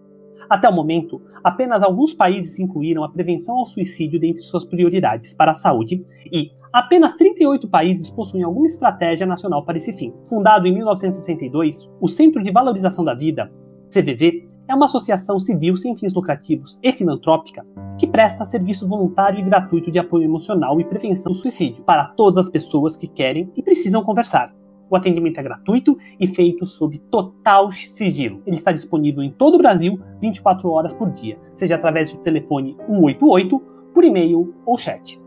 Até 0.49 0.69
o 0.69 0.73
momento, 0.73 1.21
apenas 1.43 1.83
alguns 1.83 2.15
países 2.15 2.61
incluíram 2.61 3.03
a 3.03 3.11
prevenção 3.11 3.57
ao 3.57 3.67
suicídio 3.67 4.21
dentre 4.21 4.43
suas 4.43 4.65
prioridades 4.65 5.35
para 5.35 5.51
a 5.51 5.55
saúde 5.55 6.05
e 6.31 6.53
apenas 6.73 7.17
38 7.17 7.69
países 7.69 8.11
possuem 8.11 8.45
alguma 8.45 8.67
estratégia 8.67 9.27
nacional 9.27 9.65
para 9.65 9.77
esse 9.77 9.93
fim. 9.93 10.15
Fundado 10.29 10.69
em 10.69 10.75
1962, 10.75 11.91
o 12.01 12.07
Centro 12.09 12.41
de 12.41 12.53
Valorização 12.53 13.05
da 13.05 13.15
Vida, 13.15 13.51
CVV, 13.91 14.47
é 14.73 14.75
uma 14.75 14.87
associação 14.87 15.39
civil 15.39 15.77
sem 15.77 15.95
fins 15.95 16.15
lucrativos 16.15 16.81
e 16.83 16.91
filantrópica 16.93 17.63
que 17.99 18.07
presta 18.07 18.47
serviço 18.47 18.89
voluntário 18.89 19.39
e 19.39 19.43
gratuito 19.43 19.91
de 19.91 19.99
apoio 19.99 20.25
emocional 20.25 20.81
e 20.81 20.85
prevenção 20.85 21.31
do 21.31 21.37
suicídio 21.37 21.85
para 21.85 22.07
todas 22.07 22.39
as 22.39 22.49
pessoas 22.49 22.97
que 22.97 23.07
querem 23.07 23.53
e 23.55 23.63
precisam 23.63 24.03
conversar. 24.03 24.51
O 24.89 24.97
atendimento 24.97 25.39
é 25.39 25.43
gratuito 25.43 25.95
e 26.19 26.27
feito 26.27 26.65
sob 26.65 26.99
total 27.11 27.71
sigilo. 27.71 28.43
Ele 28.47 28.57
está 28.57 28.73
disponível 28.73 29.23
em 29.23 29.31
todo 29.31 29.57
o 29.57 29.59
Brasil 29.59 30.01
24 30.23 30.71
horas 30.71 30.95
por 30.95 31.11
dia, 31.11 31.39
seja 31.55 31.75
através 31.75 32.11
do 32.11 32.19
telefone 32.21 32.75
188, 32.87 33.61
por 33.93 34.05
e-mail 34.05 34.55
ou 34.65 34.79
chat. 34.79 35.21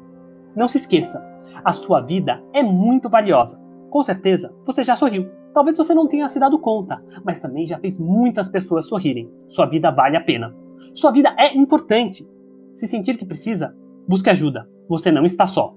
Não 0.56 0.68
se 0.68 0.78
esqueça, 0.78 1.24
a 1.64 1.72
sua 1.72 2.02
vida 2.02 2.44
é 2.52 2.64
muito 2.64 3.10
valiosa. 3.10 3.62
Com 3.92 4.02
certeza, 4.02 4.52
você 4.64 4.84
já 4.84 4.96
sorriu. 4.96 5.30
Talvez 5.56 5.78
você 5.78 5.94
não 5.94 6.06
tenha 6.06 6.28
se 6.28 6.38
dado 6.38 6.60
conta, 6.60 7.02
mas 7.24 7.40
também 7.40 7.66
já 7.66 7.80
fez 7.80 7.98
muitas 7.98 8.50
pessoas 8.50 8.90
sorrirem. 8.90 9.32
Sua 9.48 9.66
vida 9.66 9.90
vale 9.90 10.18
a 10.18 10.22
pena. 10.22 10.54
Sua 10.94 11.12
vida 11.12 11.34
é 11.40 11.56
importante. 11.56 12.28
Se 12.76 12.86
sentir 12.90 13.18
que 13.18 13.26
precisa, 13.26 13.74
busque 14.06 14.30
ajuda. 14.30 14.68
Você 14.90 15.14
não 15.14 15.24
está 15.24 15.48
só. 15.48 15.74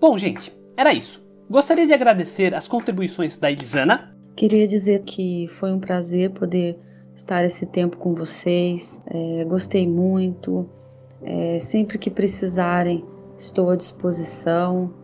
Bom, 0.00 0.16
gente, 0.16 0.56
era 0.76 0.94
isso. 0.94 1.26
Gostaria 1.50 1.88
de 1.88 1.92
agradecer 1.92 2.54
as 2.54 2.68
contribuições 2.68 3.36
da 3.36 3.50
Elisana. 3.50 4.16
Queria 4.36 4.64
dizer 4.64 5.02
que 5.02 5.48
foi 5.48 5.72
um 5.72 5.80
prazer 5.80 6.30
poder 6.30 6.78
estar 7.12 7.44
esse 7.44 7.66
tempo 7.66 7.96
com 7.96 8.14
vocês. 8.14 9.02
É, 9.06 9.44
gostei 9.44 9.88
muito. 9.88 10.70
É, 11.20 11.58
sempre 11.58 11.98
que 11.98 12.10
precisarem, 12.10 13.04
estou 13.36 13.70
à 13.70 13.76
disposição. 13.76 14.94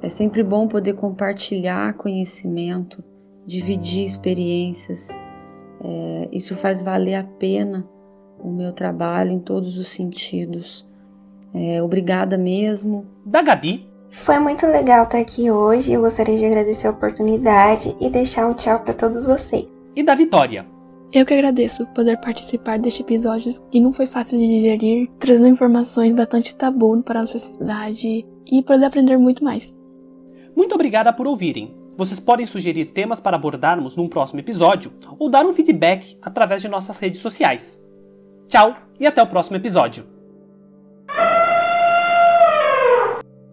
É 0.00 0.08
sempre 0.08 0.44
bom 0.44 0.68
poder 0.68 0.92
compartilhar 0.92 1.94
conhecimento, 1.94 3.02
dividir 3.48 4.04
experiências. 4.04 5.18
É, 5.82 6.28
isso 6.30 6.54
faz 6.54 6.82
valer 6.82 7.14
a 7.14 7.24
pena 7.24 7.88
o 8.38 8.50
meu 8.50 8.72
trabalho 8.72 9.32
em 9.32 9.40
todos 9.40 9.78
os 9.78 9.88
sentidos. 9.88 10.86
É, 11.54 11.82
obrigada 11.82 12.36
mesmo. 12.36 13.06
Da 13.24 13.42
Gabi. 13.42 13.88
Foi 14.10 14.38
muito 14.38 14.66
legal 14.66 15.04
estar 15.04 15.18
aqui 15.18 15.50
hoje. 15.50 15.92
Eu 15.92 16.02
gostaria 16.02 16.36
de 16.36 16.44
agradecer 16.44 16.86
a 16.86 16.90
oportunidade 16.90 17.96
e 18.00 18.10
deixar 18.10 18.46
um 18.46 18.54
tchau 18.54 18.80
para 18.80 18.94
todos 18.94 19.24
vocês. 19.24 19.66
E 19.96 20.02
da 20.02 20.14
Vitória. 20.14 20.66
Eu 21.10 21.24
que 21.24 21.32
agradeço 21.32 21.86
poder 21.94 22.18
participar 22.20 22.78
deste 22.78 23.00
episódio 23.00 23.50
que 23.70 23.80
não 23.80 23.94
foi 23.94 24.06
fácil 24.06 24.38
de 24.38 24.46
digerir, 24.46 25.08
trazendo 25.18 25.48
informações 25.48 26.12
bastante 26.12 26.54
tabu 26.54 27.02
para 27.02 27.20
a 27.20 27.26
sociedade 27.26 28.26
e 28.46 28.62
poder 28.62 28.84
aprender 28.84 29.16
muito 29.16 29.42
mais. 29.42 29.76
Muito 30.54 30.74
obrigada 30.74 31.10
por 31.12 31.26
ouvirem. 31.26 31.77
Vocês 31.98 32.20
podem 32.20 32.46
sugerir 32.46 32.92
temas 32.92 33.18
para 33.18 33.34
abordarmos 33.34 33.96
num 33.96 34.08
próximo 34.08 34.38
episódio 34.38 34.92
ou 35.18 35.28
dar 35.28 35.44
um 35.44 35.52
feedback 35.52 36.16
através 36.22 36.62
de 36.62 36.68
nossas 36.68 36.96
redes 36.96 37.20
sociais. 37.20 37.84
Tchau 38.46 38.76
e 39.00 39.04
até 39.04 39.20
o 39.20 39.26
próximo 39.26 39.56
episódio. 39.56 40.04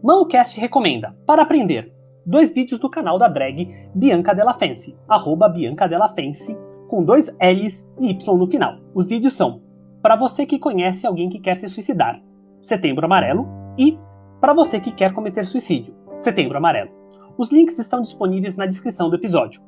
Mancast 0.03 0.59
recomenda, 0.59 1.17
para 1.25 1.41
aprender, 1.41 1.91
dois 2.23 2.53
vídeos 2.53 2.79
do 2.79 2.87
canal 2.87 3.17
da 3.17 3.27
drag 3.27 3.89
Bianca 3.95 4.35
Della 4.35 4.53
Fence, 4.53 4.95
arroba 5.09 5.49
Bianca 5.49 5.87
Della 5.87 6.09
Fence, 6.09 6.55
com 6.87 7.03
dois 7.03 7.35
L's 7.41 7.89
e 7.99 8.11
Y 8.11 8.37
no 8.37 8.45
final. 8.45 8.77
Os 8.93 9.07
vídeos 9.07 9.33
são 9.33 9.63
para 10.03 10.15
você 10.15 10.45
que 10.45 10.59
conhece 10.59 11.07
alguém 11.07 11.29
que 11.29 11.39
quer 11.39 11.57
se 11.57 11.67
suicidar, 11.67 12.21
Setembro 12.61 13.07
Amarelo, 13.07 13.47
e 13.75 13.97
para 14.39 14.53
você 14.53 14.79
que 14.79 14.91
quer 14.91 15.13
cometer 15.13 15.47
suicídio, 15.47 15.95
Setembro 16.15 16.59
Amarelo. 16.59 17.05
Os 17.38 17.51
links 17.51 17.77
estão 17.79 18.01
disponíveis 18.01 18.55
na 18.55 18.65
descrição 18.65 19.09
do 19.09 19.15
episódio. 19.15 19.61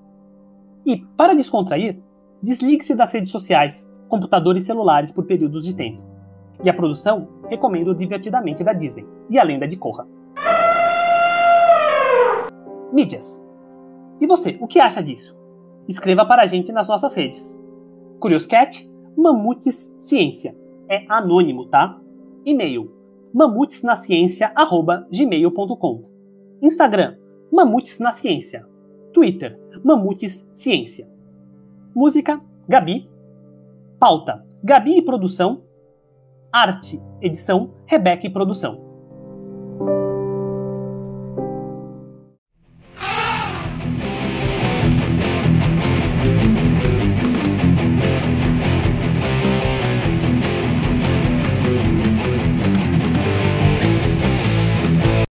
E, 0.85 1.03
para 1.17 1.35
descontrair, 1.35 1.99
desligue-se 2.41 2.95
das 2.95 3.11
redes 3.11 3.29
sociais, 3.29 3.91
computadores 4.07 4.63
e 4.63 4.65
celulares 4.65 5.11
por 5.11 5.25
períodos 5.25 5.65
de 5.65 5.75
tempo. 5.75 6.01
E 6.63 6.69
a 6.69 6.73
produção 6.73 7.27
recomendo 7.49 7.93
Divertidamente 7.93 8.63
da 8.63 8.71
Disney 8.73 9.05
e 9.29 9.37
A 9.37 9.43
Lenda 9.43 9.67
de 9.67 9.75
Korra. 9.75 10.07
Mídias. 12.91 13.45
E 14.19 14.25
você, 14.25 14.57
o 14.61 14.67
que 14.67 14.79
acha 14.79 15.03
disso? 15.03 15.37
Escreva 15.87 16.25
para 16.25 16.41
a 16.43 16.45
gente 16.45 16.71
nas 16.71 16.87
nossas 16.87 17.13
redes. 17.13 17.61
Curioscat, 18.19 18.89
Mamutes 19.15 19.95
Ciência. 19.99 20.55
É 20.89 21.05
anônimo, 21.09 21.67
tá? 21.67 21.99
E-mail 22.45 22.91
mamutesnaciência@gmail.com. 23.33 26.05
Instagram: 26.61 27.17
Mamutes 27.51 27.99
na 27.99 28.11
Ciência. 28.11 28.65
Twitter: 29.13 29.59
Mamutes 29.83 30.49
Ciência. 30.53 31.07
Música: 31.95 32.41
Gabi. 32.67 33.09
Pauta: 33.99 34.45
Gabi 34.63 34.97
e 34.97 35.01
produção. 35.01 35.63
Arte, 36.51 37.01
edição, 37.21 37.73
Rebeca 37.85 38.25
e 38.25 38.29
produção. 38.29 38.86